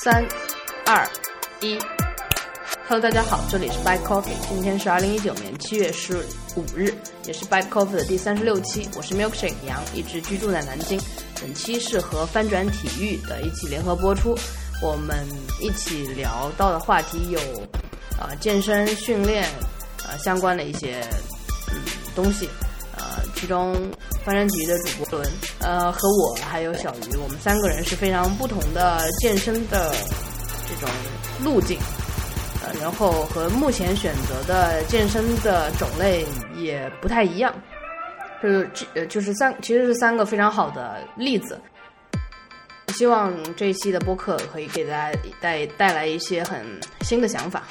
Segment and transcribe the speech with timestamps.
[0.00, 0.24] 三、
[0.86, 1.04] 二、
[1.60, 1.76] 一
[2.86, 6.24] ，Hello，大家好，这里是 Bike Coffee，今天是二零一九年七月十
[6.54, 11.00] 五日，也是 Bike Coffee 的第三十六期，我是 Milkshake 杨，一直居住在南京。
[11.40, 14.38] 本期是和翻转体育的一起联合播出，
[14.80, 15.26] 我们
[15.60, 17.40] 一起聊到的话题有，
[18.20, 19.44] 呃，健身训练，
[20.08, 21.04] 呃，相关的一些
[21.72, 21.82] 嗯
[22.14, 22.48] 东西。
[22.96, 23.04] 呃
[23.34, 23.76] 其中，
[24.24, 25.30] 翻山局的主播伦，
[25.60, 29.94] 呃，和我还有小鱼，我们三个人是非常不同的健身的
[30.68, 30.88] 这种
[31.42, 31.78] 路径，
[32.62, 36.26] 呃，然后和目前选择的健身的种类
[36.56, 37.54] 也不太一样，
[38.42, 41.58] 就是呃，就是三，其实是三个非常好的例子。
[42.94, 46.66] 希望这一期的播客可以给大家带带来一些很
[47.02, 47.62] 新的想法。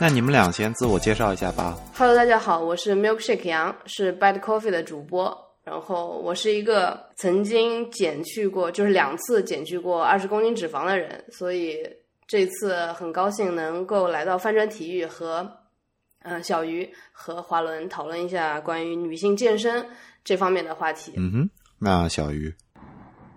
[0.00, 1.76] 那你们俩先自我介绍一下吧。
[1.96, 5.36] Hello，大家好，我是 Milkshake 杨，是 Bad Coffee 的主播。
[5.64, 11.78] 然后我是一个曾经减去过，就是两次减去过二十公斤脂肪的人，所以
[12.28, 15.44] 这次很高兴能够来到翻转体育和
[16.22, 19.84] 嗯小鱼和华伦讨论一下关于女性健身
[20.22, 21.12] 这方面的话题。
[21.16, 22.54] 嗯哼，那小鱼。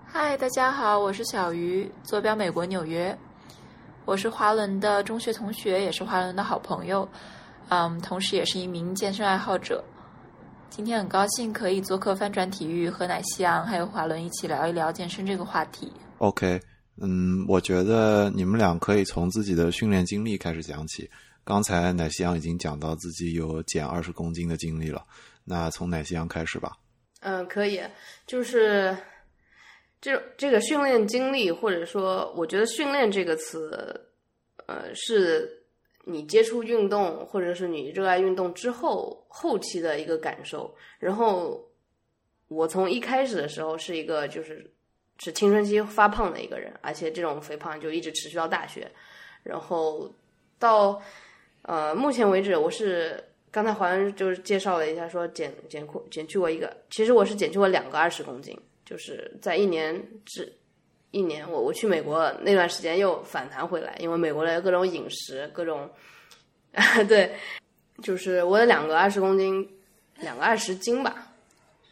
[0.05, 3.17] 嗨，大家好，我是小鱼，坐标美国纽约。
[4.11, 7.07] 我是华伦的中学同学，也是华伦的好朋友，
[7.69, 9.81] 嗯，同时也是一名健身爱好者。
[10.69, 15.89] 今天很高兴可以做客翻转体育，和奶昔阳还有华伦一起聊一聊健身这个话题。
[16.17, 16.59] OK，
[17.01, 21.09] 嗯，我觉得你们俩可以从自己的训练经历开始讲起。
[21.45, 25.05] 刚才奶昔阳已经讲到自己有减二十公斤的经历了，
[25.45, 26.73] 那从奶昔阳开始吧。
[27.21, 27.81] 嗯，可以，
[28.27, 28.93] 就是。
[30.01, 34.01] 这这个训练经历，或者说，我觉得“训练”这个词，
[34.65, 35.63] 呃，是
[36.05, 40.73] 你接触运动，或者是你热爱运动之后后期的一个感受。
[40.97, 41.63] 然后，
[42.47, 44.69] 我从一开始的时候是一个就是
[45.19, 48.89] 是青春期发胖的一个人，而且这种肥胖就一直持续到大学。
[49.43, 50.11] 然后
[50.57, 50.99] 到
[51.61, 58.59] 呃目前为止，我是刚才好像就是介绍了一下，说减减减去过一个，其实我是减去过两个二十公斤。
[58.91, 60.51] 就是在一年之
[61.11, 65.89] 一年，我我去美国那段时间又反弹回来，因为美国的各种饮食，各种
[67.07, 67.33] 对，
[68.03, 69.65] 就是我有两个二十公斤，
[70.17, 71.31] 两个二十斤吧，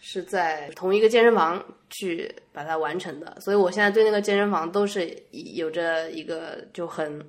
[0.02, 7.26] 是在同一个健身房去把它完成的，所以我现在对那个健身房都是有着一个就很，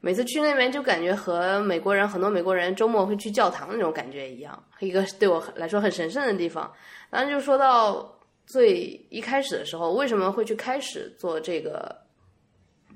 [0.00, 6.74] 每次去那边就感觉和美国人很多美国人周末会去教堂那种感觉一样，一个对我来说很神圣的地方。
[7.08, 8.16] 然后就说到。
[8.52, 11.96] 最一开始的时候，为什么会去开始做这个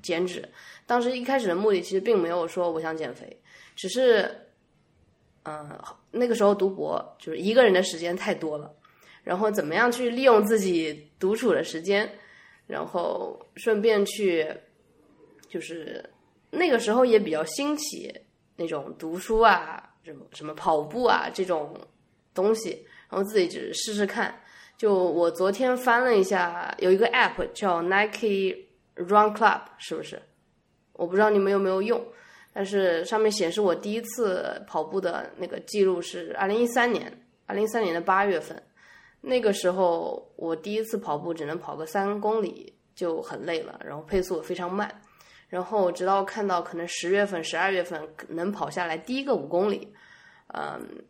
[0.01, 0.47] 减脂？
[0.85, 3.39] 当时一开始的目的其实并没有说我想减肥，
[3.73, 4.29] 只是，
[5.43, 5.79] 嗯，
[6.11, 8.69] 那个时候读博就是一个人的时间太多了，
[9.23, 12.09] 然后怎么样去利用自己独处的时间，
[12.67, 14.45] 然后顺便去，
[15.47, 16.03] 就是
[16.51, 18.13] 那个时候也比较兴起
[18.57, 21.79] 那种读书啊，什么什么跑步啊这种
[22.33, 24.37] 东西，然后自己只是试试看。
[24.77, 28.55] 就我昨天翻了一下，有一个 App 叫 Nike
[28.95, 30.21] Run Club，是不是？
[30.93, 32.01] 我不知道你们有没有用，
[32.53, 37.11] 但是上面显示我第一次跑步的那个记录是二零一三年，
[37.45, 38.61] 二零一三年的八月份。
[39.21, 45.01] 那个时候我第一次跑步只能跑个三公里就很累了，然后配速也非常慢。
[45.47, 49.93] 然后直到看到可能十月份、十二月份能跑下来第一个五公里，
[50.53, 51.03] 嗯，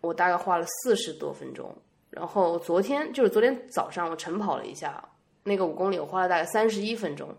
[0.00, 1.74] 我大概花了四十多分钟。
[2.10, 5.06] 然后昨天就是昨天早上我晨跑了一下，
[5.44, 7.36] 那个五公里我花了大概三十一分钟，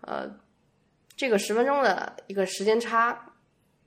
[0.00, 0.26] 呃，
[1.16, 3.32] 这个十分钟的一个时间差，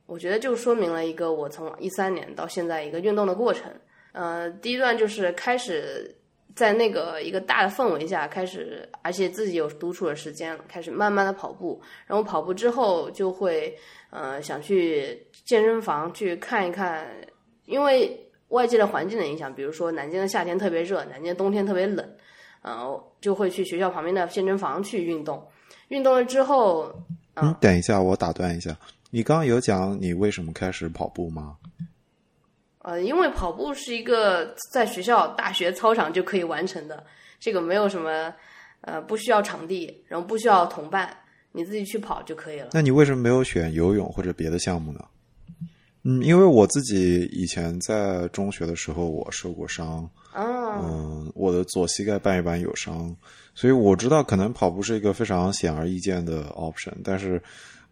[0.06, 3.72] 我觉得就说明了一个我从一三年到现在一个运动的过程。
[4.12, 6.16] 呃，第一段就是开始
[6.56, 11.81] 在那个一个大的氛围下开始，而且自己有独处的时间，开始慢慢的跑步。
[12.06, 13.75] 然后跑步之后就会
[14.12, 17.07] 呃想去健身房去看一看，
[17.66, 18.19] 因为。
[18.53, 22.08] 外界的环境的影响，比如说南京的夏天特别热，南京的冬天特别冷，
[22.61, 25.46] 呃，就会去学校旁边的健身房去运动。
[25.90, 26.94] 运动了之后，
[27.35, 28.76] 嗯，等一下，我打断一下，
[29.09, 31.58] 你刚刚有讲你为什么开始跑步吗？
[32.79, 37.03] 呃，因为跑步是一个在学校大学操场就可以完成的，
[37.40, 38.34] 这个没有什么，
[38.82, 41.16] 呃，不需要场地，然后不需要同伴，
[41.53, 42.70] 你自己去跑就可以了。
[42.73, 44.99] 那你为什么没有选游泳或者别的项目呢？
[46.05, 53.16] 嗯，因为我自己以前在中学的时候我受过伤，嗯，我的左膝盖半月板有伤，
[53.55, 57.41] 所以我知道可能跑步是一个非常显而易见的 option，但是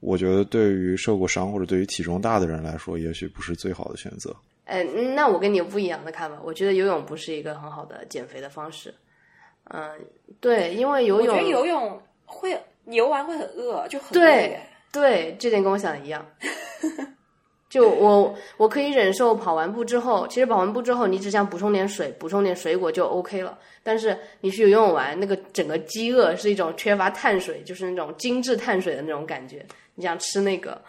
[0.02, 4.36] 我觉得对于受过伤或者对于体重大的人来说，也许不是最好的选择。
[4.66, 4.84] 哎，
[5.16, 8.94] 那我跟你有不一样的看法，我觉得游泳不是一个很好的减肥的方式。
[9.66, 9.90] 嗯，
[10.42, 14.60] 对，因为游泳，我觉得游泳会游完会很饿，就很对
[14.92, 16.26] 对，这点跟我想的一样。
[17.72, 23.58] 就我我可以忍受跑完步之后，其实跑完步之后，你只想补充点水，补充点水果就 OK 了。
[23.82, 29.66] 但是你去游泳完，那个整个饥饿是一种缺乏碳水，就是那种精致碳水的那种感觉。
[29.96, 30.82] 你想吃那个，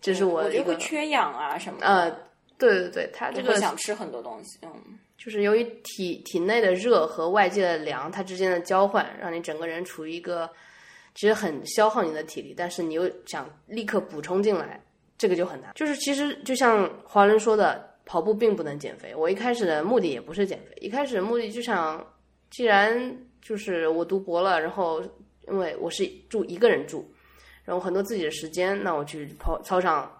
[0.00, 1.86] 这是我一个缺氧啊什么的。
[1.86, 2.10] 呃，
[2.58, 4.74] 对对对，他这个想吃很多东西，嗯，
[5.16, 10.50] 就是由于体体内的热和外界的凉，它之间的交换，让你整个人处于一个
[11.14, 14.80] 其实很消耗你的体力，但是你又想立刻补充进来。
[15.16, 19.14] 这个就很难，就是其实就像华伦说的，跑步并不能减肥。
[19.14, 22.04] 我一开始的目的也不是减肥，一开始的目的就想，
[22.50, 25.00] 既然就是我读博了，然后
[25.48, 27.08] 因为我是住一个人住，
[27.64, 30.10] 然后很多自己的时间，那我去跑操场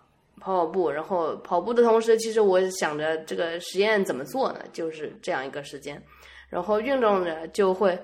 [0.41, 4.61] 跑跑步，然后跑步的同时，其实我想着这个实验怎么做呢？
[4.73, 6.01] 就是这样一个时间，
[6.49, 7.99] 然后运动着就会。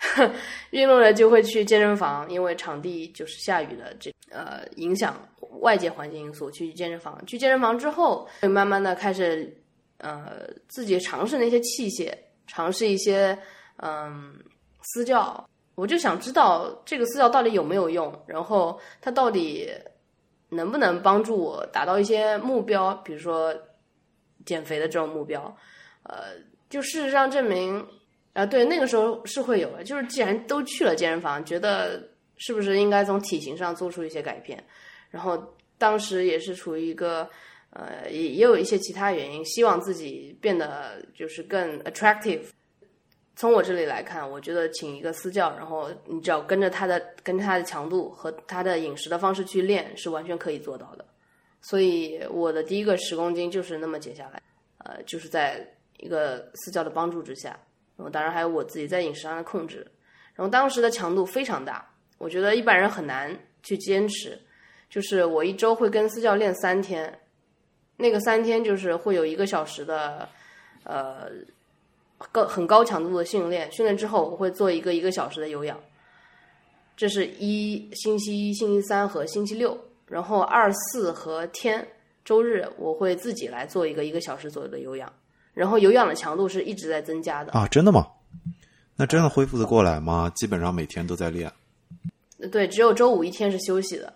[0.70, 5.14] 运动了就会去健身房，因为场地就是下雨的这呃影响
[5.60, 7.20] 外界环境因素去健身房。
[7.26, 9.54] 去健身房之后，会慢慢的开始
[9.98, 12.12] 呃自己尝试那些器械，
[12.46, 13.38] 尝试一些
[13.76, 14.34] 嗯
[14.80, 15.46] 私教。
[15.74, 19.70] 我就想知道这个私教到底有没有用，然后它到底
[20.48, 23.54] 能不能帮助我达到一些目标，比如说
[24.46, 25.54] 减肥的这种目标。
[26.04, 26.36] 呃，
[26.70, 27.86] 就事实上证明。
[28.32, 29.82] 啊，对，那个时候是会有的。
[29.82, 34.62] 就是既然都去了健身房，觉得是不是应该从体型上做出一些改变？
[35.10, 35.42] 然后
[35.78, 37.28] 当时也是处于一个
[37.70, 42.42] 呃，也也有一些其他原因，希望自己变得就是更 attractive。
[43.34, 51.04] 从我这里来看，我觉得请一个私教，然后你只要跟着他的跟着他的强度和他的饮食的方式去练，是完全可以做到的。
[51.62, 54.42] 所以我的第一个十公斤就是那么减下来，
[54.78, 55.66] 呃，就是在
[55.98, 57.58] 一个私教的帮助之下。
[58.00, 59.86] 然后当然还有我自己在饮食上的控制，
[60.34, 61.86] 然后当时的强度非常大，
[62.16, 64.40] 我觉得一般人很难去坚持。
[64.88, 67.20] 就是我一周会跟私教练三天，
[67.98, 70.26] 那个三天就是会有一个小时的
[70.84, 71.30] 呃
[72.32, 75.78] 高很高强度的训练，训练之后我会做一个一个小时的有氧，
[76.96, 81.86] 这是一星期一、星期三和星期六，然后二四和天
[82.24, 85.12] 周日我会自己来做一个一个小时左右的有氧。
[85.60, 88.06] 然后有氧的强度是一直在增加的啊，真的吗？
[88.96, 90.32] 那真的恢复的过来吗？
[90.34, 91.52] 基本上每天都在练。
[92.50, 94.10] 对，只有周五一天是休息的，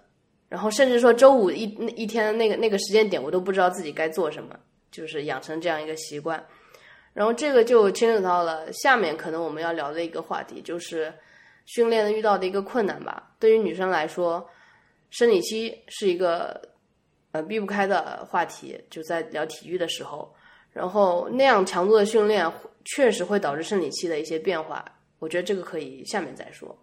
[0.49, 4.59] 然后甚至说周五一那一天那个那个时间点，我都不知道自己该做什么，
[4.91, 6.43] 就是养成这样一个习惯。
[7.13, 11.13] 然后这个就牵扯到了下面可能我们要聊的一个话题，就是
[11.67, 13.35] 训练遇到的一个困难吧。
[13.39, 14.49] 对于女生来说，
[15.11, 16.59] 生理期是一个
[17.33, 20.34] 呃避不开的话题，就在聊体育的时候。
[20.75, 22.53] 然后那样强度的训练
[22.85, 24.85] 确实会导致生理期的一些变化，
[25.21, 26.77] 我觉得这个可以下面再说。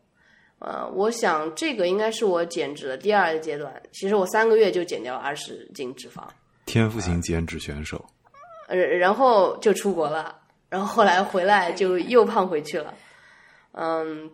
[0.59, 3.81] 呃，我想这个应该是我减脂的第二个阶段。
[3.91, 6.23] 其实我三个月就减掉了二十斤脂肪，
[6.65, 8.03] 天赋型减脂选手。
[8.67, 10.39] 呃，然后就出国了，
[10.69, 12.93] 然后后来回来就又胖回去了。
[13.73, 14.31] 嗯，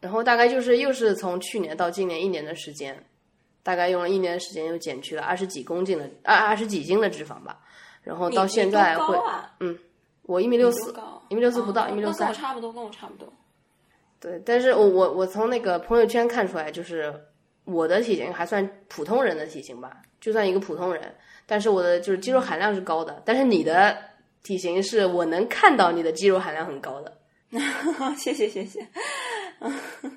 [0.00, 3.02] 然后大概就是又是从去年到今年一年的时间，
[3.62, 7.60] 大概用了一年的时间又减去了二十几公斤的二二十几斤的脂肪吧。
[8.02, 9.16] 然后到现在会，
[9.60, 9.78] 嗯，
[10.22, 10.94] 我一米六四，
[11.28, 13.32] 一米六四不到，一米六三，跟我差不多，跟我差不多。
[14.20, 17.12] 对，但是我我我从那个朋友圈看出来，就是
[17.64, 21.14] 我的体型还算普通人的体型吧，就算一个普通人，
[21.46, 23.96] 但是我的就是肌肉含量是高的，但是你的
[24.42, 27.18] 体型是我能看到你的肌肉含量很高的。
[28.16, 28.80] 谢谢谢谢，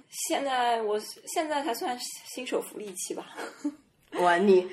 [0.10, 3.36] 现在我现在才算新手福利期吧。
[4.22, 4.66] 哇，你，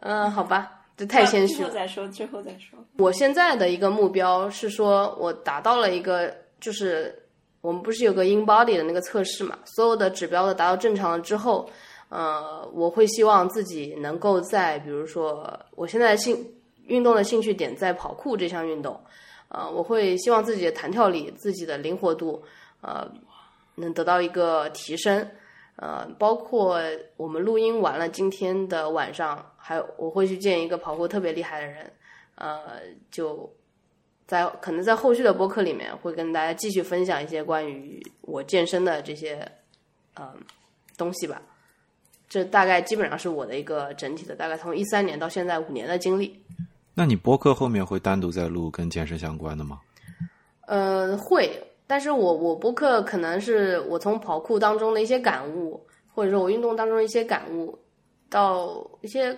[0.00, 0.83] 嗯，好吧。
[0.96, 1.68] 这太谦虚了。
[1.68, 2.78] 之后再说，之后再说。
[2.98, 7.22] 我现在的一个目标是说，我达到了一个，就是
[7.60, 9.58] 我们不是有个 in body 的那个测试嘛？
[9.64, 11.68] 所有的指标都达到正常了之后，
[12.10, 16.46] 呃，我会希望自己能够在，比如说，我现在兴
[16.86, 19.00] 运动的兴趣点在跑酷这项运动，
[19.48, 22.42] 呃，我会希望自己的弹跳力、自己的灵活度，
[22.82, 23.10] 呃，
[23.74, 25.26] 能得到一个提升。
[25.76, 26.80] 呃，包括
[27.16, 31.90] 我们录音完了，今天的晚上还我会去见一个跑酷特别厉害的人，
[32.34, 33.50] 呃，就
[34.26, 39.50] 在可能在后续的播客里面会跟大家继续分享一些关于我健身的这些
[40.20, 40.26] 嗯
[40.98, 41.40] 东西吧。
[42.28, 46.38] 这大概基本上是我的一个整体的，大概从一三年到现在五年的经历。
[46.92, 49.80] 那你播客后面会单独再录跟健身相关的吗？
[50.66, 51.50] 呃，会。
[51.86, 55.82] 但是我我播客可能是我从跑酷当中的一些感悟，
[56.14, 57.78] 或者说我运动当中的一些感悟，
[58.28, 59.34] 到一些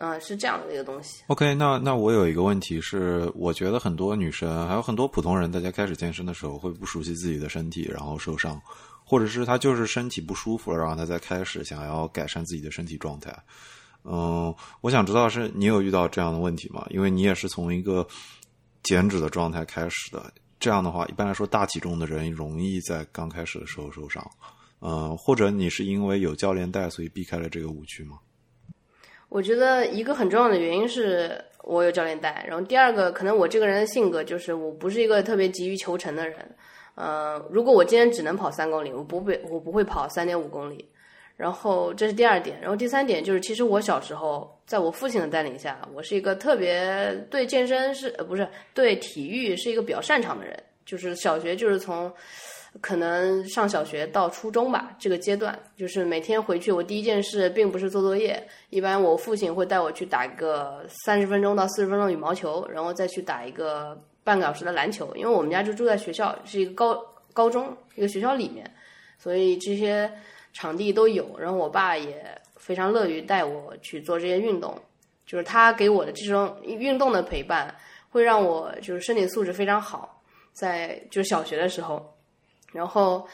[0.00, 1.24] 嗯，是这样的一个东西。
[1.26, 8.62] OK，那那我有一个问题是，我觉得很多女生还有很多普通人，大家开始健身的时候会不熟悉自己的身体，然后受伤，
[9.04, 13.36] 或者是他就是身体不舒服了，然后他再开始想要改善自己的身体状态。
[14.04, 16.86] 嗯，我想知道是你有遇到这样的问题吗？
[16.90, 18.06] 因为你也是从一个
[18.84, 24.24] 减脂的状态开始的，这样的话，一般来说大体重的人容易在刚开始的时候受伤。
[24.80, 28.16] 嗯，或者你是因为有教练带，所以避开了这个误区吗？
[29.28, 36.38] 我觉得一个很重要的原因是我有教练带，然后第二个可能我这个人的性格就是我不是一个特别急于求成的人，
[36.94, 40.88] 呃，如果我今天只能跑三公里，我不会我不会跑三点五公里，
[41.36, 52.10] 然后这是第二点，然后第三点就是其实我小时候在我父亲的带领下，我是一个特别对健身是呃不是对体育是一个比较擅长的人，就是小学就是从。
[52.80, 65.10] 可能上小学到初中吧，这个阶段就是每天回去，我第一件事并不是做作业，一般我父亲会带我去打一个三十分钟到四十分钟羽毛球，然后再去打一个半个小时的篮球。
[65.16, 68.70] 因为我们家就住在学校，是一个高高中一个学校里面，
[69.18, 70.08] 所以这些
[70.52, 71.36] 场地都有。
[71.38, 72.22] 然后我爸也
[72.56, 74.78] 非常乐于带我去做这些运动，
[75.26, 77.74] 就是他给我的这种运动的陪伴，
[78.10, 80.22] 会让我就是身体素质非常好，
[80.52, 82.14] 在就是小学的时候。
[82.72, 83.26] 然后，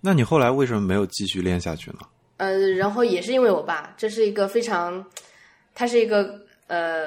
[0.00, 1.98] 那你后来为什么没有继续练下去呢？
[2.36, 5.04] 呃，然后也是因为我爸，这是一个非常，
[5.74, 7.06] 他是一个呃，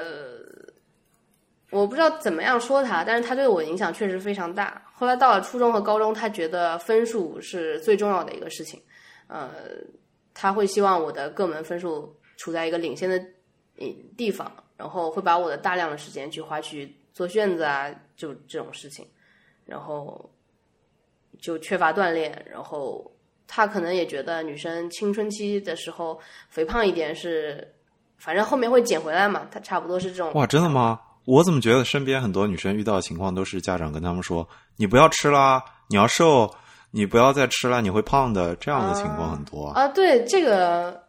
[1.70, 4.82] 我不知道怎么样说他，但是他对我影响确实非常大。
[4.92, 8.82] 后来到了初中和高中，他觉得分数是最重要的一个事情，
[9.28, 9.50] 呃，
[10.34, 13.18] 他会希望我的各门分数处在一个领先的
[14.16, 19.06] 地方，然后会把我的大量的时间去花去做卷子啊，就这种事情，
[19.64, 20.30] 然后。
[21.40, 23.10] 就缺乏锻炼，然后
[23.46, 26.18] 他可能也觉得女生青春期的时候
[26.48, 27.66] 肥胖一点是，
[28.18, 30.32] 反正后面会减回来嘛，他差不多是这种。
[30.34, 31.00] 哇，真的吗？
[31.24, 36.50] 我怎么觉得身边很多女生遇到的情况都是家长跟他们说：“你不要吃啦，你要瘦，
[36.90, 39.86] 你不要再吃了，你会胖的。”这样的情况很多啊。
[39.88, 41.02] 对这个，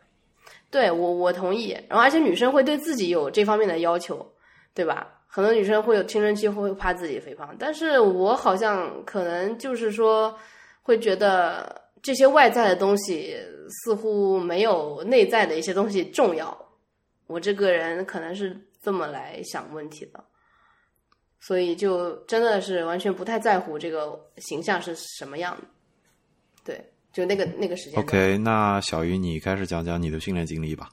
[0.70, 1.72] 对我我同意。
[1.90, 4.30] 然后而且女生会对自己有这方面的要求，
[4.74, 5.08] 对吧？
[5.34, 10.38] 很多女生会有青春期会怕自己肥胖，但是我好像可能就是说，
[10.82, 13.38] 会觉得这些外在的东西
[13.70, 16.54] 似乎没有内在的一些东西重要。
[17.28, 20.22] 我这个人可能是这么来想问题的，
[21.40, 25.58] 所以就真的是完全不太在乎这个形象是什么样。
[26.66, 26.84] 对，
[27.14, 27.98] 就那个那个时间。
[27.98, 30.90] OK，那小鱼，你开始讲讲你的训练经历吧。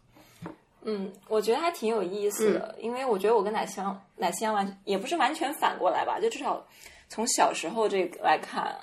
[0.83, 6.65] 嗯，我觉得还挺有意思的，因为我觉得我跟奶香奶香完也不是完全反过来吧，就至少
[7.09, 8.75] 从小时候这个来看，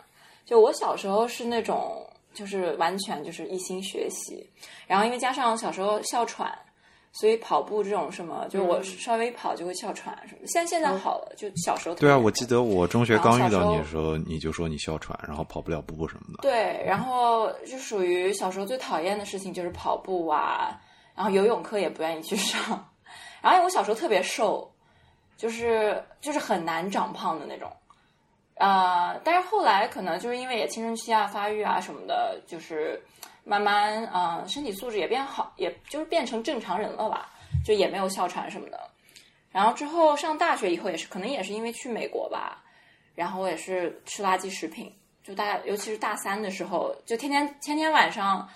[0.45, 4.47] 就我小时候是那种就是完全就是一心学习，
[4.85, 6.53] 然后因为加上小时候哮喘，
[7.13, 10.41] 所以跑步这种什么，就我稍微跑就会哮喘什么。
[10.45, 16.41] 现现在好了，就小时候对啊，我记得我中学刚遇到你的时候，你就说你哮喘，然后跑不了步什么的。
[16.41, 20.77] 对，然后就属于小时候最讨厌的事情就是跑步啊。
[21.15, 22.89] 然后游泳课也不愿意去上，
[23.41, 24.69] 然后我小时候特别瘦，
[25.37, 27.71] 就是就是很难长胖的那种，
[28.57, 33.01] 啊，但是后来可能就是因为也青春期啊发育啊什么的，就是
[33.45, 37.31] 慢慢啊身体素质也变好，也就是变成正常人了吧，
[37.63, 38.77] 就也没有哮喘什么的。
[39.51, 42.61] 然后之后上大学以后也是，可能也是因为去美国吧，
[43.15, 44.93] 然后我也是吃垃圾食品，
[45.23, 48.49] 就大尤其是大三的时候，就天天天天晚上。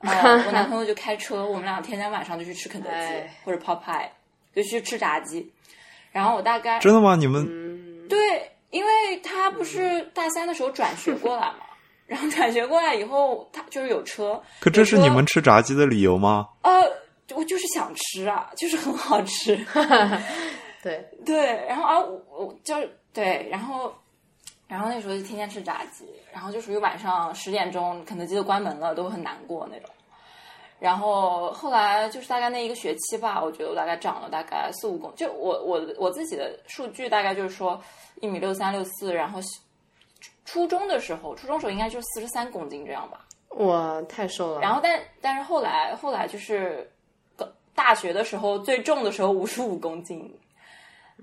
[0.00, 4.08] 我男 朋友就开车，我们俩天天晚上就去吃肯德基或者 Popeye，
[4.54, 5.50] 就去吃炸鸡。
[6.12, 7.16] 然后我大概真的吗？
[7.16, 8.18] 你们对，
[8.70, 11.66] 因为他不是大三的时候转学过来嘛，
[12.06, 14.40] 然后转学过来以后，他就是有车。
[14.60, 16.48] 可这是你们吃炸鸡的理由吗？
[16.62, 16.82] 呃，
[17.34, 19.56] 我就是想吃啊，就是很好吃。
[20.82, 22.74] 对对，然后啊，我就
[23.12, 23.94] 对，然后。
[24.68, 29.90] 然后那时候就天天吃炸鸡，然后就属于晚上十点钟肯德基都关门了，都很难过那种。
[30.78, 37.80] 然后后来就是大概那一个学期吧，我觉得我大概长了大概四五公，就我我我自己的数据大概就是说
[38.20, 39.40] 一米六三六四，然后
[40.44, 43.24] 初中的时候，初中时候应该就是四十三公斤这样吧。
[43.50, 44.60] 哇，太瘦了。
[44.60, 46.92] 然后但但是后来后来就是
[47.74, 50.36] 大学的时候最重的时候五十五公斤。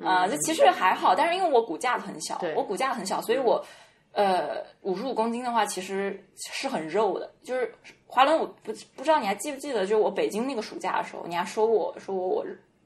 [0.02, 3.64] 啊，这其实还好，但是因为我骨架很小，我骨架很小，所以我
[4.12, 7.32] 呃五十五公斤的话，其实是很肉的。
[7.44, 7.74] 就是
[8.08, 12.46] 华伦，我不不知道你还记不记得，就是我北京那个暑假的时候，你还说我说我我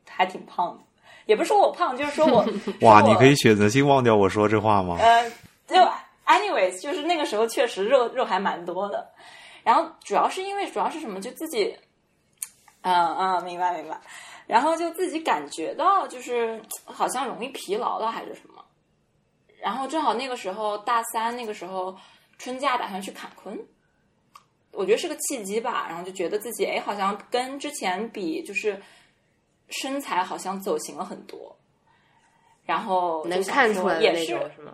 [0.10, 0.84] 还挺胖的，
[1.26, 2.46] 也不是说我胖，就是说我
[2.82, 4.98] 哇，你可以选择性忘掉我说这话吗？
[5.00, 5.32] 呃，
[5.68, 5.76] 就
[6.26, 9.10] anyways，就是那个时候确实肉肉还蛮多的，
[9.64, 11.74] 然后主要是因为主要是什么，就自己，
[12.82, 13.98] 嗯嗯，明白明白。
[14.48, 18.64] 然后就自己感觉到就是好像容易疲劳了还是什么，
[19.62, 21.96] 然后正好那个时候大三那个时候
[22.38, 23.60] 春假打算去坎昆，
[24.72, 28.82] 我觉得是个契机吧，然后就觉得自己哎好像跟之前比就是
[29.68, 31.54] 身材好像走形了很多，
[32.66, 34.74] 然后能看出来也是是吗？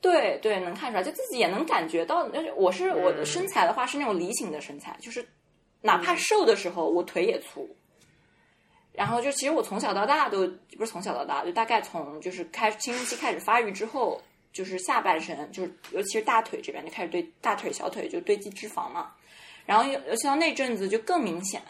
[0.00, 2.28] 对对，能看出来，就自己也能感觉到。
[2.32, 5.26] 是我是我的身材的话是那种梨形的身材，就是
[5.80, 7.68] 哪怕瘦的时候，我腿也粗。
[8.96, 14.20] 然后就其实我从小到大都不是从小到大，就大概从就是开青春期开始发育之后，
[14.52, 19.12] 就是下半身就是尤其是大腿这边就开始对大腿小腿就堆积脂肪嘛。
[19.66, 21.60] 然后尤其到那阵子就更明显，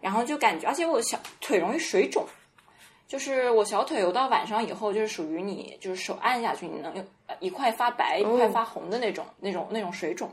[0.00, 2.26] 然后就感觉而且我小腿容易水肿。
[3.08, 6.92] 就是我小腿，我到晚上以后就是属于你，就是手按下去，你能
[7.38, 10.28] 一块发白一块发红的那种、那种、那种水肿。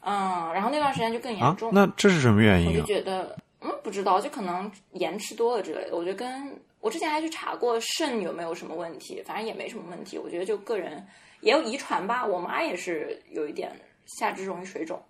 [0.00, 1.70] 嗯，然后那段时间就更严重。
[1.74, 2.68] 那这是什么原因？
[2.68, 5.96] 我就觉得，嗯，不知道，就可能盐吃多了之类的。
[5.96, 10.16] 我觉得跟我之前还去查过肾有没有什么问题，反正也没什么问题。
[10.16, 11.06] 我觉得就个人
[11.40, 13.72] 也有遗传吧，我妈也是有一点
[14.06, 15.02] 下肢容易水肿。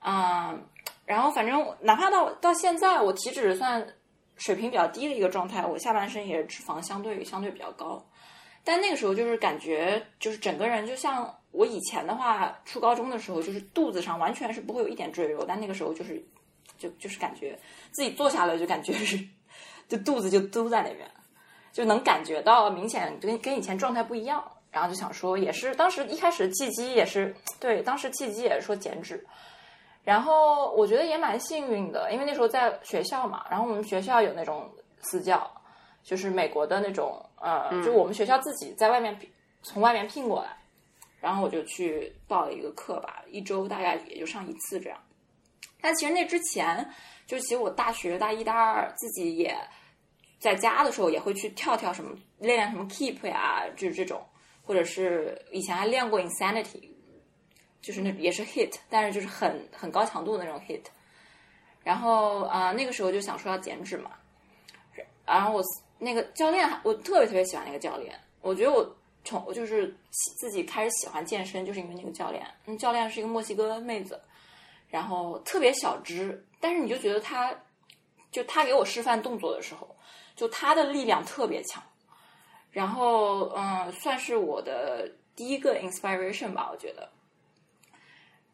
[0.00, 0.62] 嗯，
[1.04, 3.86] 然后反正哪怕到到现在，我体脂算。
[4.40, 8.00] 水平比较低的一个状态，我下半身也是脂肪相对相对比较高，
[8.62, 16.24] 但那个时候就是感觉就是整个人就像我以前的话，初高中的时候就是肚子上完全是不会有一点赘肉，但那个时候就是
[16.78, 17.58] 就就是感觉
[17.90, 19.18] 自己坐下来就感觉是
[19.88, 21.10] 就肚子就都在那边，
[21.72, 29.26] 就能感觉到明显跟跟以前状态不一样，然后就想说也是当时一开始的契机也是对，当时契机也是说减脂。
[30.04, 34.70] 然后我觉得也蛮幸运的，因为那时候在学校嘛，然后我们学校有那种
[35.02, 35.50] 私教，
[36.02, 39.18] 就是美国的那种，呃，就我们学校自己在外面
[39.62, 40.56] 从外面聘过来，
[41.20, 44.98] 然后我就去报了一个课吧，一周大概也就上一次这样。
[45.80, 46.88] 但其实那之前，
[47.26, 49.56] 就其实我大学大一大二自己也
[50.38, 54.24] 在家的时候也会去跳跳什么，练练什么 Keep 呀，就是这种，
[54.62, 56.90] 或者是以前还练过 Insanity。
[57.80, 60.82] 就是那也是 hit，但是就是很很高强度的那种 hit。
[61.84, 64.10] 然后啊，那个时候就想说要减脂嘛。
[65.24, 65.62] 然后我
[65.96, 68.18] 那个教练，我特别特别喜欢那个教练。
[68.40, 72.44] 我觉得我从我就是自己开始喜欢健身，就是因为那个教练。
[72.66, 74.20] 嗯，教练是一个墨西哥妹子，
[74.88, 77.54] 然后特别小只，但是你就觉得他，
[78.30, 79.96] 就他给我示范动作的时候，
[80.34, 81.82] 就他的力量特别强。
[82.70, 87.08] 然后嗯，算是我的第一个 inspiration 吧，我觉得。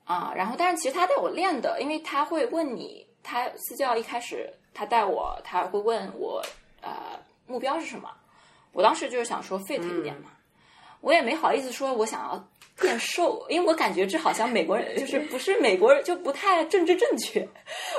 [0.04, 6.42] 啊，然后但是其实他带我练的，因为他会问你，他私教一开始他带我，他会问我，
[6.82, 8.10] 呃，目标是什么？
[8.72, 10.30] 我当时就是想说 fit 一点嘛，
[11.00, 12.48] 我也没好意思说我想要
[12.80, 17.46] 变瘦，因为我感觉这好像美国人就是不是美国人就不太政治正确。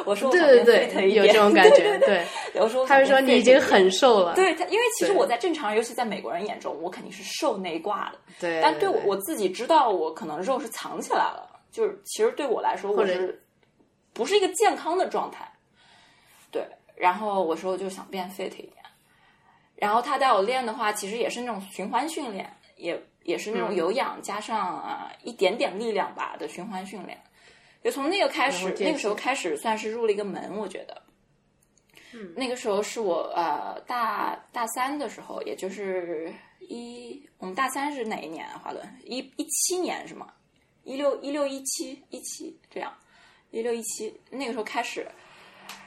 [0.05, 2.25] 我说我对对对，有这种感觉，对。
[2.55, 8.19] 我说他会说你已经很瘦了，对他，因为其实我在正常，尤其在美国人眼中，我肯定是瘦那一挂的。
[8.39, 11.49] 对，但对我我自己知道，我可能肉是藏起来了。
[11.71, 13.41] 就是其实对我来说，我是
[14.13, 15.45] 不是一个健康的状态？
[16.51, 18.73] 对，然后我说我就想变 fit 一点，
[19.75, 27.19] 然后他带我练的话，其实也是那种循环训练，也也是那种有氧加上啊一点点力量吧的循环训练。
[27.83, 31.01] 就从那个开始，那个时候开始算是入了一个门，我觉得。
[32.13, 38.47] 嗯，那个时候是我呃大大三的时候，也就是一我们大三是哪一年？
[38.63, 40.27] 华伦一一七年是吗？
[40.83, 42.91] 一六一六一七一七这样，
[43.51, 45.05] 一六一七那个时候开始，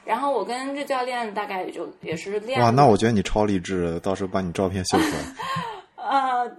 [0.05, 2.61] 然后我跟这教练大概也就也是练。
[2.61, 5.17] 哇，那我觉得你超励志，到时候把你照片秀出来。
[6.09, 6.57] 呃，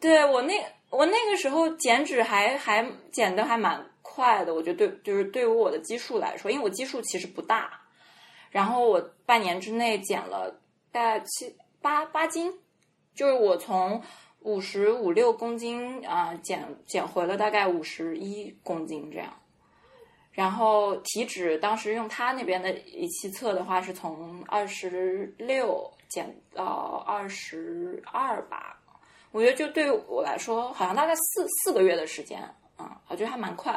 [0.00, 0.54] 对我那
[0.90, 7.80] 我那个时候减脂还还减的还蛮快的，我觉得对，就是对于我的基数来说，因为我基数其实不大，
[8.50, 10.60] 然后我半年之内减了
[10.92, 12.52] 大概七八八斤，
[13.14, 14.02] 就是我从。
[14.42, 19.34] 五十五六公斤啊，减减回了大概五十一公斤这样，
[20.30, 28.77] 然后体脂当时用他那边的仪器测的话，是从二十六减到二十二吧。
[29.38, 32.42] 我觉得就对于我来说，好像大概四四个月的时间
[32.76, 33.72] 啊，我觉得还蛮快。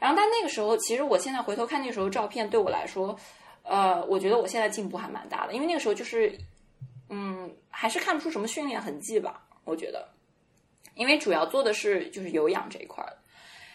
[0.00, 3.14] 然后但那个时候，其实我现在回头看那时候照片，对我来说，
[3.64, 6.32] 呃，我觉得我现在进步还蛮大的，因为那个时候就是，
[7.10, 9.42] 嗯，还是看不出什么训练痕迹吧。
[9.64, 10.08] 我觉得，
[10.94, 13.12] 因为主要做的是就是有氧这一块儿，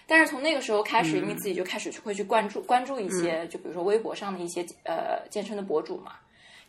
[0.08, 6.14] 但是从那个时候开始，因为自己就开始会去关注关注一些，就比如说微博上的一些呃健身的博主嘛，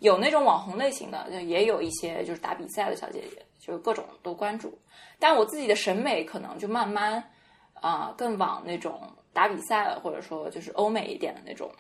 [0.01, 4.77] 有那种网红类型的，也有一些就是打比赛的小姐姐，就各种都关注。
[5.19, 7.31] 但我自己的审美可能就慢慢
[7.75, 9.01] 啊更往那种
[9.33, 11.71] 打比赛了或者说就是欧美一点的那种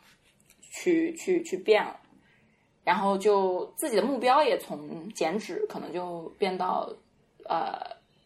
[0.70, 1.96] 去去去变了。
[2.82, 6.90] 然后就自己的目标也从减脂可能就变到
[7.46, 7.78] 呃，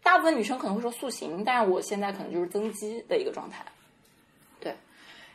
[0.02, 3.64] 大部分女生可能会说塑形，但是我现在可能就是增肌的一个状态。
[4.60, 4.74] 对，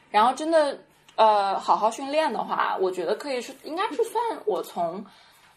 [0.10, 0.80] 然后真的
[1.16, 5.06] 呃，好好训练的话，我觉得可以是应该是算我从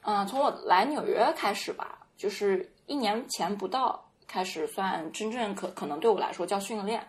[0.02, 7.06] 嗯从我来纽约开始吧，就是一年前不到开始算真正可可能对我来说叫训练。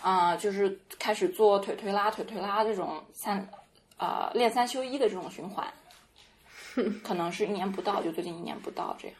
[0.00, 3.46] 啊，就是开始做腿推拉、腿推拉这种三，
[3.98, 5.70] 呃，练三休一的这种循环，
[7.04, 9.16] 可能是一年不到，就最近一年不到这样。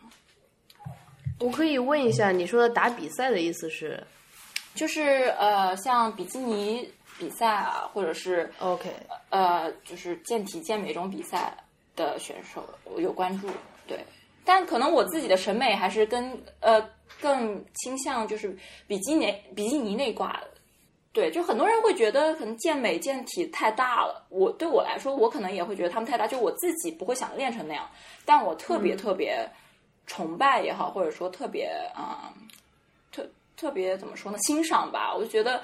[1.39, 4.03] 我可以问一下，你说的打比赛的意思是？
[4.75, 8.91] 就是呃，像比基尼比赛啊，或者是 OK，
[9.29, 11.55] 呃，就是健体健美这种比赛
[11.95, 13.51] 的选手，我有关注。
[13.87, 14.03] 对，
[14.45, 16.81] 但可能我自己的审美还是跟呃
[17.21, 20.49] 更倾向就是比基尼比基尼那挂的。
[21.13, 24.25] 对，就很多人会觉得可能健美健体太大了。
[24.29, 27.91] 我对我来说，我可能也会觉得他们太大，就我自己不会想练成那样。
[28.25, 29.45] 但我特别特别
[30.07, 32.33] 崇拜也好，或者说特别啊，
[33.11, 34.39] 特特别怎么说呢？
[34.43, 35.13] 欣赏吧。
[35.13, 35.61] 我就觉得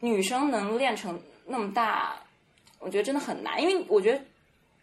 [0.00, 2.14] 女生能练成那么大，
[2.78, 3.58] 我觉得真的很难。
[3.62, 4.20] 因为我觉得，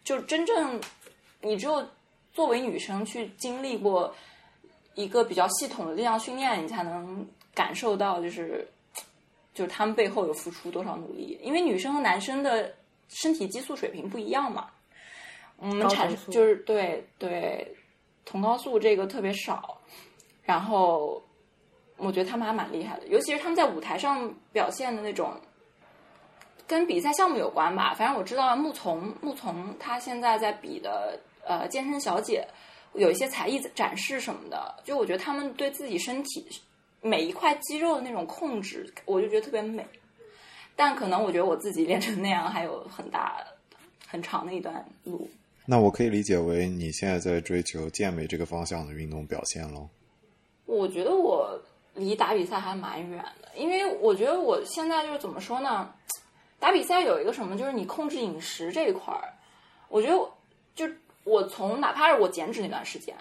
[0.02, 0.80] 就真正
[1.40, 1.86] 你只有
[2.34, 4.14] 作为女生去经历过
[4.94, 8.68] 一个比较系统的力量训练，你才能感受到就是。
[9.54, 12.74] 就是他们背后有付出多少努力，因为女生和男生的
[13.06, 14.68] 身体激素水平不一样嘛。
[15.58, 17.72] 我们产就是对对，
[18.24, 19.78] 同高素这个特别少。
[20.42, 21.22] 然后
[21.96, 25.40] 我觉得他们还蛮厉害的，尤其是他们在舞台上表现的那种，
[26.66, 27.94] 跟比赛项目有关吧。
[27.94, 32.46] 反正我知道木从木从他现在在比的呃健身小姐
[32.94, 36.46] 有一些才艺展示什么的，就我觉得他们对自己身体。
[37.06, 39.86] 每一块肌肉的那种控制，我就觉得特别美。
[40.74, 43.44] 但可能我觉得我自己练成那样还有很大
[44.08, 45.28] 很长的一段路。
[45.66, 49.86] 那我可以理解为你现在在追求健美这个方向的运动表现喽？
[50.64, 51.60] 我觉得我
[51.92, 55.92] 离打比赛还蛮远的，因为我觉得我现在就是怎么说呢？
[56.58, 59.28] 打比赛有一个什么，就是你控制饮食这一块儿。
[59.88, 60.18] 我觉得
[60.74, 60.90] 就
[61.24, 63.14] 我从哪怕是我减脂那段时间。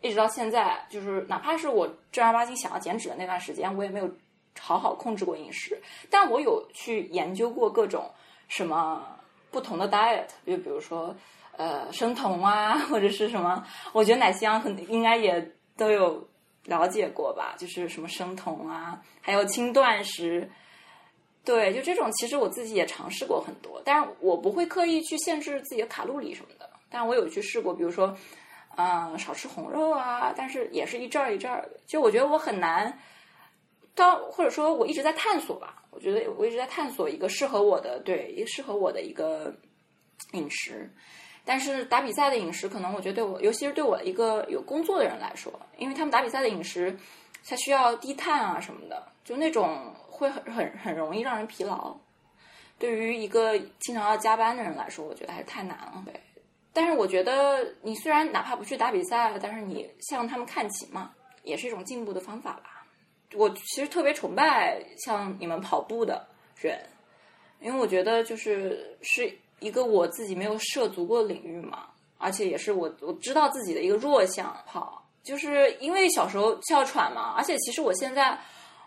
[0.00, 4.08] 一直到现在，就是哪怕是我正儿八经想要减脂的那段时间，我也没有
[4.56, 5.76] 好好控制过饮食。
[6.08, 8.08] 但我有去研究过各种
[8.46, 9.04] 什么
[9.50, 11.12] 不同的 diet，就比如说
[11.56, 13.66] 呃生酮啊，或者是什么。
[13.92, 16.28] 我觉得奶香很应该也都有
[16.66, 20.48] 了解过吧，就是什么生酮啊，还有轻断食。
[21.44, 26.67] 对，就这种，其实我自己也尝试过很多，但是我不会刻意去限制自己的卡路里什么的。
[26.90, 28.16] 但我有去试过，比如说。
[28.80, 31.80] 嗯，少吃红肉啊，但是也是一阵儿一阵儿的。
[31.84, 32.96] 就我觉得我很难，
[33.92, 35.82] 到或者说我一直在探索吧。
[35.90, 39.52] 我觉得我一直在探索一个适合我的，对，一个适合我的一个
[40.30, 40.88] 饮食。
[41.44, 46.96] 但是打比赛的饮食，可能我觉得对我，尤其是对我一个有工作的人来说，因为他们打比赛的饮食，
[47.44, 51.96] 它需要低碳啊什么的，就那种会很很很容易让人疲劳。
[52.78, 56.04] 对于一个经常要加班的人来说，我觉得还是太难了。
[56.06, 56.14] 对。
[56.72, 61.10] 但是我觉得，你虽然哪怕不去打比赛，但是你向他们看齐嘛，
[61.42, 62.86] 也是一种进步的方法吧。
[63.34, 66.26] 我其实特别崇拜像你们跑步的
[66.56, 66.78] 人，
[67.60, 74.56] 因为我觉得就是是一个我自己没有涉足过领域嘛，而且也是我我知道自己的一个弱项。
[74.66, 78.38] 跑，就是因为小时候哮喘嘛，而且其实我现在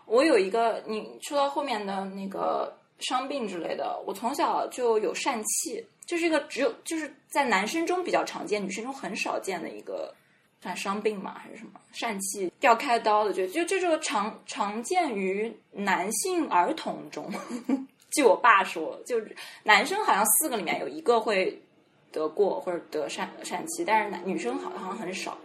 [0.06, 5.84] 我有一个你说到后面的那个伤病之类的，我从小就有疝气。
[6.04, 10.12] 就是一个只有就是在男生中比较常见，女生中很少见的一个
[10.60, 17.32] 算伤病嘛，还是什么疝气掉开刀的，就就这个常常见于男性儿童中。
[18.10, 19.16] 据我爸说，就
[19.62, 21.56] 男生好像四个里面有一个会
[22.10, 25.38] 得过或者得疝疝气，但是男女生好像很少。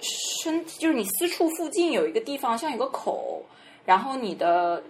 [0.00, 3.44] 身体就是你私处附近有一个地方像有个口，
[3.84, 4.82] 然后你的。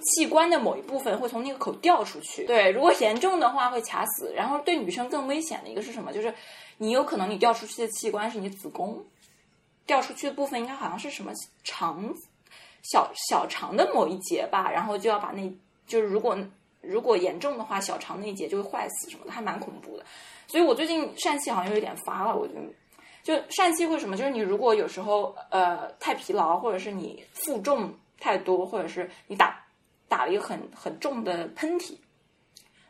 [0.00, 4.32] 器官的某一部分会从那个口掉出去，对，如果严重的话会卡死。
[4.34, 6.12] 然后对女生更危险的一个是什么？
[6.12, 6.32] 就是
[6.78, 9.04] 你有可能你掉出去的器官是你子宫，
[9.86, 11.32] 掉出去的部分应该好像是什么
[11.64, 12.14] 肠
[12.82, 15.52] 小小肠的某一节吧，然后就要把那，
[15.86, 16.36] 就是如果
[16.80, 20.04] 如果严重的话，小肠那一节就会坏死什么的，还蛮恐怖的。
[20.46, 22.60] 所以我最近疝气好像有点发了，我觉得
[23.22, 24.16] 就疝气会什么？
[24.16, 29.59] 就是你如果有时候呃太疲劳，或者是你负重太多，或者是你打。
[30.10, 31.94] 打了一个很很重的喷嚏，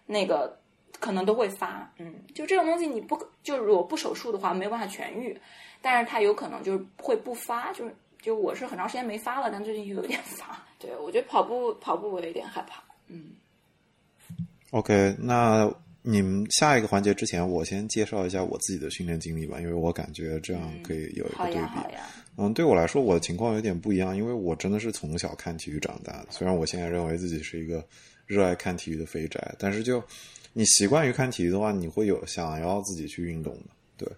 [0.06, 0.58] 那个
[0.98, 5.38] 可能都会发，嗯，就这种东西你不就如果不手术的话没有办法痊愈，
[5.82, 13.32] 但是它有可能就是会不发，就是就我是很长时间没发了，但最近又有点发， 对我觉得跑步跑步我有点害怕，嗯。
[14.70, 15.70] OK，那
[16.02, 21.60] 你们下一个环节之前，我先介绍一下我自己的训练经历吧，因为我感觉这样可以有一个对比。
[21.90, 26.28] 嗯，嗯对我来说，我的情况有点不一样，因为我真的是从小看体育长大的。
[26.30, 27.86] 虽然我现在认为自己是一个
[28.26, 30.02] 热爱看体育的肥宅，但是就
[30.54, 33.64] 你习惯于看体育的话，你会有想要自己去运动的。
[33.98, 34.08] 对，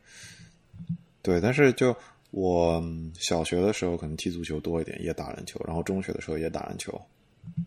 [1.20, 1.94] 对，但是就
[2.30, 2.80] 我
[3.18, 7.00] 小学的时候可能踢足球多一点，也打篮球，然后中学的时候也打篮球。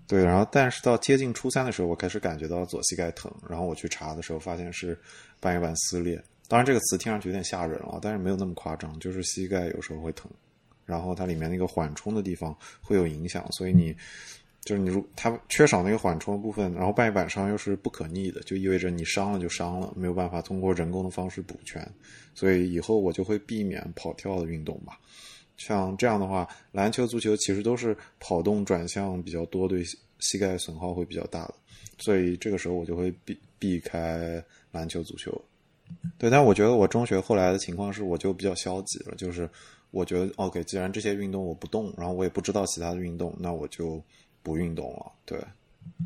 [0.07, 4.97] 对，然后但是到接近初三的时候，我开始感觉到左膝盖疼，然后我去查的时候发现是
[5.41, 6.23] 半月板撕裂。
[6.47, 10.31] 当然这个词听上去有点吓人了，但是没有那么夸张，就是膝盖有时候会疼，
[10.85, 13.95] 然后它里面那个缓冲的地方会有影响，所以你
[14.61, 21.87] 就是你如它缺少那个缓冲的部分，然后半月板伤又是不可逆的，就意味着你伤了就伤了，没有办法通过人工的方式补全，
[22.33, 24.99] 所以以后我就会避免跑跳的运动吧。
[25.57, 29.83] 像这样的话，篮球、足球其实都是跑动转向比较多，对
[30.19, 31.53] 膝盖损耗会比较大的，
[31.99, 35.31] 所以这个时候我就会避避开篮球、足球。
[36.17, 39.47] 对，但我觉得我中学后来的情况是，我就比较消极了，就是
[39.95, 44.03] 我觉得 OK，既然这些运动我不动，然后我也不知道其他的运动，那我就
[44.43, 45.11] 不运动了。
[45.25, 45.39] 对，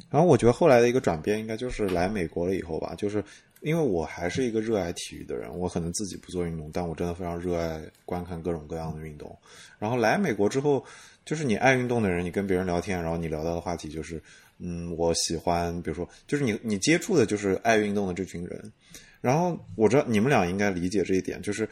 [0.10, 3.24] 然后我觉得后来的一个转变，应该就是来美国了以后吧，就是。
[3.62, 9.38] 因为我还是一个热爱体育的人，我可能自己不做运动，但我真的非常热爱观看各种各样的运动。
[9.78, 10.82] 然后来美国之后，
[11.26, 14.24] 就是你爱运动的人，你跟别人聊天，然后你聊到的话题就是，
[14.60, 18.72] 嗯，我喜欢，比如说，就是你你接触的就是爱运动的这群人。
[19.20, 21.68] 然后我知道你们俩应该理解这一点，就是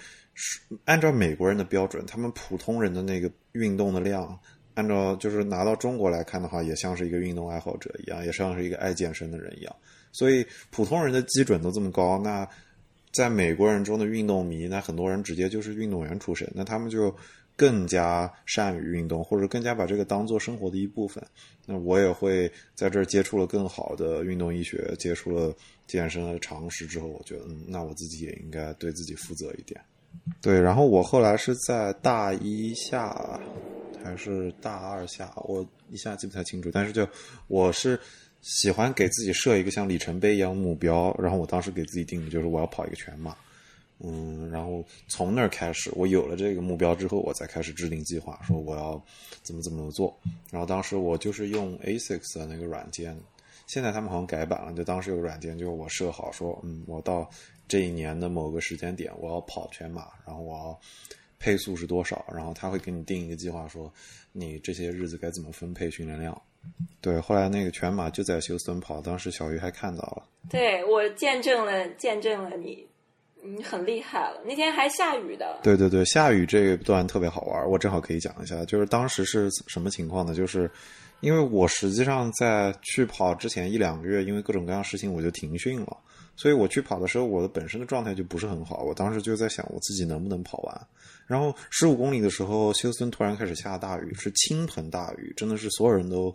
[0.86, 4.40] 按照美国人的标准，他们普通人的那个运动的量，
[4.76, 9.76] 按照就是拿到中国来看的话，也像是一个运动爱好者一样，也像是一个爱健身的人一样。
[10.12, 12.48] 所以普通人的基准都这么高，那
[13.12, 17.16] 在美国人中的运动迷，那很多人直接就是运动员出身，那他们就
[17.56, 21.24] 更加善于运动，或者更加把这个当做生活的一部分。
[21.66, 25.54] 那我也会在这儿接触了更好的运动医学，接触了
[25.88, 29.80] 健身的常识之后，我觉得，嗯，那我自己也应该对自己负责一点。
[30.42, 33.40] 对，然后我后来是在大一下
[34.04, 37.08] 还是大二下，我一下记不太清楚，但是就
[37.48, 38.00] 我是。
[38.44, 43.36] 喜欢给自己设一个像里程碑一样目标，然后我当时给自己定的就是我要跑一个全马，
[44.00, 49.04] 嗯，然后从那儿开始，我有了这个目标之后，我才开始制定计划，说我要
[49.42, 50.16] 怎么怎么做。
[50.52, 53.20] 然后当时我就是用 ASICS 的那个软件，
[53.66, 57.30] 现在他们好像改版了，就当时有个软件，就我设好说，嗯，我到
[57.68, 60.80] 这一年的某个时间点我要跑全马，然后我要
[61.40, 63.92] 配速是多少，然后他会给你定一个计划，说
[64.32, 66.40] 你这些日子该怎么分配训练量。
[67.00, 70.24] 对，后来那个全马就在休斯顿跑，当时小鱼还看到了。
[70.50, 72.86] 对我见证了，见证了你，
[73.42, 74.42] 你很厉害了。
[74.46, 75.60] 那天还下雨的。
[75.64, 78.66] 对对对，下雨这一段特别好玩，我正好可以讲一下。
[78.66, 80.34] 就是当时是什么情况呢？
[80.34, 80.70] 就是
[81.22, 85.98] 因为我实际上在去跑之前一两个月，因为各种各样事情，我就停训了。
[86.38, 88.84] 所以我去跑的时候，我的本身的状态就不是很好。
[88.84, 90.88] 我当时就在想，我自己能不能跑完。
[91.26, 96.34] 然后十五公里的时候，休斯顿突然开始下大雨，是倾盆大雨，真的是所有人都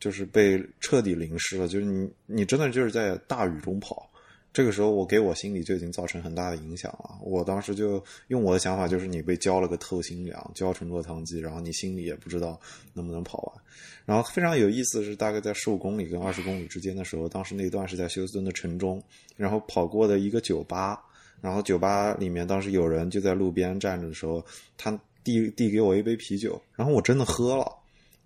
[0.00, 1.68] 就是被彻底淋湿了。
[1.68, 4.07] 就是你，你真的就是在大雨中跑。
[4.52, 7.18] 这个时候，我给我心里就已经造成很大的影响了。
[7.22, 12.58] 我当时就用我的想法，就是你被浇了个透心凉，浇成落汤鸡，然后你心里也不知道
[12.92, 13.62] 能不能跑完。
[14.04, 19.00] 然后非常有意思的是，大概在十五公里跟二十公里之间的时候，当时那段是在休斯顿的城中，
[19.36, 21.00] 然后跑过的一个酒吧。
[21.40, 24.44] 然后酒吧里面当时有人就在路边站着的时候，
[24.76, 27.70] 他递递给我一杯啤酒，然后我真的喝了。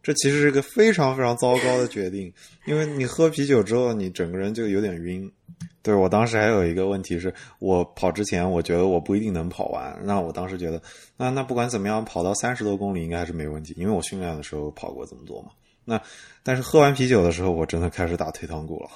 [0.03, 2.33] 这其实是个非常非常糟糕的决定，
[2.67, 5.31] 因为你喝啤酒之后，你整个人就有点晕。
[5.81, 10.81] 对我当时还有一个问题是，我跑之前我觉得我不一定能跑完，那我当时觉得，
[11.17, 15.51] 那那不管怎么样，跑到三十多公里应该还是没问题，因为我训练的时候跑过这么多嘛。
[15.85, 16.01] 那
[16.45, 18.89] 但是喝完啤酒的时候，我真的开始打退堂鼓了。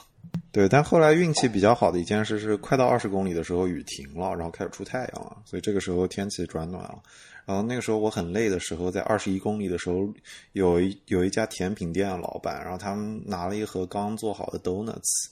[0.53, 6.99] 对，但后来运气比较好的一件事是，快到二十公里的时候雨停了，然后开始出太阳了，所以这个时候天气转暖了。
[7.47, 10.13] 然后那个时候我很累的时候，在二十一公里的时候，
[10.53, 15.29] 有一有一家甜品店的老板，然后他们拿了一盒刚做好的 donuts，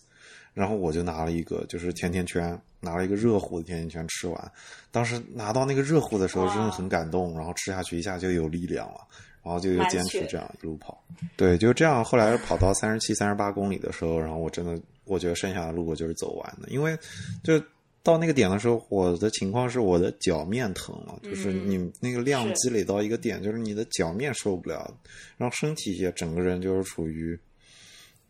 [0.54, 4.52] 然后我就拿了一个就是甜甜圈，拿了一个热乎的甜甜圈吃完。
[4.90, 9.00] 当时拿到那个热乎的时候，真的很感动，然后吃下去一下就有力量了。
[9.42, 11.04] 然后就又坚持这样一路跑，
[11.36, 12.02] 对，就这样。
[12.02, 16.96] 后来跑到三十七、三十八公里的时候，然后我真的，我觉得剩下的路我就是走完的，因为
[17.42, 17.62] 就
[18.04, 24.96] 到那个点的时候，我的情况是我的脚面疼了，就是你那个量积累到一个点，就是你的脚面受不了，
[25.36, 27.36] 然后身体也整个人就是处于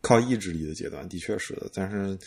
[0.01, 2.17] 靠意志力的阶段，的确是的，但是。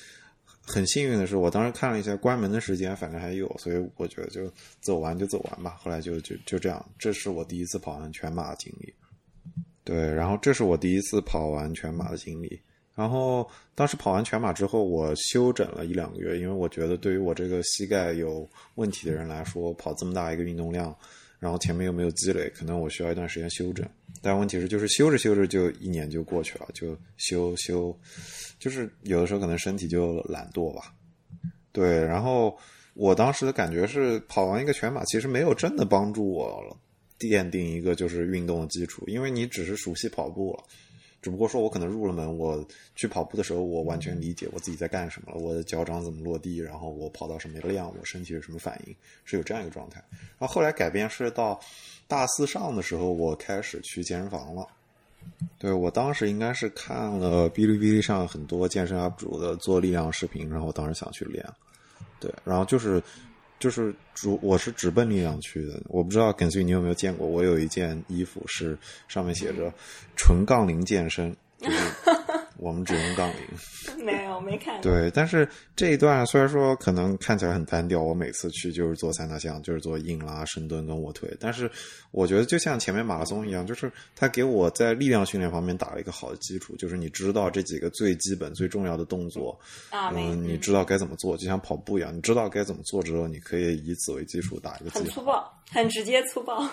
[0.70, 5.78] 很幸运的是，我当时看了一下关门的时间，反正还有，所以我觉得就走完就走完吧。
[5.80, 8.92] 后来就就就这样，这是我第一次跑完全马的经历。
[9.82, 12.60] 对，然后这是我第一次跑完全马的经历。
[12.98, 20.92] 然后当时跑完全马之后，我休整了一两个月，因为我觉得对于我这个膝盖有问题的人来说，跑这么大一个运动量，
[21.38, 23.88] 然后前面又没有积累，可能我需要一段时间休整。
[24.20, 27.96] 但问题是，就是休着休着就一年就过去了，就休休，
[28.58, 30.92] 就是有的时候可能身体就懒惰吧。
[31.70, 32.58] 对，然后
[32.94, 36.76] 我当时的感觉是，跑完一个全马，其实没有真的帮助我
[37.16, 40.64] 奠定一个就是运动的基础，因为你只是熟悉跑步了。
[41.20, 50.02] 只不过说，我可能入了门，我去跑步的时候，我完全理解我自己在干什么了，我的脚掌怎么落地，然后我跑到什么量，我身体有什么反应，是有这样一个状态。
[50.38, 51.58] 然后后来改变是到
[52.06, 54.66] 大四上的时候，我开始去健身房了。
[55.58, 61.44] 对我当时应该是看了哔哩哔哩上很多健身 UP 主的做力量视频，然后我当时想去练。
[62.20, 63.02] 对，然后就是。
[63.58, 65.80] 就是主，我是直奔力量去的。
[65.86, 69.72] 我不知道耿旭你有没有见过，我有一件衣服是上面写着
[70.16, 71.34] “纯杠铃健身”。
[71.58, 71.76] 就是
[72.58, 73.38] 我们只用杠铃，
[74.04, 74.80] 没有没看。
[74.80, 81.28] 对，但是这一段虽然说可能看起来很单调，我每次去就是做三大项，就是做硬拉、深蹲跟卧推。
[81.40, 81.70] 但是
[82.10, 89.58] 我觉得就像前面马拉松一样，就是他给我在力量训练方面打了一个好的基础，就是你知道这几个最基本、最重要的动作，
[89.92, 94.90] 嗯，你知道该怎么做，就像跑步一样，你知道该怎么做之后，你可以以此为基础打一个。
[94.90, 96.68] 很粗暴，很直接粗暴。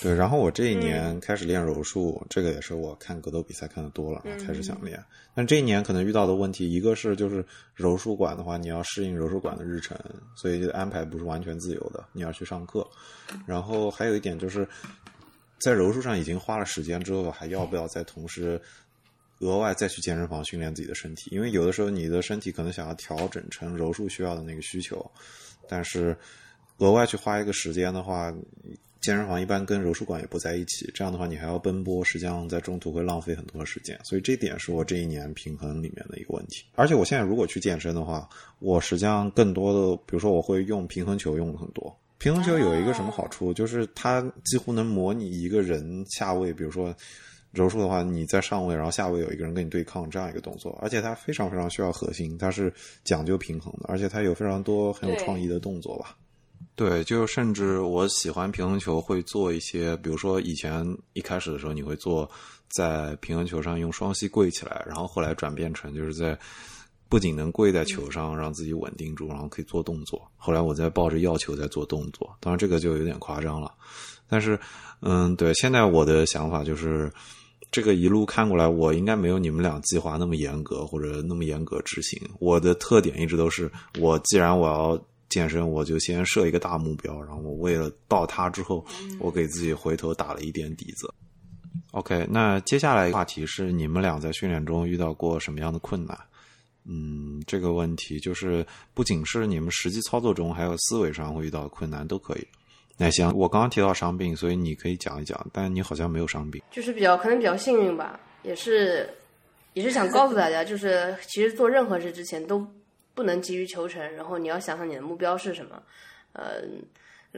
[0.00, 5.00] 对，然后我这一年开始练柔术，这个也是我看格斗比赛看的多了，开始想练。
[5.32, 9.96] 但这一年可能遇到的问题，一个是就是柔术馆的话，你要适应柔术馆的日程，
[10.34, 12.84] 所以安排不是完全自由的，你要去上课。
[13.46, 14.66] 然后还有一点就是，
[15.60, 18.60] 在柔术上已经花了时间之后，还要不要再同时
[19.38, 21.30] 额外再去健身房训练自己的身体？
[21.30, 25.08] 因为有的时候你的身体可能想要调整成柔术需要的那个需求，
[25.68, 26.16] 但是
[26.78, 28.34] 额外去花一个时间的话。
[29.02, 36.64] 健身房一般跟柔术馆也不在一起，这样的话你还要奔波，实际上在中途会浪费很多时间，所以这点是我这一年平衡里面的一个问题。
[36.76, 38.28] 而且我现在如果去健身的话，
[38.60, 41.94] 我实际上更多的，比如说我会用平衡球用的很多。
[42.18, 46.94] 平衡球有一个什么好处，就是它几乎能模拟一个人下位，比如说
[47.50, 56.16] 柔术的话，你在上位，然后下位有一个人跟你对抗这样一个动作，而且它非常非常需要核心，它是讲究平衡的，而且它有非常多很有创意的动作吧。
[56.74, 62.28] 对，就甚至我喜欢平衡球，会做一些，比如说以前一开始的时候，你会做
[62.68, 66.36] 在平衡球上用双膝跪起来，然后后来转变成就是在
[67.10, 70.26] 不仅能跪在球上让自己稳定住，然后可以做动作。
[70.34, 73.70] 后来我在抱着药球在做动作，当然这个就有点夸张了。
[74.26, 74.58] 但是，
[75.02, 77.12] 嗯，对，现在我的想法就是，
[77.70, 82.18] 这个一路看过来，我应该没有你们俩计划那么严格或者那么严格执行。
[82.40, 85.04] 我的特点一直都是，我既然我要。
[85.32, 88.84] 健身我就先设一个大目标，然后我为了到它之后，
[89.18, 91.12] 我给自己回头打了一点底子。
[91.92, 96.18] OK，那接下来话题是你们俩在训练中遇到过什么样的困难？
[96.84, 102.46] 嗯，这个问题就是不仅是你们实际操作中，还有思维上会遇到困难都可以。
[102.98, 109.08] 那行，我刚刚提到伤病，所以你可以讲一讲，但你好像没有伤病，就是比较可能比较幸运吧，也是
[109.72, 112.66] 也是想告诉大家，就是其实做任何事之前都。
[113.14, 115.82] 不能急于求成，然后你要想想你的目标是什么，
[116.32, 116.62] 呃，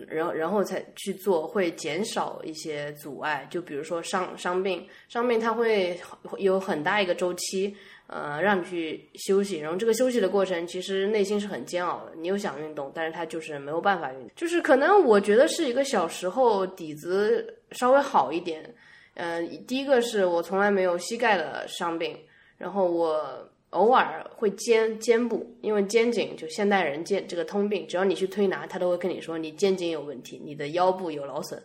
[0.07, 3.47] 然后然后才去做，会减少一些阻碍。
[3.51, 5.99] 就比如说伤伤病，伤病它会
[6.39, 7.75] 有很大一个周期，
[8.07, 9.59] 呃，让你去休息。
[9.59, 12.13] 然后这个休息的过程，其实内心是很煎熬的。
[12.17, 14.31] 你又想运动，但是它就是没有办法运动。
[14.37, 18.75] 就是可能我觉得是一个小时候底子稍微好一点。
[19.15, 22.19] 嗯，第一个是我从来没有膝盖的伤病，
[22.59, 23.49] 然后我。
[23.75, 31.61] 偶尔会肩肩部，因为肩颈就现代人肩这个通病，只要你去推拿，他都会跟你说你肩颈有问题，你的腰部有劳损，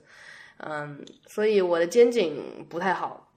[0.58, 3.32] 嗯，所以我的肩颈不太好，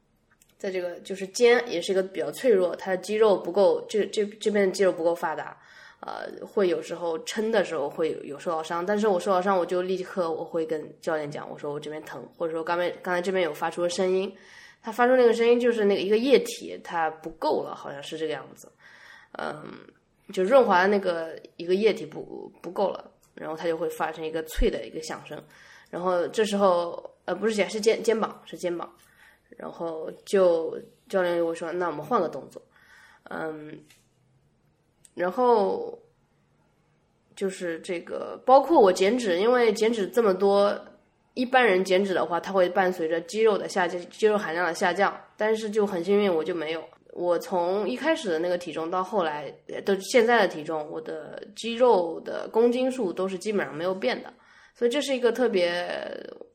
[0.58, 5.56] 在这个就是肩也是一个比较脆弱，它的肌肉不够，这这这边的肌肉不够发达，
[6.00, 14.34] 呃，会有时候撑的时候会有受到伤，但是我受到伤我就立刻我会跟教练讲，我说我这边疼，或者说刚才刚才这边有发出声音。
[14.82, 18.68] 它发出那个声音，就是那个一个液体它不够了，好像是这个样子，
[19.38, 19.78] 嗯，
[20.32, 25.40] 就润滑的那个一个液体不不够了，然后它就会发生一个脆的一个响声，
[25.88, 28.92] 然后这时候呃不是肩是肩肩膀是肩膀，
[29.56, 30.76] 然后就
[31.08, 32.60] 教练就会说那我们换个动作，
[33.30, 33.78] 嗯，
[35.14, 35.96] 然后
[37.36, 40.76] 就是这个包括我减脂，因为减脂这么多。
[41.34, 45.18] 一般人减脂的话，它会伴随着肌肉的下降，肌肉含量的下降。
[45.36, 46.82] 但是就很幸运，我就没有。
[47.14, 49.52] 我从一开始的那个体重到后来
[49.84, 54.32] 的现在的体重，我的肌肉的公斤数都是基本上没有变的。
[54.74, 55.84] 所以这是一个特别，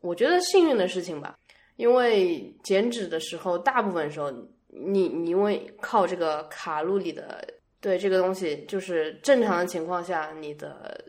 [0.02, 1.38] 我觉得幸运的事情吧。
[1.76, 4.32] 因为减脂的时候，大部分时候
[4.70, 7.48] 你你因为靠这个卡路里的
[7.80, 11.00] 对这个东西，就是正常的情况下，你的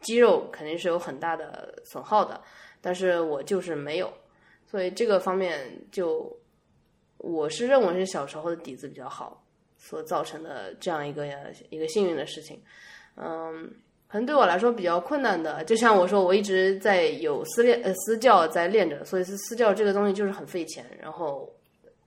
[0.00, 2.40] 肌肉肯定是有很大的损耗的，
[2.80, 4.12] 但是我就是没有，
[4.70, 5.60] 所以这个方面
[5.90, 6.34] 就
[7.18, 9.42] 我是认为是小时候的底子比较好
[9.76, 11.26] 所造成的这样一个
[11.70, 12.60] 一个幸运的事情，
[13.16, 13.70] 嗯。
[14.10, 20.82] 可能对我来说比较困难的，就像我说，我一直在有私练呃私教在练着，所以是私教这个东西就是很费钱。
[20.98, 21.46] 然后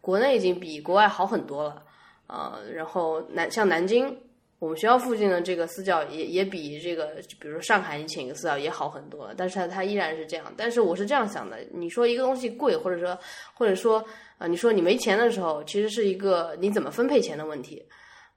[0.02, 1.84] 国内已经比国外好很多了，
[2.26, 4.18] 呃，然后南像南京，
[4.62, 10.54] 我们学校附近的这个私教也也比这个，比如说上海你请一个私教也好很多，但是它它依然是这样。
[10.56, 13.18] 但是我是这样想的，你说一个东西贵，或者说
[13.56, 14.06] 或者说
[14.38, 17.84] 啊，你说你没钱的时候，其实是一个你怎么分配钱的问题，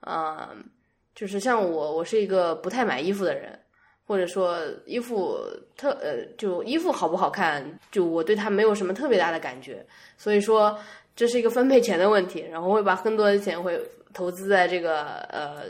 [0.01, 0.51] 啊。
[1.15, 3.57] 就是像我，我是一个不太买衣服的人，
[4.05, 5.39] 或者说衣服
[5.77, 9.87] 特呃，就衣服好不好看，就我对它没有什么特别大的感觉，
[10.19, 10.77] 所以说
[11.15, 13.81] 这是一个分配钱的问题，然后会把更多的钱会
[14.13, 15.67] 投资在这个呃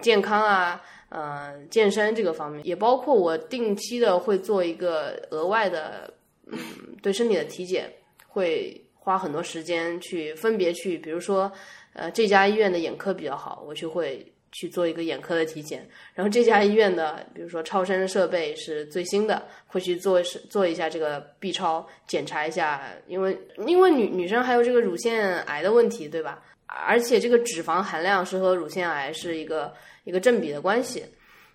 [0.00, 6.12] 健康啊，呃健身这个方面，也包括我定期的会做一个额外的
[6.46, 6.58] 嗯
[7.02, 7.92] 对身体的体检，
[8.26, 11.50] 会花很多时间去分别去，比如说
[11.92, 14.26] 呃这家医院的眼科比较好，我就会。
[14.52, 26.42] 去做一个眼科的体检，然后这家医院的，比如说超声设备是最新的，会去做是做一下这个 B 超检查一下，因为因为女女生还有这个乳腺癌的问题，对吧？
[26.86, 31.04] 而且这个脂肪含量是和乳腺癌是一个一个正比的关系，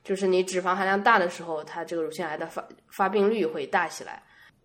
[0.03, 4.21] 就是你脂肪含量大的时候，它这个乳腺癌的发发病率会大起来。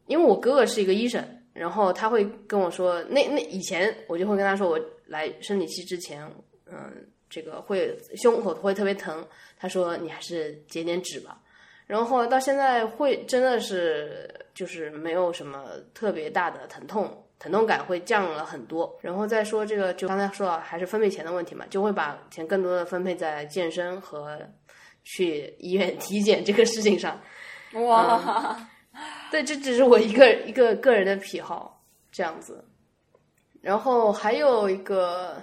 [0.06, 6.22] 因为我哥哥是一个医生，然后他会跟我说，那那以前我就会跟他说，我来生理期之前，
[6.66, 7.06] 嗯。
[7.32, 9.24] 这个会胸口会特别疼，
[9.56, 11.40] 他说你还是减点脂吧。
[11.86, 18.96] 然后到现在会真的是就是没有什么特别大的疼痛，疼痛感会降了很多。
[19.02, 24.40] 然后再说这个，就刚才说到还是分配钱的问题嘛，就会把钱更多的分配在健身和
[25.02, 27.20] 去医院体检这个事情上。
[27.72, 28.56] 哇，
[29.32, 31.82] 对，这只是我一个一个个人的癖好
[32.12, 32.64] 这样子。
[33.60, 35.42] 然后还有一个。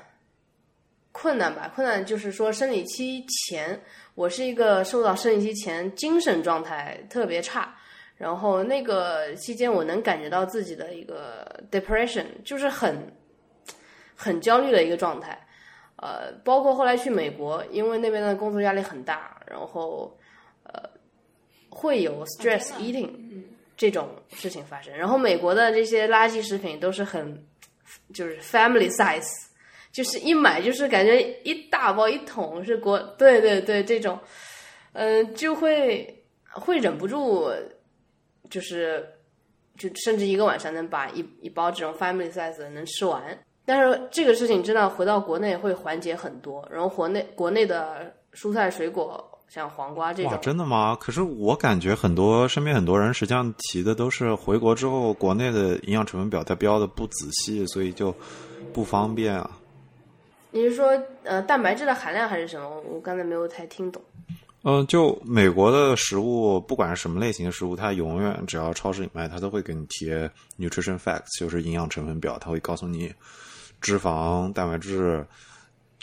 [1.20, 3.82] 困难吧，困难就是说生理期前，
[4.14, 7.76] 我是一个受到生理期前精神状态特别差，
[8.18, 12.96] 然后那个期间我能感觉到自己的一个 depression，就是很
[14.16, 15.40] 很焦虑的一个状态，
[15.98, 20.18] 呃，包括后来去美国，因为那边的工作压力很大，然后
[20.64, 20.90] 呃
[21.70, 23.10] 会有 stress eating
[23.76, 27.46] 这种事情发生，然后美国的这些垃圾食品都是很
[28.14, 29.46] 就是 family size。
[29.90, 34.20] 就是一买就是感觉一大包一桶是国对对对这种，
[34.94, 37.50] 嗯，就会会忍不住，
[38.50, 39.08] 就是
[39.78, 43.22] 就甚至一个晚上能把一一包这种 family size 能吃完。
[43.66, 46.66] 但是这个事情真的回到国内会缓解很多。
[46.72, 50.96] 然后国内国内的蔬菜水果像黄瓜这种，真的吗？
[51.00, 58.14] 可是我感觉很多身边很多人实际上提的都是回国之后国内的营养成分表它标的不仔细，所以就
[58.74, 59.52] 不方便啊。
[60.52, 62.82] 你是说呃蛋白质的含量还是什么？
[62.90, 64.02] 我刚才没有太听懂。
[64.70, 73.10] 嗯，就美国的食物，不管是什么类型的食物，它永远只要超市里卖，它都会给你贴 nutrition facts，就是营养成分表，它会告诉你
[73.80, 75.26] 脂肪、蛋白质、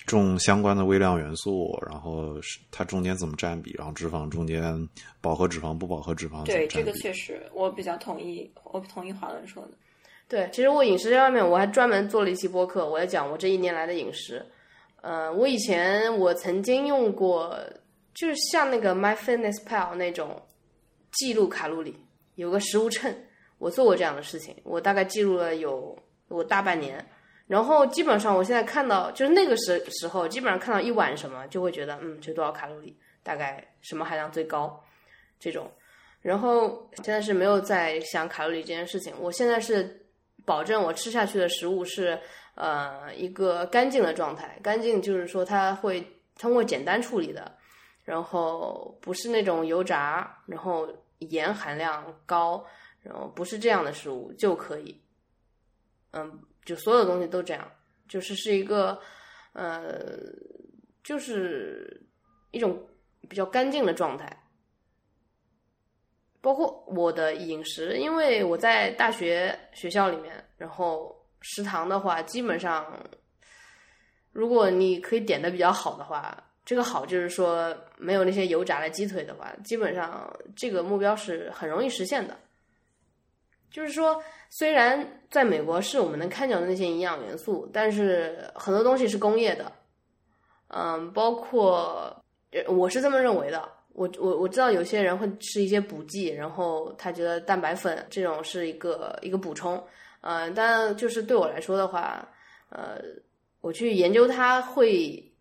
[0.06, 2.36] 重相关的微量元素，然后
[2.70, 4.88] 它中间怎么占比，然后脂肪中间
[5.20, 6.42] 饱和脂肪、不饱和脂肪。
[6.46, 9.72] 对，这个确实我比较同意，我同意华伦说的。
[10.26, 14.42] 对，其实我饮食这方面，我还专门做了一期播客，我在讲我这一年来的饮食。
[15.02, 17.54] 呃，我以前我曾经用过，
[18.14, 20.40] 就是像那个 MyFitnessPal 那种
[21.12, 21.98] 记录卡路里，
[22.36, 23.14] 有个食物秤，
[23.58, 25.98] 我做过这样的事情，我大概记录了有
[26.28, 27.04] 我大半年。
[27.46, 34.82] 然后基本上我现在看到，就是那个时时候，基本上看到一碗什么，就会觉得嗯，这多少卡路里，大概什么含量最高
[35.38, 35.70] 这种。
[36.22, 40.00] 然后现在是没有在想卡路里这件事情，我现在是。
[40.46, 42.20] 保证我吃下去的食物是
[42.54, 46.06] 呃一个干净的状态，干净就是说它会
[46.38, 47.50] 通过简单处理的，
[48.04, 50.88] 然后不是那种油炸，然后
[51.18, 52.64] 盐含量高，
[53.02, 55.02] 然后不是这样的食物就可以，
[56.12, 57.70] 嗯，就所有东西都这样，
[58.08, 59.00] 就是是一个
[59.54, 60.16] 呃，
[61.02, 62.06] 就是
[62.50, 62.80] 一种
[63.28, 64.40] 比较干净的状态。
[66.42, 73.02] 包括我的饮食，因为我在大学学校里面，然后食堂的话，基本上，
[74.30, 82.36] 如果你可以点的比较好的话，这个好就是说没有那些油炸的鸡腿的话，基本上这个目标是很容易实现的。
[83.70, 89.72] 就是说，虽然在美国是我们能看到的那些营养元素，但是很多东西是工业的，
[90.68, 92.22] 嗯，包括
[92.68, 93.68] 我是这么认为的。
[93.94, 99.80] 我我我知道有些人会吃一些补剂，然后他觉得蛋白粉这种是一个一个补充，
[100.20, 102.28] 嗯，但就是对我来说的话，
[102.70, 103.00] 呃，
[103.60, 105.32] 我去研究它会，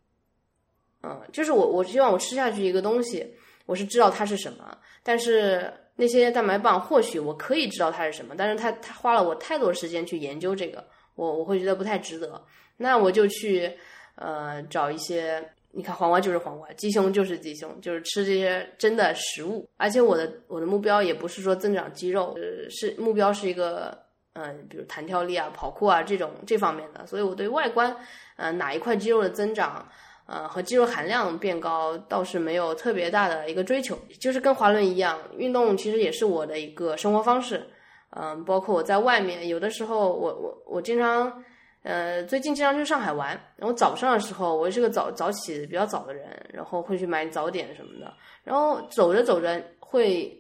[1.03, 3.25] 嗯，就是我我希望我吃下去一个东西，
[3.65, 10.83] 我是知道它是什么，但是那些蛋白棒或许我可以知道它是什么，但是它它花了我太多时间去研究这个，
[11.15, 12.41] 我我会觉得不太值得，
[12.77, 13.71] 那我就去
[14.15, 15.43] 呃找一些。
[15.75, 19.67] 你看黄瓜就是黄瓜，鸡胸就是鸡胸，就是吃这些真的食物。
[19.75, 23.97] 而且我的我的目标也不是说增长肌肉，呃，是目标是一个
[24.33, 27.03] 嗯，比如弹跳力啊、跑酷啊这种这方面的。
[27.07, 27.95] 所以我对外观，
[28.35, 29.83] 呃，哪一块肌肉的增长，
[30.25, 33.97] 呃，和肌肉含量变高倒是没有特别大的一个追求。
[34.19, 37.65] 就是跟滑轮一样，运动其实也是我的一个生活方式。
[38.11, 41.43] 嗯，包括我在外面，有的时候我我我经常。
[41.85, 48.13] 呃，最近经常去上海玩，然后早上的时候，我是个早早起比较早的人，然后会去买早点什么的，
[48.45, 50.33] 然后走着走着会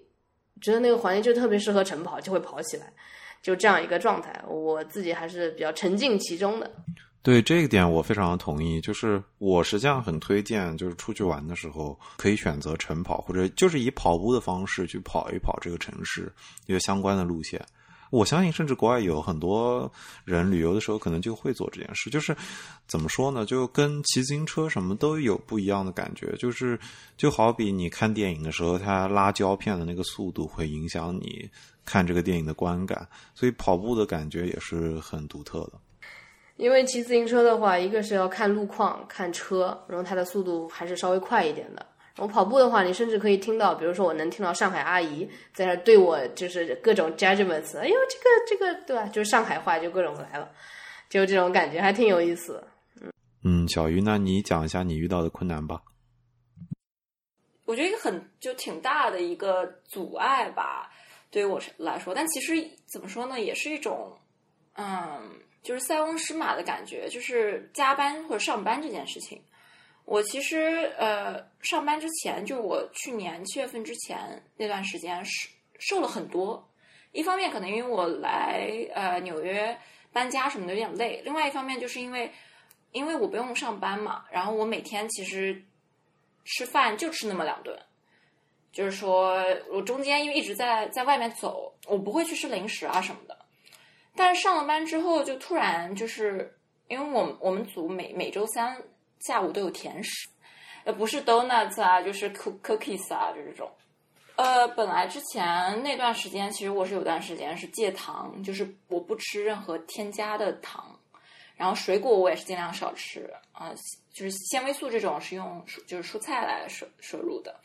[0.61, 2.85] 觉得那个环境就特别适合晨跑，就会跑起来，
[3.41, 6.71] 就这样一个状态，我自己还是比较沉浸其中的。
[7.23, 16.29] 对这一点我非常的同意，就是我实际上很推荐，就是出去玩的时候可以选择晨跑，或者就是以跑步的方式去跑一跑这个城市
[16.67, 17.65] 一个相关的路线。
[18.11, 19.91] 我相信，甚至国外有很多
[20.23, 22.11] 人旅游的时候，可能就会做这件事。
[22.11, 22.35] 就是
[22.87, 23.43] 怎么说呢？
[23.43, 26.35] 就跟骑自行车什么都有不一样的感觉。
[26.37, 26.79] 就是
[27.17, 31.49] 就好比你看电影的时候，它拉胶片的那个速度会影响你
[31.85, 33.07] 看这个电影的观感。
[33.33, 35.79] 所以跑步的感觉也是很独特的。
[36.55, 41.85] 因为骑自行车的话，一个是要看路况、看车，然后它的速度还是稍微快一点的。
[42.17, 49.07] 我跑步的话，你甚至可以听到，比如说我能听到上海阿姨在那对我就是 各种 judgments，哎呦这个这个对吧？
[49.07, 50.51] 就是上海话就各种来了，
[51.09, 52.63] 就这种感觉还挺有意思。
[53.01, 53.11] 嗯
[53.43, 55.81] 嗯，小鱼，那你讲一下你遇到的困难吧。
[57.65, 60.91] 我觉得一个很就挺大的一个阻碍吧，
[61.31, 62.53] 对于我来说，但其实
[62.85, 64.15] 怎么说呢，也是一种
[64.75, 65.19] 嗯，
[65.63, 69.41] 就是塞翁失马的感觉，就是加班或者上班这件事情。
[70.05, 75.49] 我其实呃，上班之前，就我去年七月份之前那段时间是
[75.79, 76.69] 瘦了很多。
[77.13, 79.77] 一方面可能因为我来呃纽约
[80.11, 82.29] 搬家什么的有点累，另外一方面就是因为
[82.91, 85.63] 因为我不用上班嘛，然后我每天其实
[86.43, 87.79] 吃饭就吃那么两顿，
[88.73, 89.41] 就是说
[89.71, 93.42] 我中间因为一直在在外面走，我不会去吃零食啊什么的。
[94.15, 96.57] 但是上了班之后，就突然就是
[96.87, 98.75] 因为我我们组每每周三。
[99.25, 100.27] 下午都有甜食，
[100.83, 103.71] 呃，不是 donuts 啊，就是 cookies 啊，就这种。
[104.35, 110.99] 呃，本来之前那段时间，其实我是有段时间是戒糖，就是我不吃任何添加的糖，
[111.55, 113.73] 然后水果我也是尽量少吃啊，
[114.11, 117.57] 就是纤维素这种是用就是蔬菜来摄摄入的。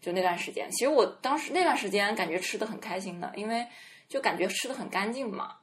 [0.00, 3.64] 就那段时间，其实我当时那段时间感觉吃的很开心的，因为
[4.08, 5.54] 就感觉吃的很干净嘛。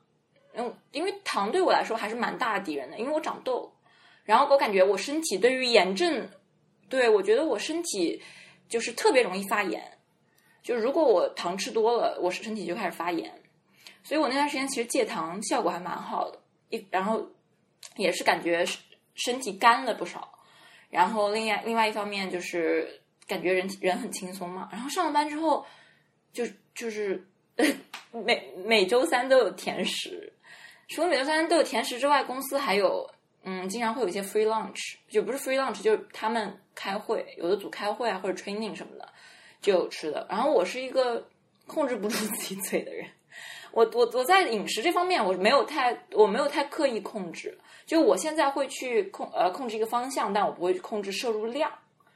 [0.57, 3.71] 嗯，因为糖对我来说还是蛮大的敌人的，因为我长痘。
[4.23, 6.27] 然后我感觉我身体对于炎症，
[6.89, 8.19] 对我觉得我身体
[8.67, 9.99] 就是特别容易发炎，
[10.63, 13.31] 就如果我糖吃多了，我身体就开始发炎，
[14.03, 16.39] 所以我那段时间其实戒糖效果还蛮好的，
[16.69, 17.23] 一然后
[17.97, 18.65] 也是感觉
[19.13, 20.39] 身体干了不少，
[20.89, 25.63] 然后另外另外一方面就是感觉人人很轻松嘛，然后上了班之后
[26.33, 26.43] 就
[26.73, 27.23] 就是
[28.11, 30.33] 每每周三都有甜食，
[30.87, 33.09] 除了每周三都有甜食之外，公司还有。
[33.47, 39.07] 嗯，经常会有一些 free lunch，就不是 free lunch，就是他们开会，有的组开会啊或者 training 什么的
[39.61, 40.25] 就有吃的。
[40.27, 41.23] 然后我是一个
[41.67, 43.07] 控制不住自己嘴的人，
[43.71, 47.55] 我我我在饮食这方面我没有太我没有太刻意控制，
[47.85, 51.71] 就我现在会去控呃控制一个方向，但我不会去控制摄入量，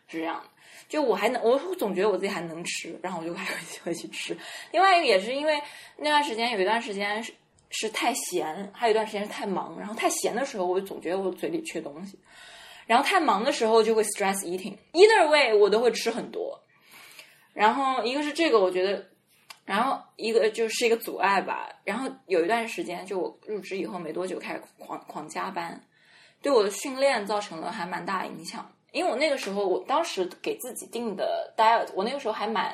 [0.07, 0.49] 是这样的。
[0.87, 3.45] 就我还能，我总觉得我自己还能吃，然后我就还
[3.83, 4.35] 会去吃。
[4.71, 5.61] 另外一个也是因为
[5.97, 7.31] 那段时间有一段时间是
[7.69, 7.89] 是。
[7.89, 9.77] 太闲，还有一段时间是太忙。
[9.77, 12.15] 然后太闲的时候，我就总觉得我嘴里缺东西；
[12.85, 14.75] 然后太忙的时候，就会 stress eating。
[14.93, 16.59] Either way，我都会吃很多。
[17.53, 19.05] 然后一个是这个，我觉得，
[19.65, 21.69] 然后一个就是一个阻碍吧。
[21.83, 25.79] 然后有一段时间，就我入职以后没多久，开始狂狂加班，
[26.41, 28.71] 对我的训练造成了还蛮大影响。
[28.91, 32.73] 因为我那个时候，我当时给自己定的 diet，我那个时候还蛮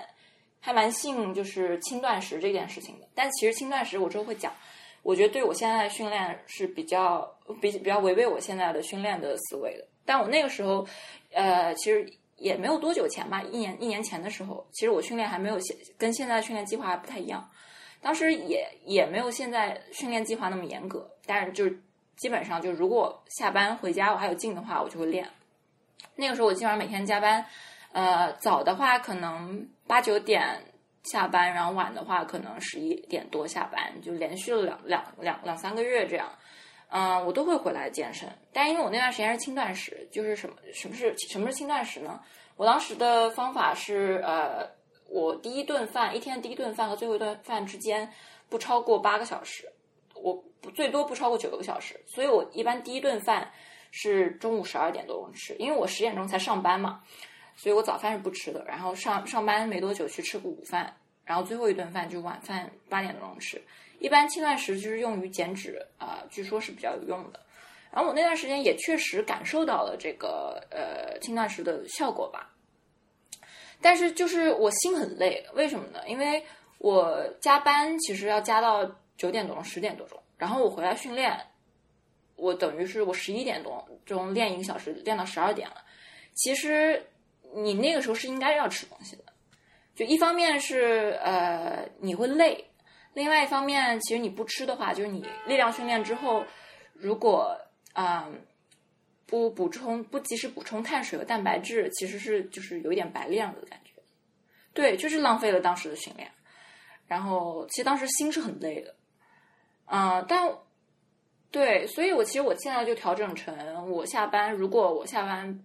[0.59, 3.07] 还蛮信就是轻断食这件事情的。
[3.15, 4.53] 但其实轻断食，我之后会讲。
[5.05, 7.31] 我觉得对我现在的训练是比较
[7.61, 9.85] 比比较违背我现在的训练的思维的。
[10.03, 10.83] 但我那个时候，
[11.31, 17.47] 呃，其实也没有多久前吧，一年一年前的时候，其实我训练还没有现跟现在训练计划还不太一样。
[18.01, 21.79] 当时也也没有现在训练计划那么严格，但是就是
[22.17, 25.29] 基本上就如果下班回家我还有劲的话，我就会练。
[26.15, 27.45] 那个时候我基本上每天加班，
[27.91, 30.63] 呃，早的话可能八九点
[31.05, 36.29] 下班，然后晚的话可能十一点多下班，就连续了两两两两三个月这样。
[36.87, 42.21] 嗯，我都会回来健身，但因为我那段时间是轻断食，就是什么什么是什么是轻断食呢？
[42.55, 44.69] 我当时的方法是，呃，
[45.09, 48.09] 我第一顿饭一天第一顿饭和最后一顿饭之间
[48.49, 49.67] 不超过八个小时，
[50.13, 53.51] 我不最多不超过九个小时，所以我一般第一顿饭
[53.91, 57.01] 是中午十二点多钟吃，因为我十点钟才上班嘛，
[57.55, 63.61] 所以我早饭是不吃的，然后上上班没多久去吃个午饭，然后最后一顿饭就晚饭八点多钟吃。
[63.99, 67.39] 一般轻断食就是用于减脂啊，据说是比较有用的。
[67.91, 72.51] 然后我那段时间也确实感受到了这个呃轻断食的效果吧。
[73.81, 76.01] 但是就是我心很累，为什么呢？
[76.07, 76.43] 因为
[76.77, 78.83] 我加班其实要加到
[79.15, 81.39] 九点多钟、十点多钟，然后我回来训练，
[82.35, 85.77] 我等于是我十一点多钟练一个小时，练到十二点了。
[86.33, 87.05] 其实
[87.55, 89.23] 你那个时候是应该要吃东西的，
[89.95, 92.65] 就一方面是呃你会累。
[93.13, 96.43] 另外一方面，其实你不吃的话，就是你力量训练之后，
[96.93, 97.57] 如果
[97.93, 98.29] 啊
[99.25, 103.91] 不补充、不及时补充碳水和蛋白质，其实是就是有一点白练了的感觉。
[104.73, 106.29] 对，就是浪费了当时的训练。
[107.07, 108.93] 然后，其实当时心是很累的。
[109.85, 110.51] 嗯，但
[111.51, 115.57] 对，所以我其实我现在就调整成，我下班如果我下班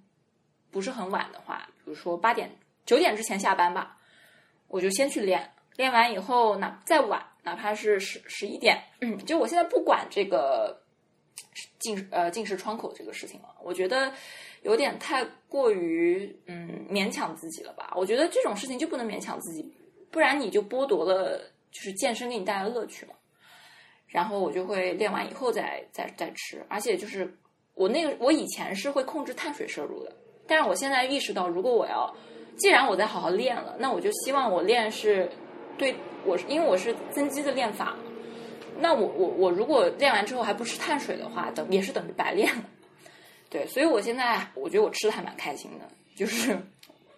[0.71, 2.51] 不是很晚的话，比如说八点、
[2.87, 3.99] 九点之前下班吧，
[4.69, 5.53] 我就先去练。
[5.77, 10.83] 练完以后，哪再晚，哪怕是十十一点，嗯，就我现在不管这个
[11.79, 14.13] 进呃进食窗口这个事情了，我觉得
[14.63, 17.93] 有点太过于嗯勉强自己了吧？
[17.97, 19.73] 我觉得这种事情就不能勉强自己，
[20.11, 21.39] 不然你就剥夺了
[21.71, 23.15] 就是健身给你带来的乐趣嘛。
[24.07, 27.39] 然后我就会练完以后再再再吃，而且就是
[27.75, 30.15] 我那个我以前是会控制碳水摄入的，
[30.51, 32.13] 但是我现在意识到，如果我要
[32.59, 35.31] 既然我在好好练了，那我就希望我练是。
[35.79, 35.97] 对
[36.27, 37.97] 我，因为我是增肌的练法，
[38.81, 42.63] 那我我我如果练完之后还不吃碳水的话，等也是等于白练了。
[43.49, 46.55] 对，所以我现在我觉得我吃的还蛮开心的，就是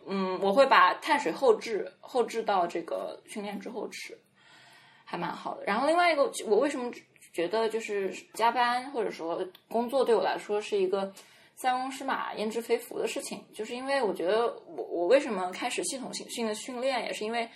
[0.06, 4.16] 嗯，我会把碳水后置后置到这个训练之后吃，
[5.04, 5.64] 还蛮好的。
[5.64, 6.88] 然后另外一个，我为什么
[7.32, 11.12] 觉得就是加班或者说工作对我来说是一个
[11.56, 17.48] 塞翁失马焉知非福的事情，就是因为我觉得我我为什么开始系统性性的训练，也是因为。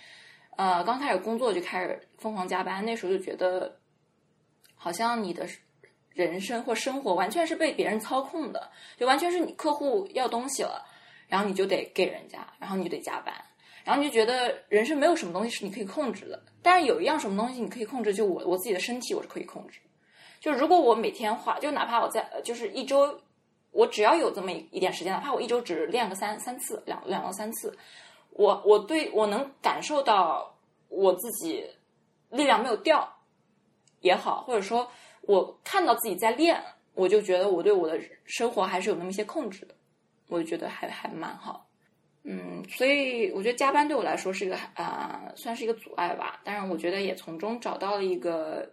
[0.59, 3.77] 呃，刚开始工作就开始疯狂加班，那时候就觉得，
[4.73, 5.47] 好像你的
[6.09, 10.83] 人生或生活完全是被别人操控的，就完全是你客户要东西了，
[11.27, 13.31] 然后你就得给人家，然后你就得加班，
[13.83, 16.43] 然后你就觉得人生没有什么东西是你可以控制的。
[16.63, 19.79] 但是有一样什么东西你可以控制，就我我自己的身体我是可以控制。
[20.39, 23.21] 就如果我每天花，就哪怕我在就是一周，
[23.77, 27.77] 我只要有这么一点时间，哪怕我一周只练个三三次，两两到三次。
[28.31, 30.51] 我我对我能感受到
[30.89, 31.63] 我自己
[32.31, 33.07] 力量没有掉
[34.01, 34.89] 也好，或者说
[35.21, 36.59] 我看到自己在练，
[36.95, 39.75] 我就觉得我对我的生活还是有那么一些控制的，
[40.27, 41.67] 我就觉得还还蛮好。
[42.23, 46.41] 嗯，所以我觉得加班对我来说是一个啊，算是一个阻碍吧。
[46.43, 48.67] 但是我觉得也从中找到了一个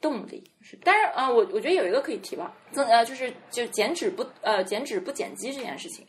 [0.00, 0.42] 动力。
[0.60, 6.06] 是，但是啊，我我觉得有一个可以提吧，增呃就是就减脂不呃减脂不减肌这件事情，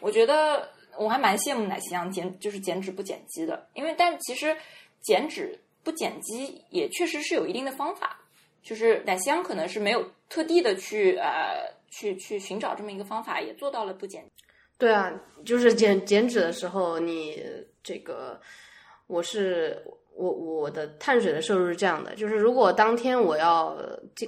[0.00, 0.68] 我觉得。
[0.98, 4.54] 我还蛮羡慕奶昔羊减就是减脂不减肌的，因为但其实
[5.00, 8.20] 减脂不减肌也确实是有一定的方法，
[8.62, 14.22] 就是奶昔羊可能是没有特地的去呃去去寻找这么一个方法，也做到了不减。
[14.76, 15.10] 对啊，
[15.46, 17.42] 就是减减脂的时候，你
[17.82, 18.38] 这个
[19.06, 19.82] 我是
[20.14, 23.76] 我我的碳水的摄入是这样的，就是如果当天我要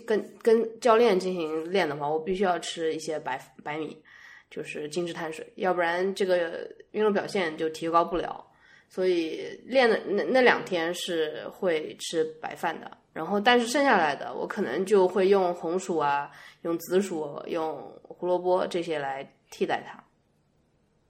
[0.06, 4.02] 跟跟教练进行练的话，我必须要吃一些白白米。
[4.50, 8.46] 就是精致碳水，要不然这个运动表现就提高不了。
[8.88, 16.30] 所以练的那那两天是会吃白饭的，然后但是剩下来的我可能就会用红薯啊、
[16.62, 20.00] 用紫薯、用胡萝卜这些来替代它。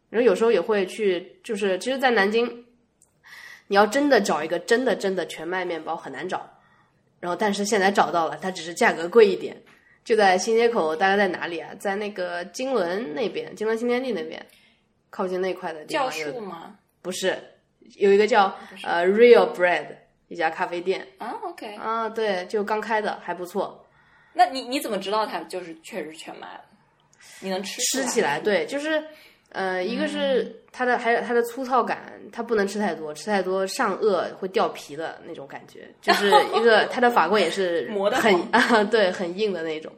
[0.08, 2.63] 然后有时候也会去，就是其实，在南京，
[3.66, 6.48] 你要真的找一个真的真的全麦面包很难找。
[7.20, 9.56] 然后但是现在找到了，它只是价格贵一点。
[10.04, 11.70] 就在新街口，大概在哪里啊？
[11.80, 14.44] 在那个金轮那边，金轮新天地那边，
[15.08, 16.10] 靠近那块的地方。
[16.10, 16.76] 教树吗？
[17.00, 17.34] 不是，
[17.96, 19.86] 有一个叫呃 Real Bread
[20.28, 21.06] 一家咖啡店。
[21.16, 21.74] 啊，OK。
[21.76, 23.86] 啊，对，就刚开的，还不错。
[24.34, 26.60] 那你你怎么知道它就是确实全麦了？
[27.40, 28.38] 你能吃吃起来？
[28.38, 29.02] 对，就是
[29.54, 35.88] 呃，一个是它的，还有它的粗糙感，它不能吃太多，吃太多上颚会掉皮的那种感觉。
[36.02, 39.92] 就是一个 它的法棍也是 磨的很啊， 对，很硬的那种。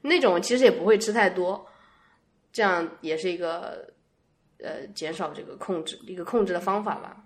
[0.00, 1.66] 那种其实也不会吃太多，
[2.52, 3.86] 这样也是一个
[4.62, 7.16] 呃减少这个控制一个控制的方法吧。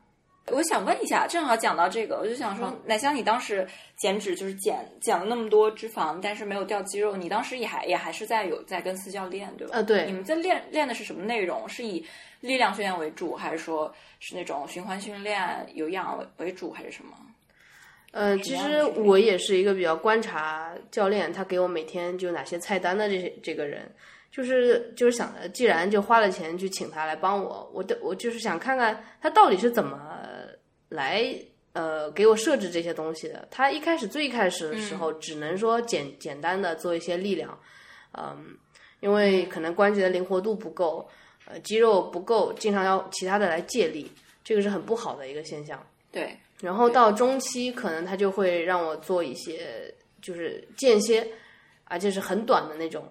[0.46, 3.66] 我想问一下，正好讲到这个，我就想说，奶香，你当时
[3.96, 9.74] 减脂就是减减了那么多脂肪，但是没有掉肌肉，你当时也还也还是在有在跟私教练，对吧？
[9.76, 10.06] 呃，对。
[10.06, 11.68] 你们在练练的是什么内容？
[11.68, 12.04] 是以
[12.40, 17.12] 力量训练为主，还是说是那种循环训练、有氧为主，还是什么？
[18.12, 23.88] 呃，其实我也是一个比较观察教练，他给我每天就哪些菜单的这些这个人。
[24.30, 30.00] 就是就是想着，既然就花了钱去请他来帮我，我的我就是想看看他到底是怎么
[30.88, 31.34] 来
[31.72, 33.46] 呃给我设置这些东西的。
[33.50, 37.58] 他一开始最开始的时候，只能说简简单的做一些力量，
[38.12, 38.56] 嗯，
[39.00, 41.08] 因为可能关节的灵活度不够，
[41.46, 44.10] 呃，肌肉不够，经常要其他的来借力，
[44.44, 45.84] 这个是很不好的一个现象。
[46.12, 46.36] 对。
[46.60, 51.26] 然后到中期，可能他就会让我做一些就是间歇，
[51.84, 53.10] 而且是很短的那种。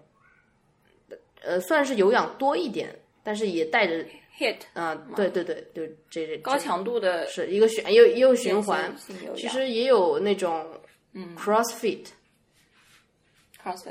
[1.42, 4.06] 呃，算是有氧多一点，但是也带着
[4.38, 8.94] hit 啊，对对对，就这这高强度的，是一个循也有也有循环，
[9.36, 10.66] 其实也有那种
[11.14, 12.06] 嗯 crossfit，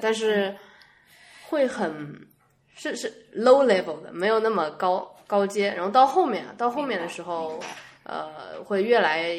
[0.00, 0.54] 但是
[1.48, 2.26] 会很
[2.74, 7.58] 是是 low level 的，没有那么高高阶，然后到后面到后面的时候，
[8.02, 9.34] 呃，会越来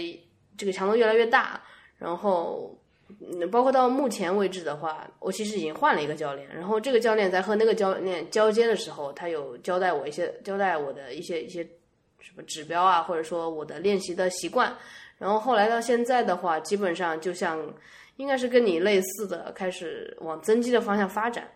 [0.58, 1.62] 这个强度越来越大，
[1.98, 2.79] 然后。
[3.20, 6.48] 嗯，包括到目前为止的话，我其实已经换了一个教练。
[6.48, 11.64] 然后这个教练在和那个教练交接的时候，他有交代我一些，交代我的一些一些
[12.20, 14.72] 什么指标啊，或者说我的练习的习惯。
[15.18, 17.60] 然后后来到现在的话，基本上就像
[18.18, 21.50] 应该是跟你类似的，开始往增肌的方向发展。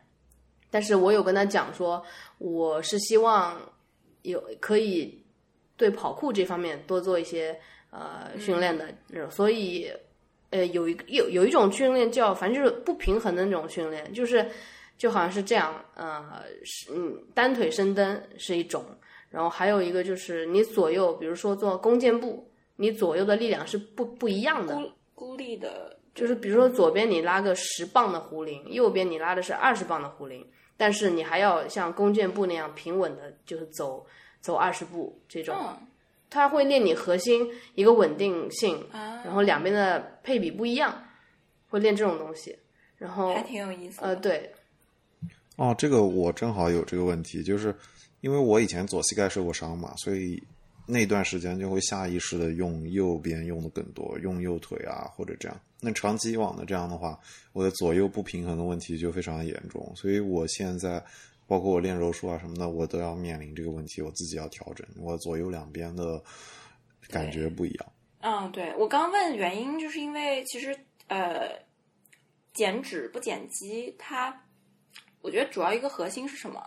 [0.72, 2.04] 但是我有跟他讲说，
[2.40, 3.62] 我是希望
[4.24, 5.24] 有可以
[5.78, 7.56] 对跑酷这方面多做一些
[7.92, 8.90] 呃训练的，
[9.30, 9.88] 所以。
[10.54, 14.46] 呃，有一个有有一种训练叫，反正就是不平衡的那种训练，就是
[14.98, 18.86] 就好像是这样，呃，是嗯，单腿深蹲是一种，
[19.32, 30.46] 然后还有一个就是你左右，比如说做弓箭步，你左右的力量是不不一样的，孤孤立的，就是比如说左边你拉个十磅的壶铃，右边你拉的是二十磅的壶铃，
[30.78, 34.06] 但是你还要像弓箭步那样平稳的，就是走
[34.40, 35.56] 走二十步这种。
[36.34, 41.04] 它会练你核心一个稳定性，然后两边的配比不一样，
[41.70, 42.58] 会练这种东西，
[42.98, 44.02] 然后还挺有意思。
[44.02, 44.52] 呃，对。
[45.58, 47.76] 哦，这个我正好有这个问题，就是
[48.22, 50.42] 因为我以前左膝盖受过伤嘛，所以
[50.88, 55.56] 那段时间就会下意识的用右边用的更多，用右腿啊或者这样。
[55.80, 57.20] 那长期以往的这样的话，
[57.52, 61.04] 我的左右不平衡的问题就非常严重，所以我现在。
[61.54, 66.20] 包括我练柔术啊什么的，我都要面临这个问题，我自己要调整，我左右两边的
[67.10, 67.94] 感觉不一样。
[68.22, 70.76] 嗯，对我刚问原因，就是因为其实
[71.06, 71.60] 呃，
[72.56, 74.36] 减脂不减肌，它
[75.22, 76.60] 我觉得主要一个核心是什么？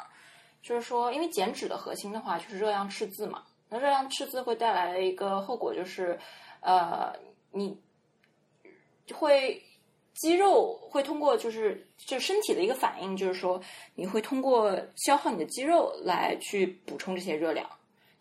[0.63, 3.43] 就是说，因为减脂的核心的话，就是热量赤字嘛。
[3.69, 6.17] 那热量赤字会带来的一个后果就是，
[6.61, 7.13] 呃，
[7.51, 7.77] 你
[9.13, 9.61] 会。
[10.19, 13.61] 肌肉会通过就是就身体的一个反应，就是说
[13.95, 17.69] 你会通过消耗你的肌肉来去补充这些热量，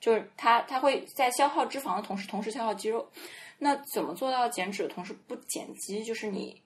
[0.02, 3.10] 就是它它会在消耗脂肪的同时，同时消耗肌肉。
[3.58, 6.04] 那怎么做到减脂的同时不减肌？
[6.04, 6.62] 就是你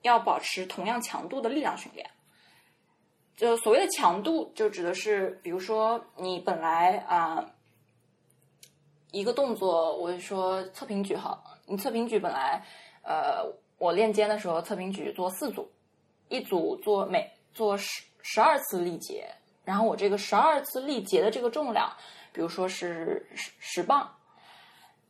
[0.00, 2.10] 要保持同样强度的力量训练。
[3.36, 7.44] 就所谓的强度，就指的是，比如说你本来啊
[9.10, 12.64] 一个动作，我就说侧平举好，你侧平举本来
[13.02, 13.60] 呃。
[13.82, 15.68] 我练肩的时候，侧平举做四组，
[16.28, 19.28] 一组做每做十十二次力竭，
[19.64, 21.92] 然后我这个十二次力竭的这个重量，
[22.32, 24.08] 比如说是十十磅，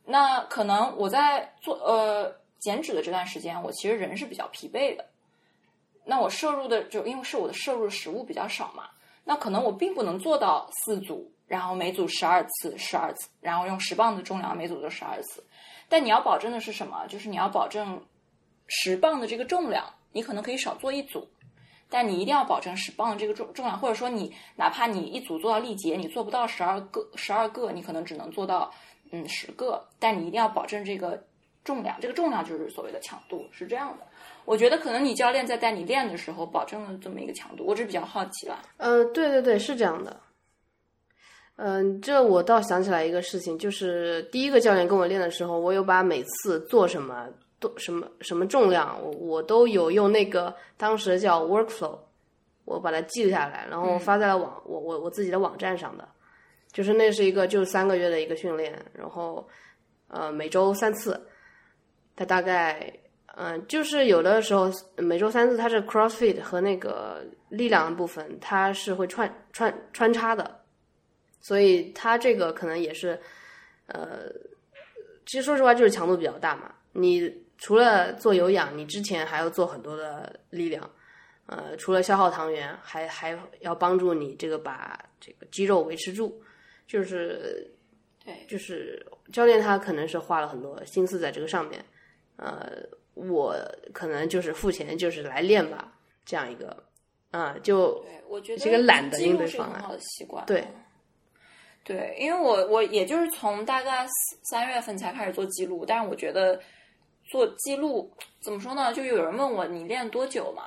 [0.03, 5.05] 那可能我在做呃减脂的这段时间，我其实人是比较疲惫的，
[6.03, 8.89] 那我摄入的就因为是我的摄入食物比较少嘛，
[9.23, 15.43] 那可能我并不能做到四组，然后每组十二次十二次，然后用十磅的重量每组做十二次，
[15.87, 17.05] 但你要保证的是什么？
[17.05, 18.03] 就是你要保证。
[18.67, 21.27] 十磅的这个重量，你可能可以少做一组，
[21.89, 28.71] 但你一定要保证十磅的这个重重量，或者说你哪怕你一组做到力竭，你做不到十二个十二个，你可能只能做到
[29.11, 31.23] 嗯十个，但你一定要保证这个
[31.63, 34.05] 重量，这个重量就是所谓的强度，是这样的。
[34.45, 38.61] 我觉得可能你教练在带你练的时候，保证了这么一个强度，我只是比较好奇了。
[38.77, 40.19] 呃，对对对，是这样的。
[41.55, 47.29] 嗯，这我倒想起来一个事情，就是第一个教练跟我练的时候，我有把每次做什么。
[47.77, 51.97] 什么什么重量，我我都有用那个当时叫 workflow，
[52.65, 56.07] 我把它记录下来，然后发在了网我我我自己的网站上的。
[56.71, 59.47] 就是那是一个就三个月的一个训练，然后
[60.07, 61.21] 呃每周三次，
[62.15, 62.91] 它大概
[63.35, 70.61] 嗯就是有的时候每周三次它是 CrossFit 和那个力量的部分它是会穿穿穿插的，
[71.41, 73.21] 所以它这个可能也是
[73.85, 74.21] 呃
[75.27, 80.89] 其实说实话就是强度比较大嘛，你除了做有氧，你之前还要做很多的力量。
[81.45, 86.41] 呃，除了消耗糖原，还还要帮助你这个把这个肌肉维持住，
[86.87, 87.69] 就是
[88.23, 91.83] 对，就是教练他可能是花了很多心思在这个上面，
[92.37, 92.71] 呃，
[93.13, 93.55] 我
[93.93, 95.93] 可能就是付钱就是来练吧，
[96.25, 96.81] 这样一个，
[97.31, 100.65] 啊，就对我觉得这个懒的应对方案，好的习惯，对。
[101.85, 104.07] 对，因为我我也就是从大概
[104.49, 106.57] 三月份才开始做记录，但是我觉得
[107.25, 108.93] 做记录怎么说呢？
[108.93, 110.63] 就有人问我你练多久嘛？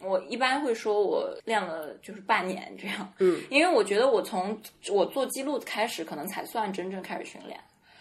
[0.00, 4.56] 我一般会说，我练了就是半年这样，嗯，因为我觉得我从
[4.90, 7.58] 我做记录开始，可能才算真正开始训练。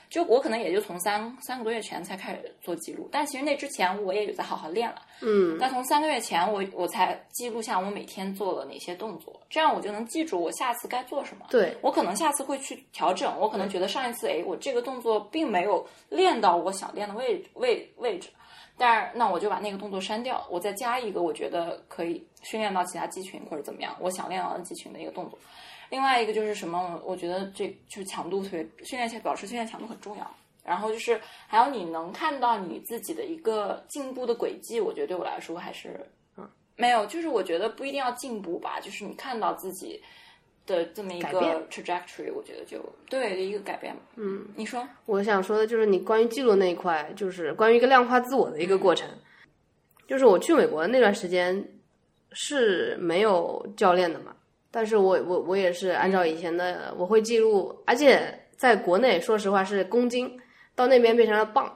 [0.09, 5.57] 就我可能也就从三三个多月前才开始做记录，但其实那之前我也有在好好练了，嗯。
[5.59, 11.45] 但从三个月前，我我才记录下我每天做了哪些动作，这样我就能记住我下次该做什么。
[11.49, 18.29] 对，我可能下次会去调整，我可能觉得上一次，哎，我这个动作并没有练到我想练的位位位置。
[18.79, 25.39] 但是，那我就把那个动作删掉，我再加一个我觉得可以训练到其他肌群或者怎么样，我想练到的肌群的一个动作。
[25.89, 27.01] 另外一个就是什么？
[27.05, 30.35] 我觉得这就是强度特别训练，保持训练强度很重要。
[30.63, 35.99] 然后就是还有你能看到你自己的一个进步的轨迹，我觉得对我来说还是
[36.37, 40.01] 嗯没有，就是我觉得不一定要进步吧，就是你看到自己。
[40.67, 42.77] 的这么一个 trajectory，我觉得就
[43.09, 43.95] 对的一个改变。
[44.17, 49.07] 嗯，你说，我想说的就是你关于记录那一块，就是关于一个量化自我的一个过程。
[50.09, 51.65] 就是我去美国那段时间
[52.33, 54.35] 是没有教练的嘛，
[54.71, 60.39] 但是我我我也是按照以前的，我会记录，而且在国内说实话是公斤，
[60.75, 61.71] 到那边变成了磅。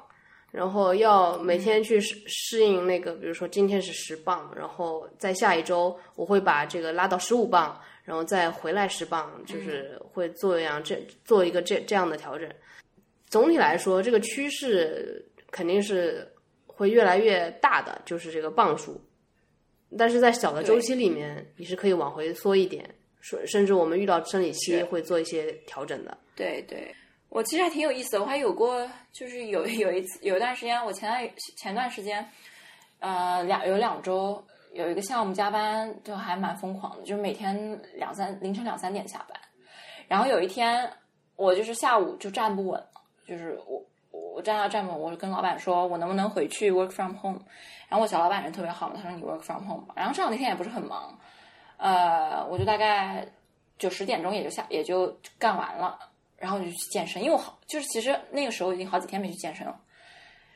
[0.52, 12.50] 然后要每天去适适应那个，比如说今天是十磅，然后在下一周我会把这个拉到十五磅，然后再回来十磅，就是会做一样这做一个这这样的调整。
[13.28, 16.30] 总体来说，这个趋势肯定是
[16.68, 19.02] 会越来越大的，就是这个磅数。
[19.98, 22.88] 但是在小的周期里面，你是可以往回缩一点，
[23.22, 26.18] 甚甚至我们遇到生理期会做一些调整的。
[26.36, 26.94] 对对。
[27.30, 32.30] 我其实还挺有意思的，我还有过，就是有 有一次有一段时间，我前段前段时间，
[33.00, 39.40] 呃，两有两周有一个项目加班，就还蛮疯狂的，就是每天两三凌晨两三点下班。
[40.10, 40.92] 然后有一天，
[41.38, 42.84] 我就是下午就站不稳，
[43.26, 43.82] 就是我
[44.34, 47.40] 我站到站不稳，我就跟老板说，我能不能回去 work from home？
[47.88, 49.94] 然后我小老板人特别好嘛，他说你 work from home 吧。
[49.98, 51.18] 然后正好那天也不是很忙，
[51.78, 53.28] 呃，我就大概
[53.78, 56.00] 九十点钟也就下也就干完了。
[56.38, 59.80] 然后我就去健身，因为我好就是其实那个时候已经好几天没去健身了。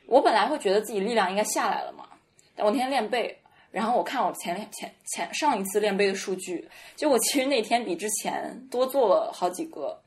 [0.07, 2.07] 我本来会觉得自己力量应该下来了嘛，
[2.55, 3.38] 但我那天练背，
[3.69, 10.01] 然后我看我前前前上一次练背的数据，就我其实那天比之前多做了好几个，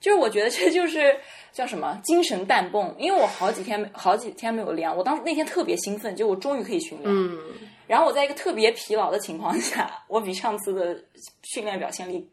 [0.00, 1.16] 就是我觉得这就是
[1.52, 7.38] 叫什么精神弹泵，因为我好几天好几天没有练，我当时那天特别兴奋，就我终于可以训练，嗯，
[7.86, 11.02] 然后我在一个特别疲劳的情况下，我比上次的
[11.42, 12.28] 训练表现力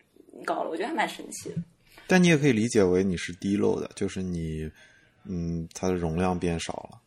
[0.46, 1.56] 高了，我觉得还蛮神奇的。
[2.06, 4.70] 但你也可以理解为你是低漏的，就是你，
[5.26, 7.00] 嗯，它的容量变少了。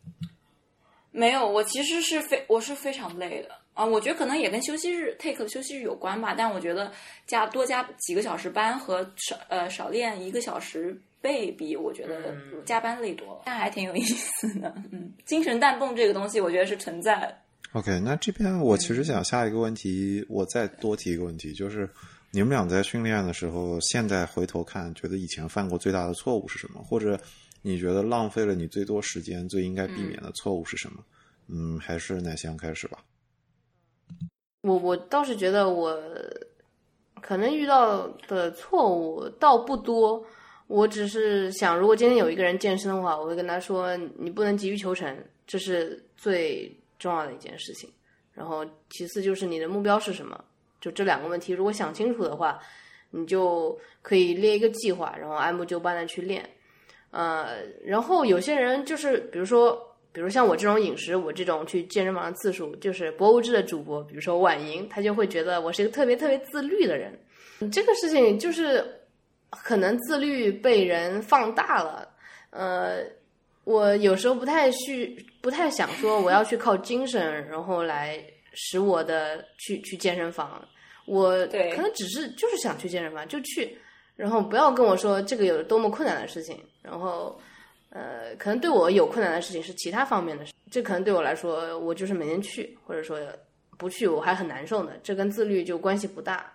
[1.11, 3.85] 没有，我其实是非我是非常累的啊。
[3.87, 6.35] 我觉得可能也跟休息日 take 休息日有关吧。
[6.37, 6.91] 但我觉得
[7.29, 13.43] 加多加几个小时班和少呃少练一个小时背比，我觉得加班累多了。
[13.45, 17.37] 但还挺有意思的，嗯，精神弹泵这个东西，我觉得是存在的。
[17.73, 21.89] OK，那这边我其实想下一个问题，我再多提一个问题，就是。
[22.33, 26.83] 你们俩在训练的时候，现在回头看，觉得以前犯过最大的错误是什么？
[26.83, 27.19] 或者
[27.63, 31.03] 你觉得浪费了你最多时间、最应该避免的错误是什么？
[31.49, 32.99] 嗯，还是奶香开始吧。
[34.67, 35.97] 我我倒是觉得我
[37.21, 40.25] 可能遇到的错误倒不多，
[40.67, 47.89] 我只是想，如果今天有一个人健身的话，我会跟他说，你不能急于求成，这是最重要的一件事情。
[48.35, 50.45] 然后其次就是你的目标是什么？
[50.81, 52.59] 就这两个问题，如果想清楚的话，
[53.11, 56.45] 你就可以列一个计划，然后按部就班的去练。
[57.13, 59.86] 呃，然后有些人就是，比如说，
[60.17, 67.13] 比如像我这种饮食，我这种去健身房的次数，就是博物志的主播，比如说婉莹，他就会觉得我是一个特别特别自律的人。
[67.71, 68.83] 这个事情就是
[69.51, 72.09] 可能自律被人放大了。
[72.49, 73.01] 呃，
[73.65, 78.19] 我有时候不太去，不太想说我要去靠精神，然后来
[78.55, 80.67] 使我的去去健身房。
[81.05, 83.77] 我可能只是就是想去健身房就去，
[84.17, 87.39] 然后不要跟我说这个有多么困难的事情，然后
[87.91, 93.19] 呃，可能对我有困难的事情是其他方面的事，这可能对我来说，我就是每天去，或者说
[93.79, 96.53] 不去我还很难受呢，这跟自律就关系不大，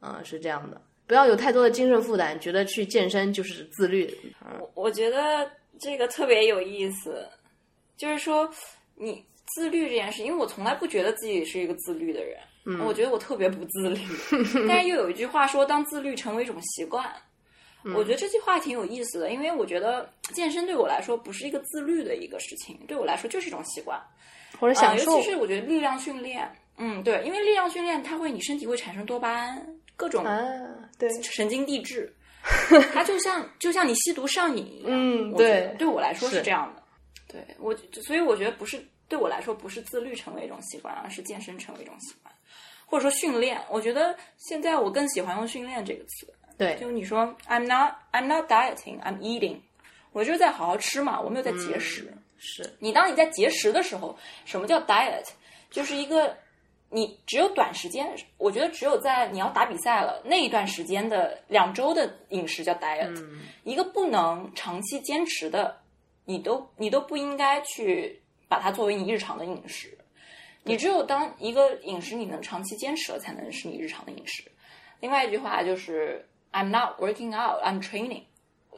[0.00, 4.12] 啊，是这样的，不要有太多的精神负担，觉得去健身就是自律。
[4.60, 7.26] 我我觉得这个特别有意思，
[7.96, 8.48] 就是说
[8.94, 9.24] 你
[9.54, 12.38] 自律这件事，因为我从来不觉得自己是一个自律的人。
[12.82, 14.00] 我觉得我特别不自律，
[14.66, 17.14] 但是又有一句话说，当自律成为一种习惯，
[17.94, 24.00] 我觉得这句话挺有意思的，因为我觉得健身对我来说不是一个自律的一个事情，对我来说就是一种习惯
[24.58, 25.12] 或者享受。
[25.12, 29.66] 尤其是我觉得力量训练，嗯，对，因为力量训练它会你身体会产生多巴胺，
[29.96, 30.24] 各种
[30.98, 32.10] 对神经递质，
[32.94, 36.82] 它就像就像你吸毒上瘾一样，嗯，对，对我来说是这样的，
[37.28, 42.32] 对我，所以我觉得不是对我来说不是自律成为一种习惯，而是健身成为一种习惯。
[42.86, 46.32] 或者说训练，我觉得现在我更喜欢用训练这个词。
[46.56, 49.58] 对，就你说 I'm not I'm not dieting I'm eating，
[50.12, 52.12] 我就是在好好吃嘛，我没有在节食。
[52.36, 55.26] 是你当你在节食的时候，什么叫 diet？
[55.70, 56.36] 就是一个
[56.90, 63.12] 你只有短时间，我觉得只有在你要打比赛了那一段时间的两周的饮食叫 diet，
[63.62, 65.80] 一个不能长期坚持的，
[66.24, 69.96] 你都你都不应该去把它作为你日常的饮食。
[70.62, 74.44] 你只有当一个饮食你能长期坚持了，才能是你日常的饮食。
[75.00, 78.22] 另外一句话就是 "I'm not working out, I'm training"，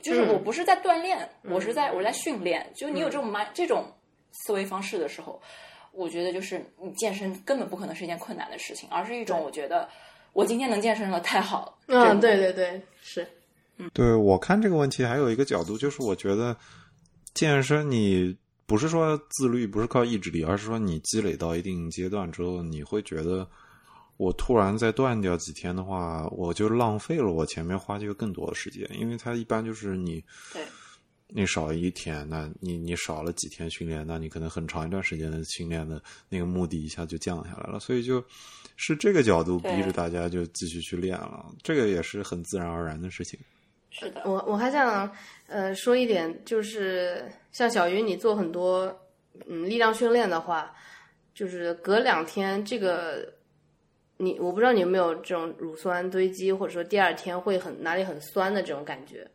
[0.03, 2.72] 就是我不是在锻炼，我是在我在训练。
[2.74, 3.85] 就你有这种 mind 这种
[4.33, 5.41] 思维方式的时候，
[5.93, 9.89] 我觉得就是你健身根本不可能是一件困难的事情，而是一种我觉得
[10.33, 11.74] 我今天能健身了，太好了。
[11.87, 13.29] 嗯，对对对，是。
[13.77, 16.57] 嗯，对我看这个问题还有一个角度，就是我觉得
[17.35, 18.37] 健身你。
[18.68, 23.49] 不是说自律不是靠意志力，而是说你积累到一定阶段之后，你会觉得
[24.16, 30.62] 我突然再断掉几天的话，我就浪费了我前面花这个更多的时间，因为它一般就是你，对
[31.28, 38.24] 你少一天，那你你少了几天训练，那你可能很长一段时间的训练的那个目的一下就降下来了，所以就
[38.76, 43.38] 是这个角度逼着大家就继续去练了，这个也是很自然而然的事情。
[43.90, 45.10] 是的，我我还想
[45.46, 48.84] 呃说一点，就是像小鱼，你做很多
[49.46, 50.72] 嗯力量训练的话，
[51.34, 53.32] 就是隔两天这个
[54.18, 59.26] 你我不知道你有没有这种乳酸堆积，或者说第二天会很哪里很酸的这种感觉，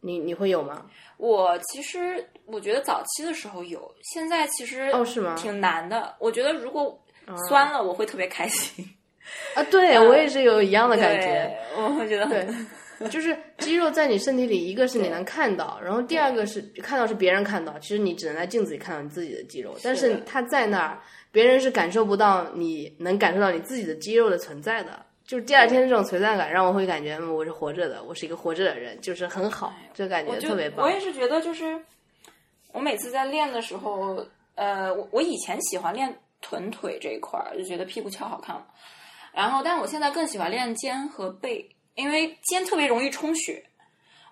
[0.00, 0.86] 你你会有吗？
[1.16, 5.34] 我其实我觉得早期的时候有，现在其实哦是吗？
[5.36, 6.14] 挺难的。
[6.18, 7.02] 我觉得如果
[7.48, 8.84] 酸了，我会特别开心
[9.54, 9.62] 啊。
[9.64, 12.46] 对我也是有一样的感觉，我会觉得对。
[13.08, 17.78] 就是肌肉在你身体里，一个是你能看到，然后第二个是看到是别人看到。
[17.78, 21.00] 其实你只能在镜子里看到你自己的肌肉，但是它在那儿，
[21.32, 25.04] 别人是感受不到，你能感受到你自己的肌肉的存在的。
[25.24, 30.84] 就是第二天这种存在感，让我会感觉我是活着的，我是一个活着的人，就是很好，这感觉特别棒。
[30.86, 31.80] 我也是觉得，就是
[32.72, 34.24] 我每次在练的时候，
[34.54, 38.66] 呃，我我以前喜欢练臀腿这一块儿，就觉得屁股翘好看了。
[39.32, 41.68] 然后，但我现在更喜欢练肩和背。
[41.96, 43.62] 因为肩特别容易充血，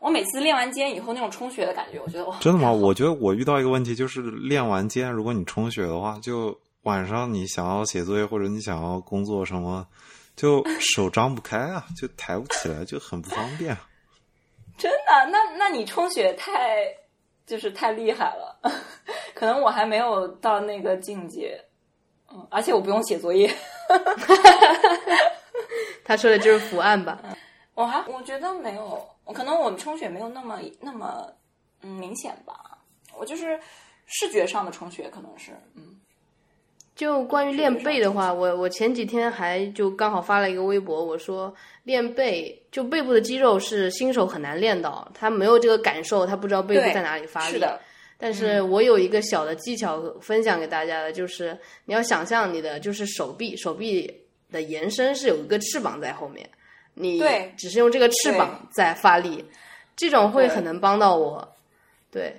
[0.00, 2.72] 我每次练完肩以后那种充血的感觉，我觉得哇，真的吗？
[2.72, 6.58] 我觉得我遇到一个问题，就是练完肩，如果你充血的话，就
[6.88, 9.86] 晚上你想要写作业或者你想要工作什么，
[10.34, 13.76] 就手张不开啊，就抬不起来，就很不方便。
[14.78, 15.26] 真的？
[15.30, 16.86] 那那你充血太
[17.44, 18.58] 就是太厉害了，
[19.34, 21.62] 可能我还没有到那个境界。
[22.30, 23.54] 嗯，而且我不用写作业。
[26.04, 27.20] 他说的就是伏案吧。
[27.74, 31.30] 我还我觉得没有，可能我们充血没有那么那么
[31.82, 32.78] 嗯明显吧。
[33.14, 33.60] 我就是
[34.06, 35.97] 视觉上的充血，可能是嗯。
[36.98, 47.52] 就关于练背的话，我我前几天还就刚好发了一个微博，我说练背就背部的肌肉是新手很难练到，他没有这个感受，他不知道背部在哪里发力。
[47.52, 47.80] 是的。
[48.18, 54.12] 但是我有一个小的技巧分享给大家的，就是你要想象你的就是手臂，手臂
[54.50, 56.50] 的延伸是有一个翅膀在后面。
[56.94, 57.22] 你
[57.56, 59.44] 只是用这个翅膀在发力，
[59.94, 61.48] 这种会很能帮到我。
[62.10, 62.34] 对，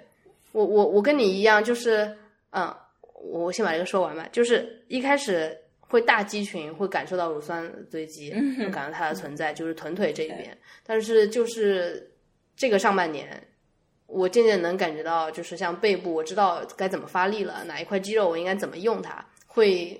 [0.51, 2.13] 我我我跟你一样，就是
[2.51, 2.75] 嗯，
[3.19, 4.27] 我先把这个说完吧。
[4.31, 8.31] 就是一开始会大肌群会感受到乳酸堆积，
[8.71, 10.57] 感到它的存在，就是臀腿这一边。
[10.85, 12.11] 但是就是
[12.55, 13.41] 这个上半年，
[14.07, 19.99] 我渐渐能感觉到，就是像背部，我知道该怎么发力了，哪一块肌肉我应该怎么用它，会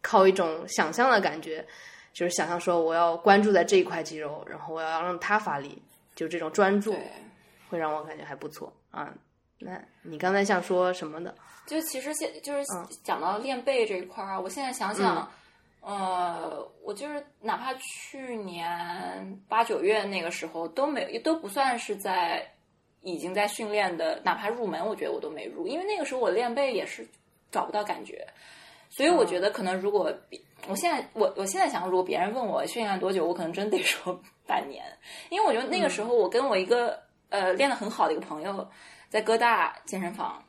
[0.00, 1.64] 靠一种想象的感觉。
[2.12, 5.82] 就是想象说，我要关注在这一块肌肉，然后我要让它发力，
[6.14, 6.94] 就这种专注，
[7.68, 9.12] 会让我感觉还不错啊。
[9.58, 11.34] 那你刚才想说什么的？
[11.66, 12.62] 就其实现就是
[13.02, 15.28] 讲到练背这一块儿，我现在想想，
[15.80, 22.46] 呃，我就是哪怕去年八九月那个时候都没都不算是在
[23.02, 27.06] 已经在训练的，哪怕入门，我觉得我都没入，因为那个时候我练背也是
[27.50, 28.26] 找不到感觉，
[28.88, 30.10] 所以我觉得可能如果
[30.66, 34.84] 我现在我我现在想，如果别人问我训练多久，我可能真得说半年，
[35.28, 36.98] 因为我觉得那个时候我跟我一个
[37.28, 38.66] 呃练得很好的一个朋友
[39.10, 40.42] 在哥大健身房，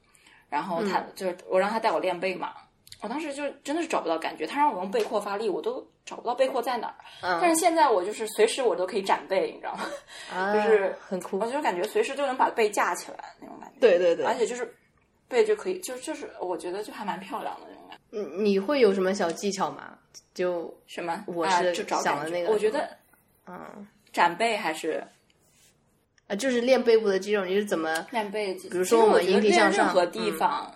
[0.49, 2.53] 然后他就是我让他带我练背嘛。
[3.01, 6.95] 我当时就真的是找不到感觉，他让我用背阔发力，我都找不到背阔在哪儿。
[7.39, 10.53] 但是现在我就是随时我都可以展背，你知道吗？
[10.53, 13.79] 就是很酷，我就感觉随时就能把背架起来那种感觉。
[13.79, 14.73] 对对对，而且就是
[15.27, 18.17] 背就可以，就就是我觉得就还蛮漂亮的那种感觉。
[18.17, 19.97] 你你会有什么小技巧吗？
[20.33, 21.23] 就什么？
[21.27, 22.89] 我是想的那个，我觉得，
[23.45, 25.05] 嗯，展背还是
[26.27, 28.53] 啊，就是练背部的肌肉，你是怎么练背？
[28.55, 30.71] 比如说我们引体向上，任何地方。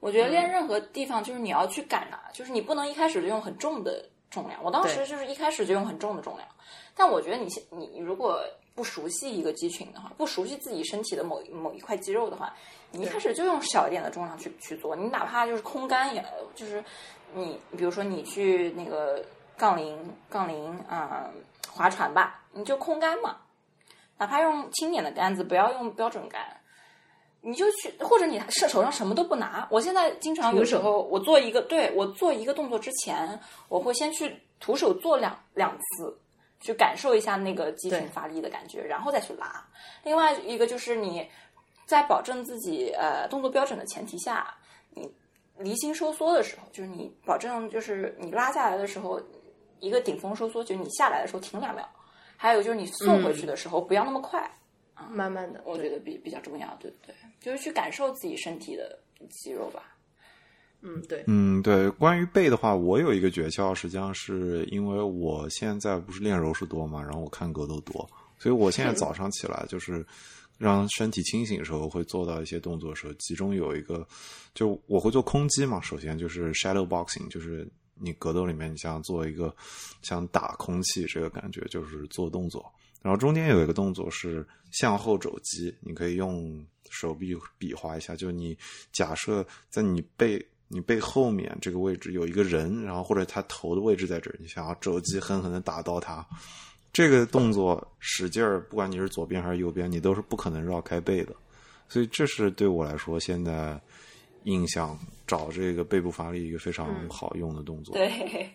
[0.00, 4.62] 我觉得练任何地方，就是你要去赶啊，就是你不能一开始就用很重的重量。
[4.62, 6.46] 我当时就是一开始就用很重的重量，
[6.94, 8.38] 但我觉得你现你如果
[8.74, 12.54] 不熟悉一个肌群的话，不熟悉自己身体的某某一块肌肉的话，
[12.90, 14.94] 你一开始就用小一点的重量去去做。
[14.94, 16.22] 你哪怕就是空杆，也
[16.54, 16.84] 就是
[17.34, 19.24] 你比如说你去那个
[19.56, 19.98] 杠铃
[20.28, 21.30] 杠铃啊
[21.70, 23.36] 划船吧，你就空杆嘛，
[24.24, 26.40] 哪怕用轻点的杆子，不要用标准杆。
[27.42, 29.68] 你就去，或者你手手上什么都不拿。
[29.70, 36.18] 我现在经常有时候，我做一个，对我做一个动作之前，我会先去徒手做两两次，
[36.58, 39.62] 去感受一下那个肌群发力的感觉，然后再去拉。
[40.04, 41.28] 另外一个就是你
[41.84, 44.54] 在保证自己呃动作标准的前提下，
[44.94, 45.12] 你
[45.58, 49.20] 离心收缩的时候，就是你保证就是你拉下来的时候
[49.80, 51.86] 一个顶峰收缩，就是你下来的时候停两秒。
[52.36, 54.50] 还有就是你送回去的时候不要那么快。
[55.10, 57.14] 慢慢的，我觉得比比较重要，对不对？
[57.40, 59.94] 就是去感受自己身体的肌肉吧。
[60.80, 61.90] 嗯，对，嗯，对。
[61.90, 68.08] 关于背的话，我有一个诀窍，实际上是因为我现在不是练柔术多嘛，然后我看格斗多，
[68.38, 70.06] 所以我现在早上起来 就是
[70.58, 74.06] 让身体清醒的时候，会做到一些动作的时候，其中有一个，
[74.54, 75.80] 就我会做空击嘛。
[75.80, 79.54] 首先就是 shadow boxing，就是你格斗里面，你像做一个
[80.02, 82.64] 像打空气这个感觉，就是做动作。
[83.02, 88.16] 然后中间有一个动作是向后肘击，你可以用手臂比划一下。
[88.16, 88.56] 就你
[88.92, 96.26] 假设在你背你背后面这个位置有一个人，然后或者他头的位置在这儿，你想要肘击狠狠的打到他，
[96.94, 101.36] 这个动作使劲儿，不管你是左边还是右边，你都是不可能绕开背的。
[101.88, 103.78] 所以这是对我来说现在
[104.44, 107.94] 印象找这个背部发力一个非常好用的动作。
[107.94, 108.50] 对，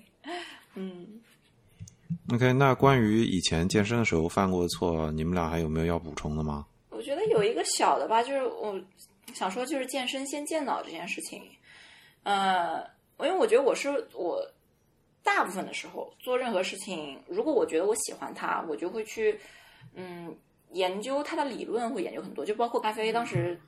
[0.73, 1.21] 嗯。
[2.33, 6.65] OK，那关于以前健身的时候犯过的错，你们俩还有没有要补充的吗？
[6.89, 8.79] 我觉得有一个小的吧，就是我
[9.33, 11.39] 想说，就是健身先健脑这件事情。
[12.23, 12.81] 呃，
[13.19, 14.43] 因为我觉得我是我
[15.23, 19.39] 大部分的时候做任何事情，如果我觉得我喜欢它，我就会去
[19.93, 20.35] 嗯
[20.71, 23.13] 研究它的理论，会研究很多，就包括咖啡。
[23.13, 23.59] 当时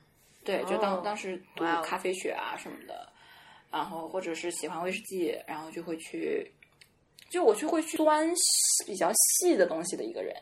[0.44, 3.08] 对，就当当时读咖啡学啊什么的，
[3.70, 6.52] 然后或者是喜欢威士忌，然后就会去。
[7.30, 8.30] 就我就会去钻
[8.84, 10.36] 比较细的东西的一个人，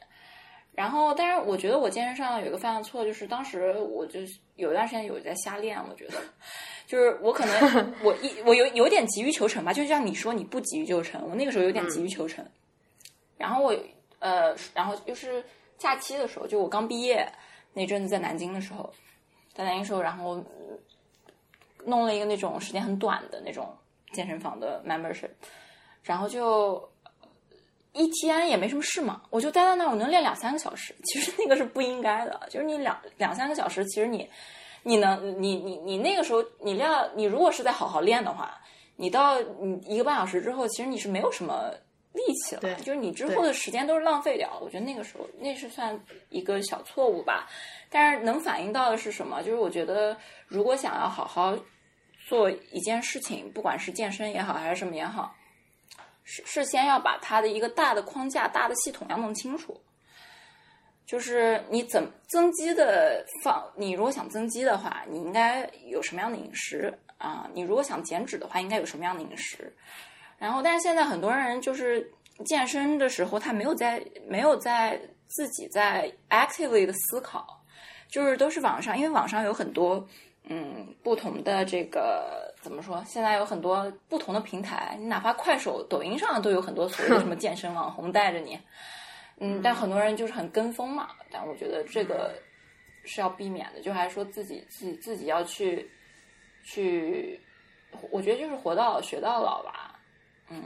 [0.73, 4.19] 然后，但是我觉得我健身上有一个犯的错，就是当时我就
[4.57, 6.15] 有一段时间有在瞎练，我觉得，
[6.89, 12.45] 就是我可能 我一我有有点急于求成吧，就像你说你不急于求成，我那个时候有点急于求成，
[13.39, 13.73] 然后我
[14.19, 15.45] 呃，然后又是
[15.79, 17.25] 假期的时候，就我刚毕业
[17.73, 18.93] 那阵子在南京的时候，
[19.53, 20.43] 在南京时候，然后
[21.85, 23.77] 弄了一个那种时间很短的那种
[24.13, 25.31] 健身房的 membership。
[26.03, 26.89] 然后就
[27.93, 30.95] 一天也没什么事嘛，我就待在那儿，我能练两三个小时。
[31.05, 34.29] 其实那个是不应该的，就是你两两三个小时，其实你
[34.83, 38.59] 你能你你你那个时候你练，你如果是在好好练的话，
[38.97, 41.71] 你到你一个半小时之后，其实你是没有什么
[42.13, 44.61] 力气了，就是你之后的时间都是浪费掉了。
[44.61, 47.49] 我觉得那个时候那是算一个小错误吧，
[47.89, 49.43] 但是能反映到的是什么？
[49.43, 50.17] 就是我觉得
[50.49, 51.57] 如果想要好好
[52.27, 55.35] 做一件事情，不管是健身也好还是什么也好。
[56.23, 59.81] 是事先要把它的一个大的框架、大的系统要弄清楚，
[61.07, 67.51] 就是你怎增肌的方，你如果想增肌的话，你应该有什么样的饮食啊？
[67.53, 69.75] 你如果想减脂的话，应该有什么样的饮食？
[70.41, 72.11] 然后，但是现在很多人就是
[72.45, 77.63] 健身的时候，他没有在没有在自己在 actively 的思考，
[78.09, 80.05] 就是都是网上，因为网上有很多。
[80.53, 83.05] 嗯，不同的这个怎么说？
[83.07, 88.59] 现在有很多不同的平台，你哪怕快手、抖音上都有很多所谓的什么健身网红带着你。
[89.39, 91.11] 嗯，但很多人就是很跟风嘛。
[91.31, 92.35] 但我觉得这个
[93.05, 95.89] 是要避免的，就还是说自己自己自己要去
[96.65, 97.39] 去，
[98.11, 99.90] 我觉得就是活到老学到老吧。
[100.51, 100.63] 嗯，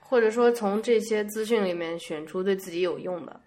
[0.00, 3.40] 或者说从这些资讯里面选出对自己有用的。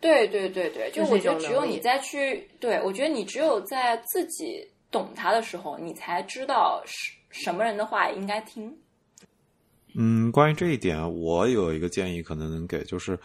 [0.00, 8.76] 对对对对，就我觉得只有你再去，对我觉得你只有在自己懂它的时候，你才知道是什么人的话应该听。
[9.94, 13.16] 嗯，关于这一点，我有一个建议，可能能给，就是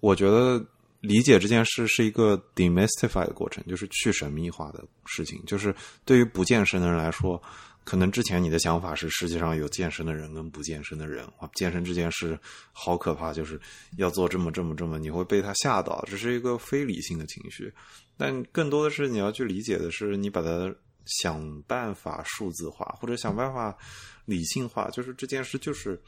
[0.00, 0.64] 我觉得
[1.00, 5.40] 理解这件事是一个 demystify 的过程，就是去神秘化的事情。
[5.46, 5.72] 就是
[6.04, 7.40] 对于不健身的人来说。
[7.84, 12.38] 可能之前你的想法是世界上有健身的人跟不健身的人，啊，健身这件事
[12.72, 13.60] 好可怕，就是
[13.96, 17.72] 要做这么这么这么，你会被他吓到，这是一个非理性的情绪。
[18.16, 20.72] 但更多的是你要去理解的是，你把它
[21.06, 23.76] 想办法数字化，或者想办法
[24.26, 26.00] 理性化，就是这件事就是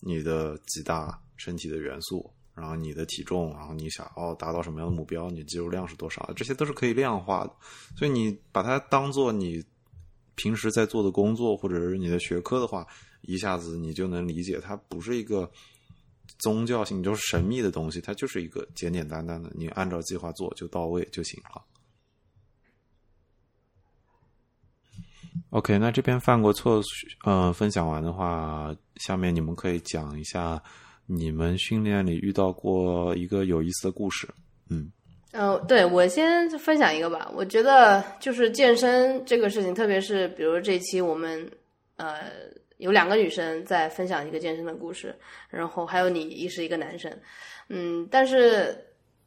[0.00, 7.52] 你的几大身体的元素，然后你的体重，然后你想哦达到什么样的目标，你肌肉量是多少，这些都是可以量化的。
[7.96, 9.64] 所以你把它当做你。
[10.34, 12.86] 平时在做的工作，或者是你的学科的话，
[13.22, 15.50] 一下子你就能理解，它不是一个
[16.38, 21.62] 宗教性，就是神秘的东西，它就是一个简简单单的，你按照计划做就到位就行了。
[25.50, 26.82] OK，那这边犯过错，
[27.24, 30.62] 呃，分享完的话，下面你们可以讲一下
[31.06, 34.26] 你们训练里遇到过一个有意思的故事，
[34.70, 34.90] 嗯。
[35.32, 37.30] 嗯，对我先分享一个吧。
[37.34, 41.50] 我觉得就是健身这个事情，特别是比如这期我们
[41.96, 42.24] 呃
[42.76, 45.14] 有两个女生在分享一个健身的故事，
[45.48, 47.10] 然后还有你一是一个男生，
[47.70, 48.76] 嗯，但是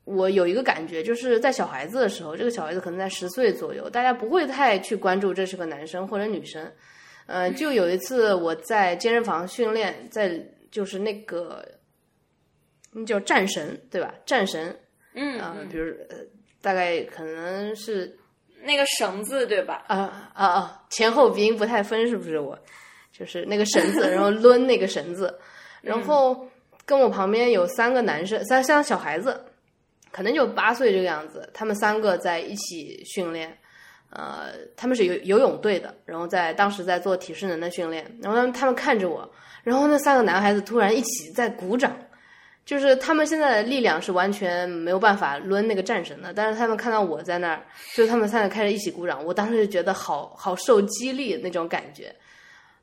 [0.04, 6.72] 我有一个感觉，就是在小孩子的时候，这个小孩子可能在十岁左右，大家不会太去关注这是个男生或者女生。
[7.26, 11.68] 嗯，就有一次我在健身房训练，在就是那个
[12.92, 14.14] 那叫战神对吧？
[14.24, 14.80] 战神。
[15.16, 16.18] 嗯啊，比如呃，
[16.62, 18.18] 大概可能是
[18.64, 19.84] 那个绳子对吧？
[19.88, 22.58] 啊啊啊，前后鼻音不太分，是不是我？
[23.12, 25.34] 就是那个绳子，然后抡那个绳子，
[25.82, 26.46] 然后
[26.86, 29.40] 跟我旁边有三个男生，三像小孩子，
[30.12, 33.58] 可能就八岁这个样子，他们三个在一起训练，
[34.10, 39.32] 呃，他们是游游泳队的，然后在当时在做体适能的训练，然后他们他们看着我，
[39.64, 41.96] 然后那三个男孩子突然一起在鼓掌。
[42.66, 47.62] 就是他们现在的力量是完全没有办法抡那个战神的，但是他们看到我在那儿，
[47.94, 52.14] 就他们三个开始一起鼓掌，我当时就觉得好好受激励那种感觉，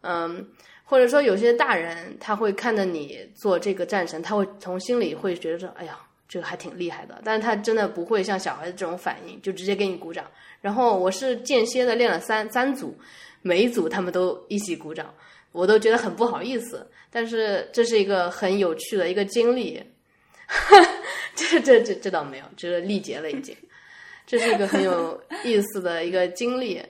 [0.02, 0.46] 嗯，
[0.84, 5.98] 或者说有些大人他会看着你做这个战神，他会从心里会觉得说，哎呀，
[6.28, 10.24] 这个还挺厉害的，但是他真的不会像小孩子这种反应，就直接给你鼓掌。
[10.60, 12.96] 然后我是间歇的练了三三组，
[13.42, 15.12] 每一组他们都一起鼓掌，
[15.52, 16.90] 我都觉得很不好意思。
[17.10, 19.82] 但是这是一个很有趣的一个经历，
[21.36, 23.56] 这这这这倒没有，这是力竭了已经。
[24.26, 26.80] 这是一个很有意思的一个经历，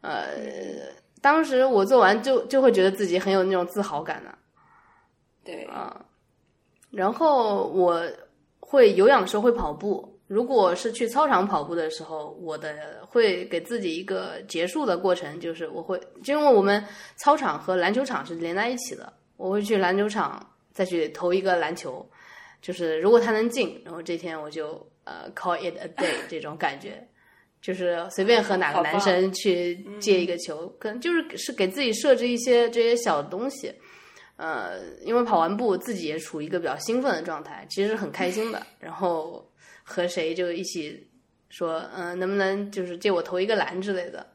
[0.00, 0.28] 呃，
[1.20, 4.34] 当时我做完就就会觉得自己很有那种自豪感的，
[5.44, 6.04] 对啊。
[6.90, 8.02] 然后我
[8.60, 12.74] 会有氧的时候会跑步，如果是去操场跑步的时候，我的
[13.06, 16.84] 会给自己一个结束的过程，就是我会，因为我们
[17.16, 19.12] 操场和篮球场是连在一起的。
[19.36, 22.04] 我会去篮球场再去投一个篮球，
[22.62, 27.06] 就是如果他能进，然后这天我就呃 call it a day 这种感觉，
[27.60, 33.72] 就是随便和哪个男生去借一个球，可能就是是给自己设置一些这些小东西，
[34.36, 39.46] 呃，因为跑完步自己也处于一个比较兴奋的状态，其实很开心的，然后
[39.88, 41.06] 和谁就一起
[41.48, 44.26] 说，嗯，能不能就是借我投一个篮之类的，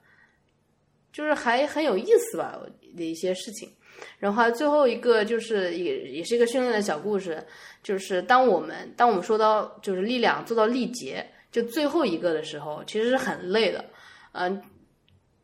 [1.11, 2.57] 就是还很有意思吧
[2.95, 3.69] 的一些事情。
[4.18, 7.45] 然后最后一个就是也也是一个训练的小故事，
[7.84, 13.84] 就是当我们当我们说到就是力量做到力竭，就最后一个的时候，其实是很累的。
[14.32, 14.61] 嗯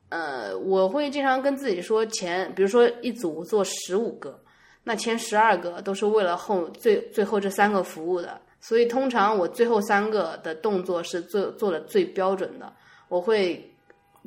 [0.10, 4.42] 呃，我会经常跟自己说，前比如说一组做十五个，
[4.86, 12.74] 那前十二个都是为了后最最后这三个服务的，所以通常我最后三个的动作是做做的最标准的。
[13.08, 13.72] 我会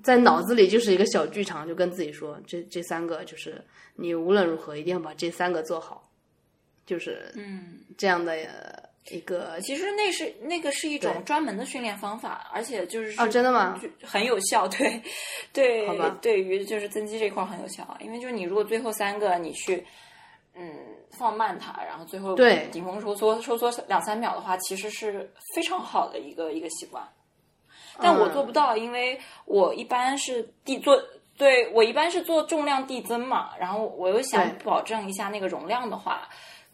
[0.03, 3.62] 在脑子里就是一个小剧场，就跟自己说，这这三个就是。
[3.97, 6.11] 你无论如何一定要把这三个做好，
[6.87, 8.35] 就是嗯这样的
[9.11, 9.61] 一个。
[9.61, 13.79] 其实那是那个是一种专门的训练方法，而且就是哦，真的吗？
[14.03, 15.03] 很有效，对
[15.53, 16.19] 对，好吧。
[16.23, 19.85] 对于就是增肌这块很有效，因为就是你如果最后三个你去
[20.55, 20.75] 嗯
[21.21, 27.07] 放慢它，然后最后对顶峰收缩收缩两三秒的话，其实是非常好的一个一个习惯。
[28.01, 31.01] 但我做不到，因为我一般是递做。
[31.39, 36.29] 对我一般是做重量递增嘛，然后我又想保证一下那个容量的话，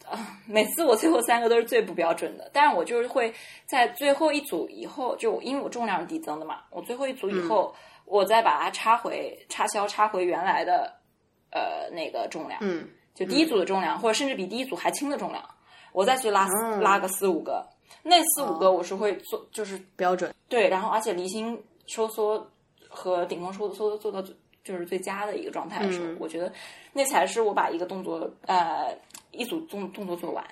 [0.05, 2.51] 呃，每次我最后三个都是最不标准的。
[2.52, 3.32] 但是我就是会
[3.64, 7.73] 在最后一组以后，就因为我重量递增的嘛，我最后一组以后，
[8.06, 10.93] 我再把它插回插销，插回原来的
[11.52, 12.59] 呃那个重量。
[12.60, 15.43] 嗯，就第一组的重量，或者甚至比第一组还轻的重量，
[15.93, 16.47] 我再去拉
[16.80, 17.66] 拉个四五个，
[18.02, 20.32] 那四五个我是会做，就是标准。
[20.48, 22.47] 对，然后而且离心收缩
[22.88, 24.22] 和顶峰收缩做到
[24.62, 26.52] 就是最佳的一个状态的时候，我觉得
[26.93, 28.94] 那才是我把一个动作呃
[29.30, 30.44] 一组动动作做完。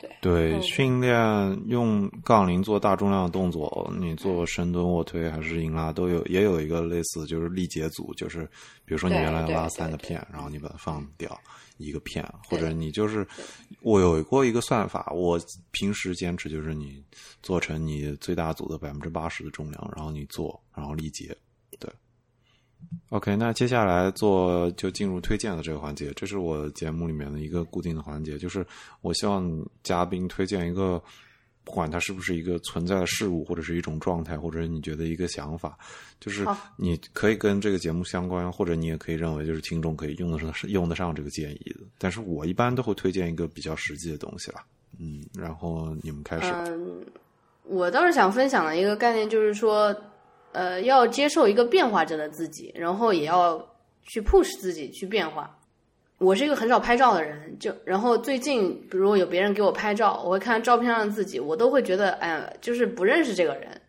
[0.00, 8.44] 对对，训练用杠铃做大重量的动作，你做深蹲、卧推还是硬拉都有，也有一个类似，就是力竭组，就是
[8.84, 11.36] 比如说你原来拉三个片，然后你把它放掉
[11.78, 13.26] 一个片，或者你就是
[13.80, 15.40] 我有过一个算法，我
[15.70, 17.02] 平时坚持就是你
[17.42, 21.36] 做成你最大组的百分之八十的重量，然后你做，然后力竭。
[21.78, 21.90] 对
[23.10, 28.66] OK，那接下来做就进入推荐的这个环节，这是我节目里面的一个固定的环节，就是
[29.00, 29.50] 我希望
[29.82, 31.02] 嘉宾推荐一个，
[31.68, 35.76] 不管它是不是一个存在的事物，或者是一种状态，或者你觉得一个想法，
[36.18, 36.46] 就是
[36.76, 41.80] 你可以跟这个节目相关，或者你也可以认为就是听众可以用得上用得上这个建议的。
[41.98, 44.64] 但是我一般都会推荐一个比较实际的东西啦。
[44.98, 46.50] 嗯，然后你们开始。
[46.66, 47.04] 嗯，
[47.64, 49.94] 我倒是想分享的一个概念就是说。
[50.52, 53.62] 呃，要接受一个变化着的自己，然后也要
[54.02, 55.54] 去 push 自己去变化。
[56.18, 63.80] 我是一个很少拍照的人，就然后最近，比如有别人给我拍照，我会看照片上的自己，我都会觉得，哎呀，就是不认识这个人，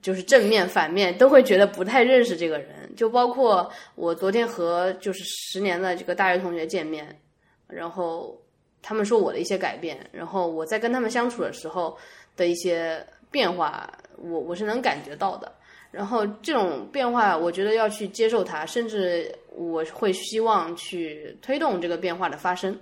[0.00, 2.68] 就是正面反面都会觉得不太认识这个人。
[2.94, 7.18] 就包括我昨天和就是十年的这个大学同学见面，
[7.66, 8.40] 然后
[8.80, 11.96] 他们说我的一些改变，然后我在跟他们相处的时候
[12.36, 15.50] 的一些变化，我我是能感觉到的。
[15.92, 22.76] 然后这种变化，我觉得要去接受它，甚至我会希望去推动这个变化的发生。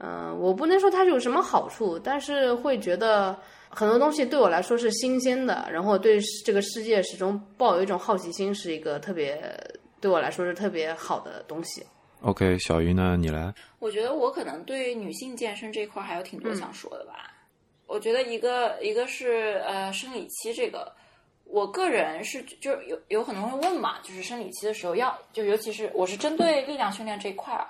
[0.00, 3.34] 嗯，我不能说它有什么好处，但是会觉得
[3.68, 9.40] 很多东西对我来说是新鲜的，然后对这个世界始终抱有一种好奇心，是一个特别
[10.00, 11.86] 对我来说是特别好的东西。
[12.22, 13.16] OK，小鱼呢？
[13.16, 13.54] 你来？
[13.78, 17.32] 我觉得我可能对女性健身这一块还有挺多想说的吧。
[17.86, 20.92] 我觉得一个一个是呃生理期这个。
[21.48, 27.68] 我个人是，就是有有很多人会问嘛，就是生理期的时候要，就尤其是我是针对力量训练这一块儿，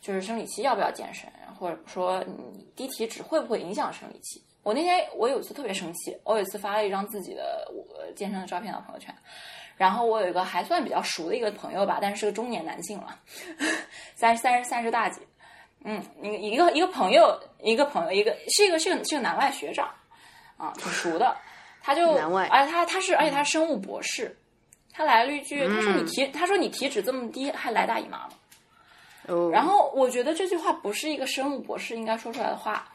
[0.00, 4.42] 就是生理期要不要健身，或者说你低体脂会不会影响生理期？
[4.62, 9.14] 我那天我有一次特别生气，我有一次发了一张自己的我健身的照片到朋友圈，
[9.76, 13.18] 然后我有一个还算比较熟的一个朋友吧，但是是个中年男性了，
[14.14, 15.20] 三 三十三十大几，
[15.84, 19.88] 嗯，一个一个一个朋友，一个朋友，一个是一个是个是个南外学长，
[20.56, 21.36] 啊，挺熟的。
[21.82, 24.36] 他就，而且他他是，而且他是生物博士，
[24.92, 28.30] 他来了一句，他说你体，他说你体脂这么低，还来大姨妈了？
[29.28, 32.88] 哦，然后我觉得这句话不是一个生物博士应该说出来的话，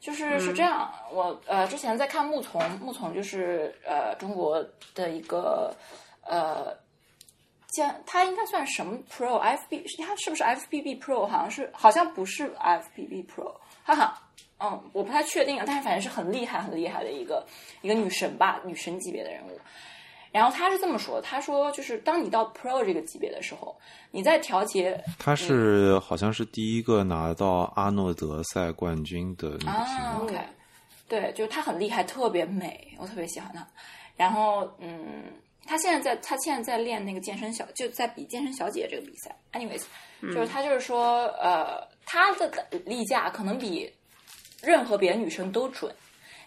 [0.00, 5.74] 就是是这样，我呃之前在看木从，木从就是呃中国的一个
[6.22, 6.76] 呃，
[7.68, 11.26] 健，他应该算什么 Pro？FB 他是不是 FBB Pro？
[11.26, 13.54] 好像是，好像不是 FBB Pro，
[13.84, 14.16] 他好。
[14.62, 17.46] 嗯，我不太确定，但是反正是很厉害、很厉害的一个
[17.80, 19.58] 一个女神吧，女神级别的人物。
[20.32, 23.76] 然后他是这么说，他说就是当你到 Pro 这个级别的时候，
[24.12, 25.02] 你在调节。
[25.18, 30.20] 她是好像是第一个拿到阿诺德赛冠军的女性。
[30.20, 30.38] OK，
[31.08, 33.66] 对，就是她很厉害，特别美，我特别喜欢她。
[34.16, 35.24] 然后，嗯，
[35.66, 39.34] 她现在在，她现在在练那个健身小，就在比健身小姐这个比赛。
[39.52, 39.82] Anyways，
[40.32, 42.48] 就是她就是说，呃，她的
[42.84, 43.92] 例假可能比。
[44.62, 45.94] 任何别的女生都准，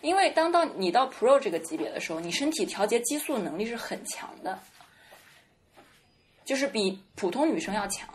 [0.01, 4.59] 因为当到你到 Pro 这个级别的时候，你身体调节激素能力是很强的，
[6.45, 8.07] 就是比普通女生要强。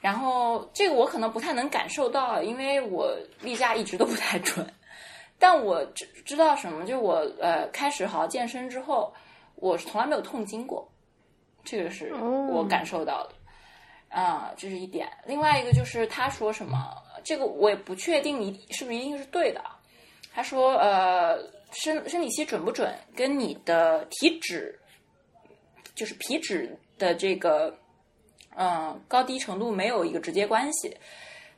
[0.00, 4.64] 然后这个我可能不太能感受到，因为我例假一直都不太准。
[5.38, 9.12] 但我知知道什么，就我呃开始好好健身之后，
[9.56, 10.88] 我从来没有痛经过，
[11.64, 13.34] 这个是我感受到的。
[14.08, 15.08] 啊，这是一点。
[15.26, 17.02] 另外一个就是他说什么。
[17.26, 19.60] 这个我也不确定，你是不是一定是对的？
[20.32, 21.36] 他说，呃，
[21.72, 24.78] 生生理期准不准，跟你的体脂，
[25.96, 27.76] 就是皮脂的这个，
[28.56, 30.96] 嗯，高低程度没有一个直接关系。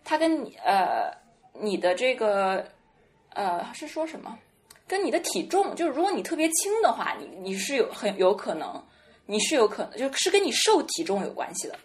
[0.02, 1.12] 它跟你呃，
[1.52, 2.66] 你的这个，
[3.34, 4.38] 呃，是说什么？
[4.86, 8.82] 跟你的体重，就是如果你特别轻的话，你你是有很有可能，
[9.26, 11.78] 你是有可能，就是跟你瘦体重有关系的。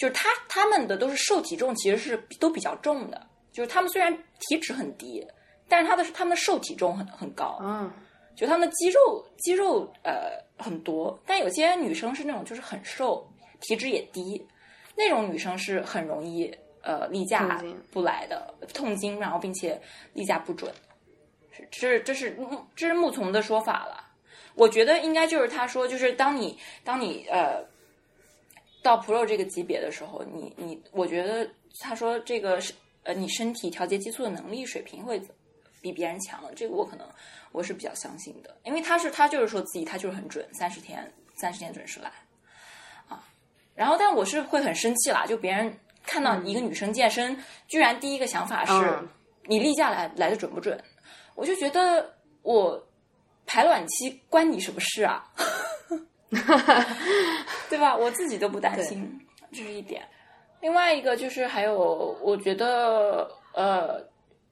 [0.00, 3.26] 就是他他们的都是瘦体重，其实是都比较重的。
[3.52, 5.22] 就是他们虽然体脂很低，
[5.68, 7.58] 但是他的他们的瘦体重很很高。
[7.60, 7.92] 嗯，
[8.34, 14.42] 就他们的肌肉肌肉呃很多，但有些女生是那种就是很瘦，体脂也低，
[14.96, 16.50] 那种女生是很容易
[16.82, 17.62] 呃例假
[17.92, 19.78] 不来的，痛经，然后并且
[20.14, 20.72] 例假不准。
[21.52, 22.34] 是这这是
[22.74, 24.02] 这是木从的说法了。
[24.54, 27.62] 我觉得应该就是他说，就是当你当你呃。
[28.82, 31.48] 到 Pro 这个级别的时候，你你，我觉得
[31.80, 35.20] 他说这个是呃你身体调节激素的能力水平会
[35.80, 37.06] 比别人强的，这个我可能
[37.52, 42.10] 我是比较相信的，因为他是他就是说自己他就是很准，三十天三十天准时来
[43.08, 43.22] 啊。
[43.74, 45.74] 然后但我是会很生气啦，就别人
[46.04, 47.36] 看到一个女生健身，
[47.68, 48.98] 居然第一个想法是
[49.44, 50.82] 你例假来来的准不准，
[51.34, 52.86] 我就觉得我
[53.46, 55.30] 排卵期关你什么事啊？
[57.68, 57.96] 对吧？
[57.96, 59.20] 我自己都不担心，
[59.52, 60.02] 这是一点。
[60.60, 64.00] 另外一个就是还有，我觉得呃，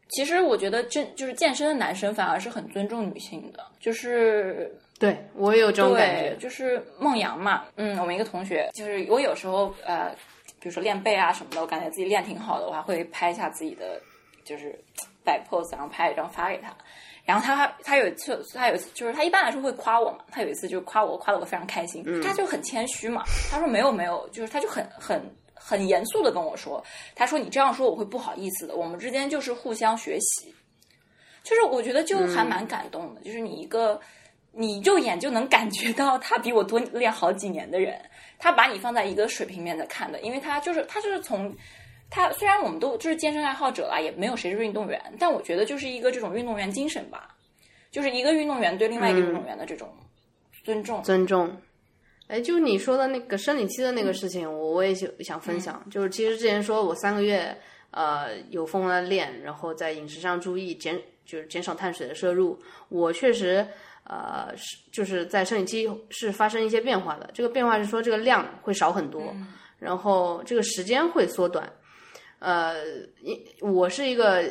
[0.08, 6.34] 其实我觉得健就是健身的男生反而是很尊重女性的，就是对我也有这种感觉。
[6.36, 10.10] 就是梦阳嘛，嗯，我们一个同学，就是我有时候呃，
[10.60, 14.00] 比如说练背啊什么的，我感觉自己练挺好的，我还会拍一下自己的
[14.44, 14.76] 就是
[15.22, 16.74] 摆 pose，然后拍一张发给他。
[17.28, 22.02] 然后他他有一次，他有一次就是他一般来说会夸我嘛，他有一次就夸我，夸得我非常开心。
[22.22, 25.22] 他就很谦虚嘛，他说没有没有，就是他就很很
[25.52, 26.82] 很严肃的跟我说，
[27.14, 30.54] 他说你这样说我会不好意思的，我们之间就是互相学习。
[31.42, 34.00] 就是我觉得就还蛮感动的，就是你一个
[34.50, 38.00] 你肉眼就能感觉到他比我多练好几年的人，
[38.38, 41.54] 他把你放在一个水平面在看的，因为他就是他就是从。
[42.10, 47.34] 他虽然我们都就是健身爱好者啦，也没有谁是运动员，但我觉得就是一个这种运动员精神吧，
[47.90, 49.92] 就是一个运动员对另外一个运动员的这种
[50.64, 51.02] 尊重。
[51.02, 51.54] 尊重。
[52.28, 55.82] 哎，就你说的那个生理期的那个事情，我我也想想分享。
[55.90, 57.56] 就是其实之前说我三个月
[57.90, 62.58] 呃有疯了练，然后在饮食上注意减，就是减少碳水的摄入。
[62.90, 63.66] 我确实
[64.04, 67.30] 呃是就是在生理期是发生一些变化的。
[67.32, 69.34] 这个变化是说这个量会少很多，
[69.78, 71.70] 然后这个时间会缩短。
[72.38, 72.76] 呃，
[73.22, 74.44] 因我是一个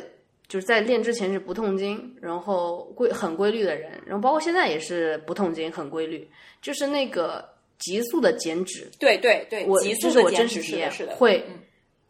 [0.46, 6.28] 就是在练之前是不痛经，然后规很规律的人，然后包括现在也是不痛经，很规律。
[6.60, 7.48] 就是那个
[7.78, 11.44] 急速的减脂，对对对，我这是我真实体验，是的，会，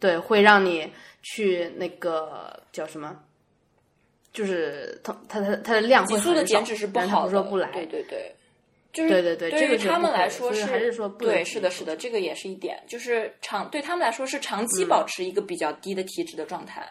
[0.01, 0.91] 对，会让你
[1.23, 3.15] 去那个叫什么，
[4.33, 6.61] 就是它它它它的量会很少，
[6.93, 8.35] 但他不说不来，对对对。
[8.93, 16.89] 就是对对对，对于他们来说是还是说对，是的，是的，这个也是一点，就是长对他们来说是长期保持一个比较低的体脂的状态，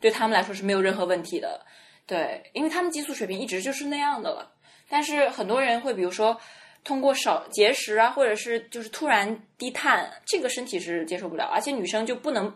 [0.00, 1.64] 对他们来说是没有任何问题的。
[2.04, 4.52] 对，因为他们激素水平一直就是那样的了。
[4.88, 6.38] 但是很多人会比如说
[6.84, 12.52] 通过少节食啊，或者是就是突然低碳，这个身体是接受不了，而且女生就不能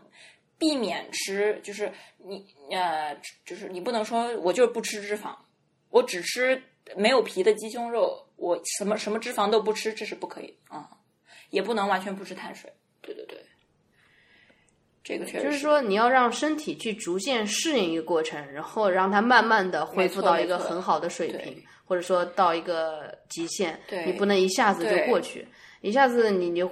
[0.58, 5.34] 避免吃，就是你呃，就是你不能说我就是不吃脂肪，
[5.90, 6.60] 我只吃
[6.96, 8.26] 没有皮的鸡胸肉。
[8.40, 10.88] 我什么什么脂肪都不吃，这是不可以啊，
[11.50, 12.72] 也不能完全不吃碳水。
[13.02, 13.38] 对对对，
[15.04, 23.78] 这个确实就是说，你要让身体去逐渐适应一个过程，然后让它慢慢的恢复到一个很好的水平，或者说到一个极限。
[24.06, 25.46] 你不能一下子就过去，
[25.82, 26.62] 一下子你你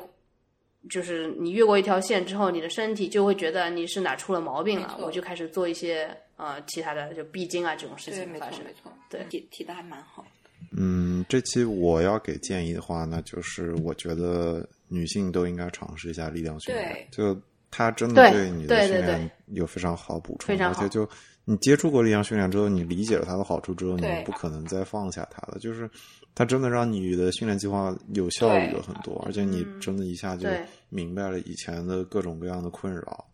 [0.89, 8.65] 就是你越过一条线之后，你的身体就会觉得你是哪出了毛病了，我就开始做一些呃其他的就闭经啊这种事情发生。
[8.65, 10.24] 没错，对，提提的还蛮好。
[10.70, 17.39] 嗯，这期我要给建议的话，那就是我觉得女性都应该尝试一下力量训练，就
[17.70, 21.09] 它真的对你的训练有非常好补充，而且就
[21.44, 25.59] 你接触过力量训练之后，你理解了它的好处之后，你不可能再放下它了。
[25.59, 25.90] 就是
[26.35, 30.48] 它真的让你的训练计划有效率了很多，而且你真的一下就
[30.90, 33.24] 明白了以前的各种各样的困扰，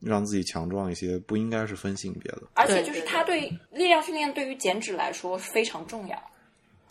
[0.00, 2.42] 让自己强壮一些，不应该是分性别的。
[2.54, 6.20] 而且就是它对力量训练对于减脂来说非常重要。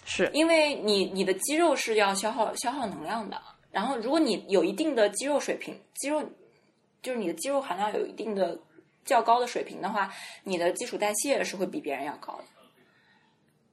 [0.05, 3.39] 是因为你你的肌肉是要消耗消耗能量的，
[3.71, 6.23] 然后如果你有一定的肌肉水平，肌肉
[7.01, 8.57] 就是你的肌肉含量有一定的
[9.05, 10.11] 较高的水平的话，
[10.43, 12.43] 你的基础代谢是会比别人要高的。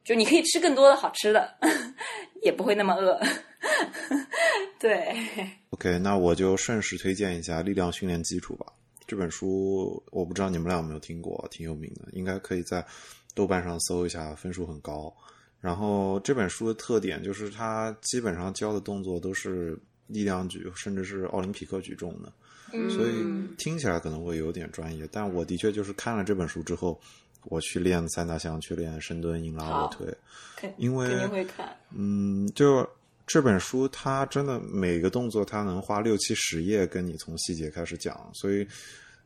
[0.04, 1.56] 就你可以吃更多的好吃的，
[2.42, 3.20] 也不会那么饿。
[4.78, 5.16] 对。
[5.70, 8.72] OK，那我就顺势推荐一下《力量训练基础》吧。
[9.06, 12.84] 这本书我不知道你们俩有没有听过，挺有名的，应该可以在
[13.34, 15.14] 豆瓣上搜一下，分数很高。
[15.60, 19.76] 然后这本书的特点就是，它基本上教的动作都是
[20.06, 22.32] 力量举，甚至是奥林匹克举重的，
[22.90, 23.12] 所以
[23.56, 25.08] 听起来可能会有点专业。
[25.10, 27.00] 但我的确就是看了这本书之后，
[27.44, 30.06] 我去练三大项，去练深蹲、硬拉、卧推，
[30.76, 31.74] 因为会看。
[31.90, 32.88] 嗯，就
[33.26, 38.66] 这本书，它真的每个动作，它能花六七十页跟你从细节开始讲，所以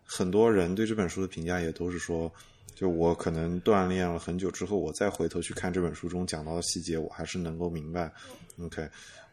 [0.04, 2.32] 很多人对这本书的评价也都是说。
[2.72, 8.10] 就我可能锻炼了很久之后，我再回头去看这本书中讲到的细节，我还是能够明白。
[8.58, 8.88] OK，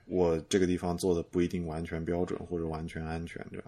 [0.05, 3.65] 我这个地方做的不一定完全标准或者完全安全，这样。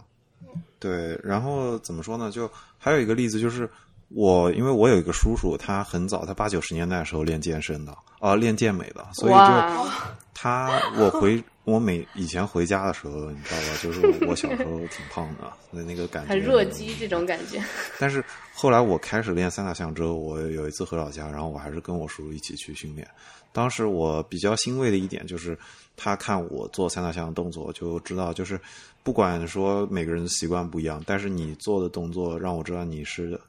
[0.79, 2.29] 对，然后怎么说呢？
[2.29, 3.69] 就还有一个例子，就是
[4.09, 9.89] 我因为我有一个叔叔，他很早，他八九十年代的时候练健身的，啊，练健美的，所以就
[10.33, 11.43] 他我回。
[11.65, 13.77] 我每以前回家的时候，你知道吧？
[13.79, 17.63] 就是我小时候挺胖的，那那个感觉很弱鸡这种感觉。
[17.99, 18.25] 但是
[18.55, 23.07] 后来我开始练三大项之后，我有一次回老家，然后我还是跟我叔叔一起去训练。
[23.51, 25.55] 当时我比较欣慰的一点就是，
[25.95, 28.59] 他看我做三大项的动作，就知道就是
[29.03, 33.39] 不管说每个人的习惯不一样，但是你做的动作让我知道你是。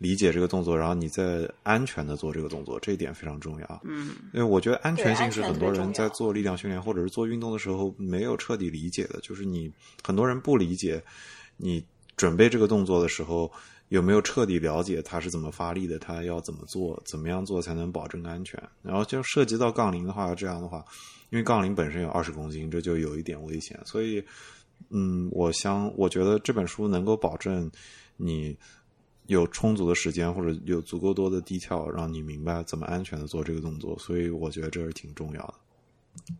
[0.00, 3.80] 理解这个动作，然后你再安全的做这个动作，这一点非常重要。
[3.84, 9.20] 嗯，因为我觉得安全性是很多人在做力量训练或者是做运动的时候没有彻底理解的。
[9.20, 9.70] 就是你
[10.02, 11.02] 很多人不理解，
[11.58, 11.84] 你
[12.16, 13.52] 准备这个动作的时候
[13.90, 18.58] 有没有彻底了解它是怎么发力的，它要怎么做，怎么样做才能保证安全。
[18.80, 20.82] 然后就涉及到杠铃的话，这样的话，
[21.28, 23.78] 因为杠铃本身有二十公斤，这就有一点危险。
[23.84, 24.24] 所以，
[24.88, 27.70] 嗯，我想我觉得这本书能够保证
[28.16, 28.56] 你。
[29.30, 35.54] 有充足的时间或者有足够多的地跳，让你明白怎么安全的做这个动作，所以我觉得这是挺重要的。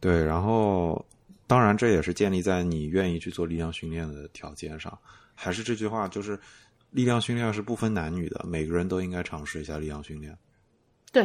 [0.00, 1.04] 对，然后
[1.46, 4.98] 当然这也是建立在你愿意去做力量训练的条件上。
[5.36, 6.36] 还是这句话，就是
[6.90, 10.36] 力量训练是不分男女的，每个人都应该尝试一下力量训练。
[11.12, 11.24] 对，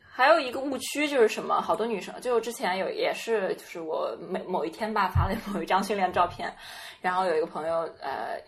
[0.00, 1.60] 还有一个误区就是什么？
[1.60, 6.54] 好多女生就之前有也是，就是我每某一天吧发了某一张训练照片，
[7.00, 8.40] 然后有一个朋友呃。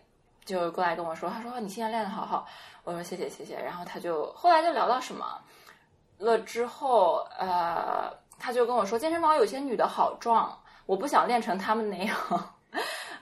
[0.45, 2.47] 就过来跟我说，他说你现在练的好好，
[2.85, 3.57] 我说谢谢谢谢。
[3.57, 5.39] 然后他就后来就聊到什么
[6.19, 12.17] 了之后，呃，他就跟我说健身房有些女的好壮，我不想练成他们那样。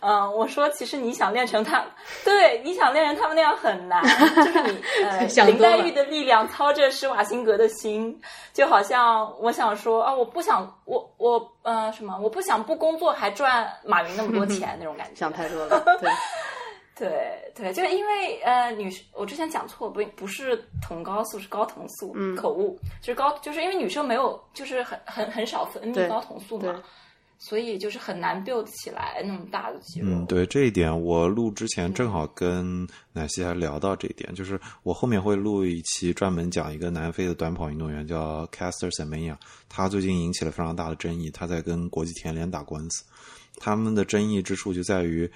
[0.02, 1.84] 嗯，我说其实你想练成他，
[2.24, 4.02] 对，你想练成他们那样很难，
[4.34, 8.18] 就是你呃 林黛玉的力量操着施瓦辛格的心，
[8.54, 16.10] 就好像我想说啊，我不想我我呃什么，我不想不工作还赚马云那么多 钱那种感觉，想太多了，对。
[17.00, 26.82] 对对，就是因为呃，女生我之前讲错，不不是酮高素，是高酮素，口误，就是高，就是因为女生没有，就是很很很少分泌高酮素嘛，
[27.38, 30.08] 所以就是很难 build 起来那么大的肌肉。
[30.10, 39.34] 嗯，对这一点，我录之前正好跟奶昔还聊到这一点，就是我后面会录一期专门讲一个南非的短跑运动员叫 Caster Semenya，
[39.70, 43.02] 他最近引起了非常大的争议，他在跟国际田联打官司，
[43.56, 45.30] 他们的争议之处就在于。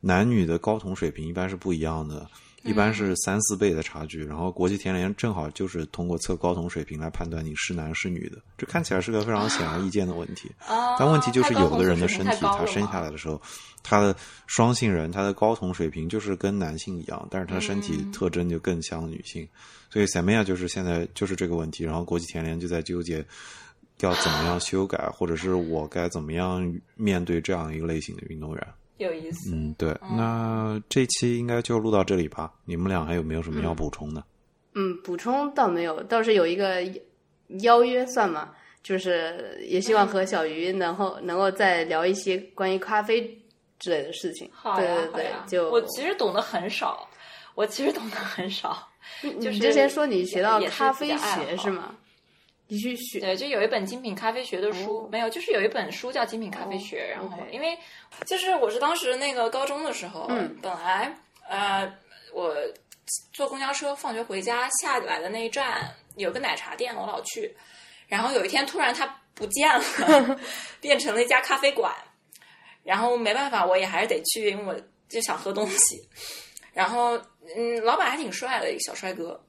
[0.00, 2.26] 男女的睾酮水平一般是不一样的，
[2.62, 4.24] 一般是三四倍的差距。
[4.24, 10.50] 然后国际田联正好就是通过测睾酮水平来判断你是男是女的，这看起来是个非常显而易见的问题。
[10.98, 13.40] 但问题就是有的人的身体，他生下来的时候，
[13.82, 14.16] 他的
[14.46, 19.46] 双性人，他的睾酮水平就是跟男性一样，但是他身体特征就更像女性。
[19.90, 21.84] 所以塞梅亚就是现在就是这个问题。
[21.84, 23.24] 然后国际田联就在纠结
[24.00, 28.66] 要怎么样修改，或者是我该怎么样面对这样一个类型的运动员。
[29.04, 32.52] 有意思，嗯，对，那这期应该就录到这里吧。
[32.64, 34.22] 你们俩还有没有什么要补充的？
[34.74, 36.82] 嗯，补充倒没有，倒是有一个
[37.62, 38.50] 邀约算吗？
[38.82, 43.20] 就是也希望和小鱼能够能够再聊一些关于咖啡
[43.78, 44.48] 之类的事情。
[44.52, 47.06] 好对，对呀，就我其实懂得很少，
[47.54, 48.88] 我其实懂得很少。
[49.22, 51.94] 你之前说你学到咖啡学是吗？
[52.70, 57.76] 你去学对，就有一本精品咖啡学的书，没有，就是有一本书叫《精品咖啡学》，然后因为
[58.24, 60.28] 就是我是当时那个高中的时候，
[60.62, 61.12] 本来
[61.48, 61.92] 呃
[62.32, 62.54] 我
[63.32, 67.52] 坐公交车放学回家下来的那一站有个奶茶店，我老去，
[68.06, 70.40] 然后有一天突然它不见了，
[70.80, 71.92] 变成了一家咖啡馆，
[72.84, 76.08] 然后没办法，我也还是得去，因为我就想喝东西，
[76.72, 77.20] 然后
[77.56, 79.44] 嗯，老板还挺帅的一个小帅哥。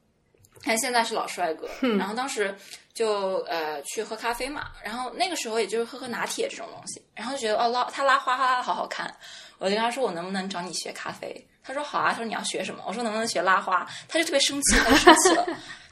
[0.64, 1.68] 但现在是老帅哥，
[1.98, 2.56] 然后当时
[2.94, 9.14] 就呃去喝咖啡嘛，然后那个时候也就是喝喝拿铁这种东西，然后就觉得哦拉他拉花拉的好好看，
[9.58, 11.48] 我就跟他说我能不能找你学咖啡？
[11.64, 12.84] 他说好啊，他说你要学什么？
[12.88, 13.88] 我说能不能学拉花？
[14.08, 15.46] 他就特别生气，他就生气了，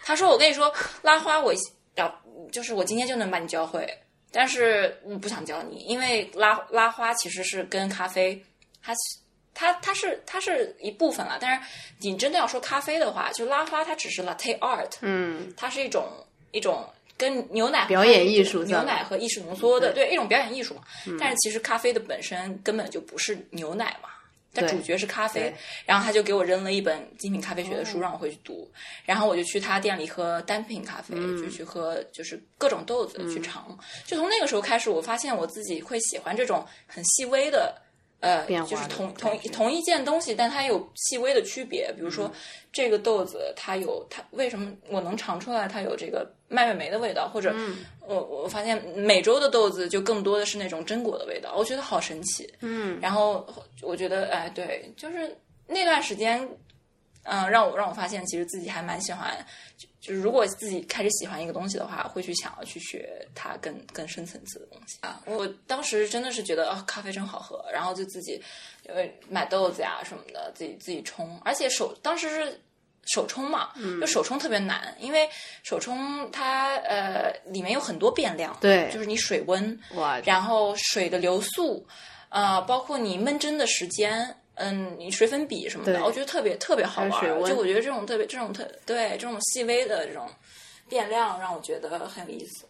[0.04, 1.54] 他说我跟你说拉花我
[1.96, 2.22] 要
[2.52, 3.88] 就是我今天就能把你教会，
[4.32, 8.44] 但是我不想教你，因为拉拉花其实是跟咖啡
[8.82, 8.94] 它。
[9.52, 11.68] 它它是它是一部分了，但是
[12.00, 16.08] 你真的要说咖啡的话，就拉花它只是 latte art，嗯，它是一种
[16.52, 16.86] 一种
[17.18, 20.82] 跟牛奶表演艺术牛奶和意识浓缩的对一种表演艺术嘛。
[21.20, 24.10] 但是其实咖啡的本身根本就不是牛奶嘛，
[24.54, 25.54] 它主角是咖啡。
[25.86, 28.70] 然后他就给我扔了一本精品咖啡学的书让我回去读，
[29.06, 33.78] 然后我就去他店里喝单品咖啡，就去喝就是各种豆子去尝。
[34.06, 37.76] 就从那个时候开始，我发现我自己会喜欢这种很细微的。
[38.22, 41.94] 呃，就是同同同一件东西，但它有细微的区别。
[41.94, 42.30] 比如说，
[42.72, 47.56] 这个豆子它有它为什么我能尝出来它有这个蔓越莓的味道，或者
[48.02, 52.52] 我我发现美洲的豆子就更多的是那种榛果的味道，我觉得好神奇。
[52.60, 53.48] 嗯，然后
[53.82, 56.46] 我觉得哎，对，就是那段时间，
[57.24, 59.34] 嗯，让我让我发现，其实自己还蛮喜欢，
[60.02, 65.22] 就就是如果自己开始喜欢一个东西的话，会去想要去学它更更深层次的东西啊。
[65.26, 68.42] 我当时真的是觉得啊，咖啡真好喝，然后就自己
[68.88, 72.62] 呃买豆子呀什么的，自己自己冲，而且手当时是。
[73.06, 75.28] 手冲嘛，就手冲特别难，因为
[75.64, 79.80] 手冲它呃里面有很多变量，对，就是你水温，
[80.24, 81.84] 然后水的流速，
[82.28, 87.12] 呃，包括你闷蒸的时间，嗯，你水粉笔什么的，我觉得特别特别好玩。
[87.48, 90.30] 就我觉得这种特别这种特对这种细微的这种
[90.88, 92.66] 变量让我觉得很有意思。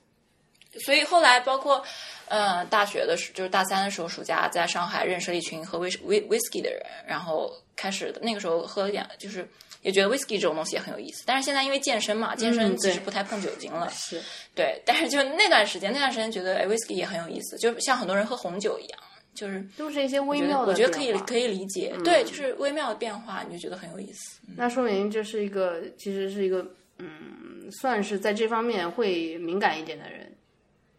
[0.80, 1.84] 所以后来包括
[2.28, 9.48] 呃大学的时就是大三的时候暑假在上海认识了一群喝威威威士忌的人，然后开始那个时候喝点就是。
[9.82, 13.90] 也觉得 whisky 这种东西也很有意思，但是现在因为健身嘛，健身其实不太碰酒精了。
[13.92, 14.22] 是，
[14.54, 19.00] 对，但是就那段时间，那段时间觉得哎，whisky 也很有意思，就像很多人喝红酒一样，
[19.34, 24.40] 就是都是一些微妙的，我觉得可以可以理解，对，就是微妙的变化，你就觉得很有意思。
[24.58, 26.66] 那说明这是一个，其实是一个，
[26.98, 30.32] 嗯，算是在这方面会敏感一点的人。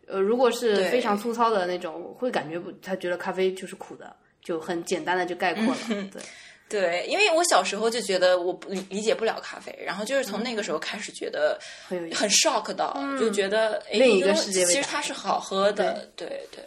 [0.07, 5.79] 呃，如果是非常粗糙的那种，会感觉不，他觉得咖啡就是苦的，就很简单的就概括了，
[6.13, 6.23] 对。
[6.69, 11.59] 对，因为我小时候就觉得我不理理解不了咖啡，然后就是从那个时候开始觉得
[11.89, 16.65] 很 shock 到，就觉得另一个世界其实它是好喝的，对对，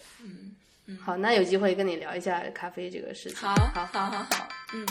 [0.93, 4.85] 嗯，好，那有机会跟你聊一下咖啡这个事情，好，好，好，好，好，嗯。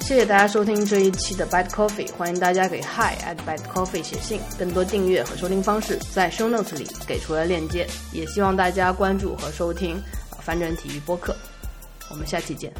[0.00, 10.02] 谢谢大家收听这一期的 Bad Coffee，欢迎大家给 Hi at Bad Coffee 写信，更多订阅和收听方式在 Show Notes 里给出了链接，也希望大家关注和收听
[10.40, 11.36] 反转体育播客，
[12.10, 12.72] 我们下期见。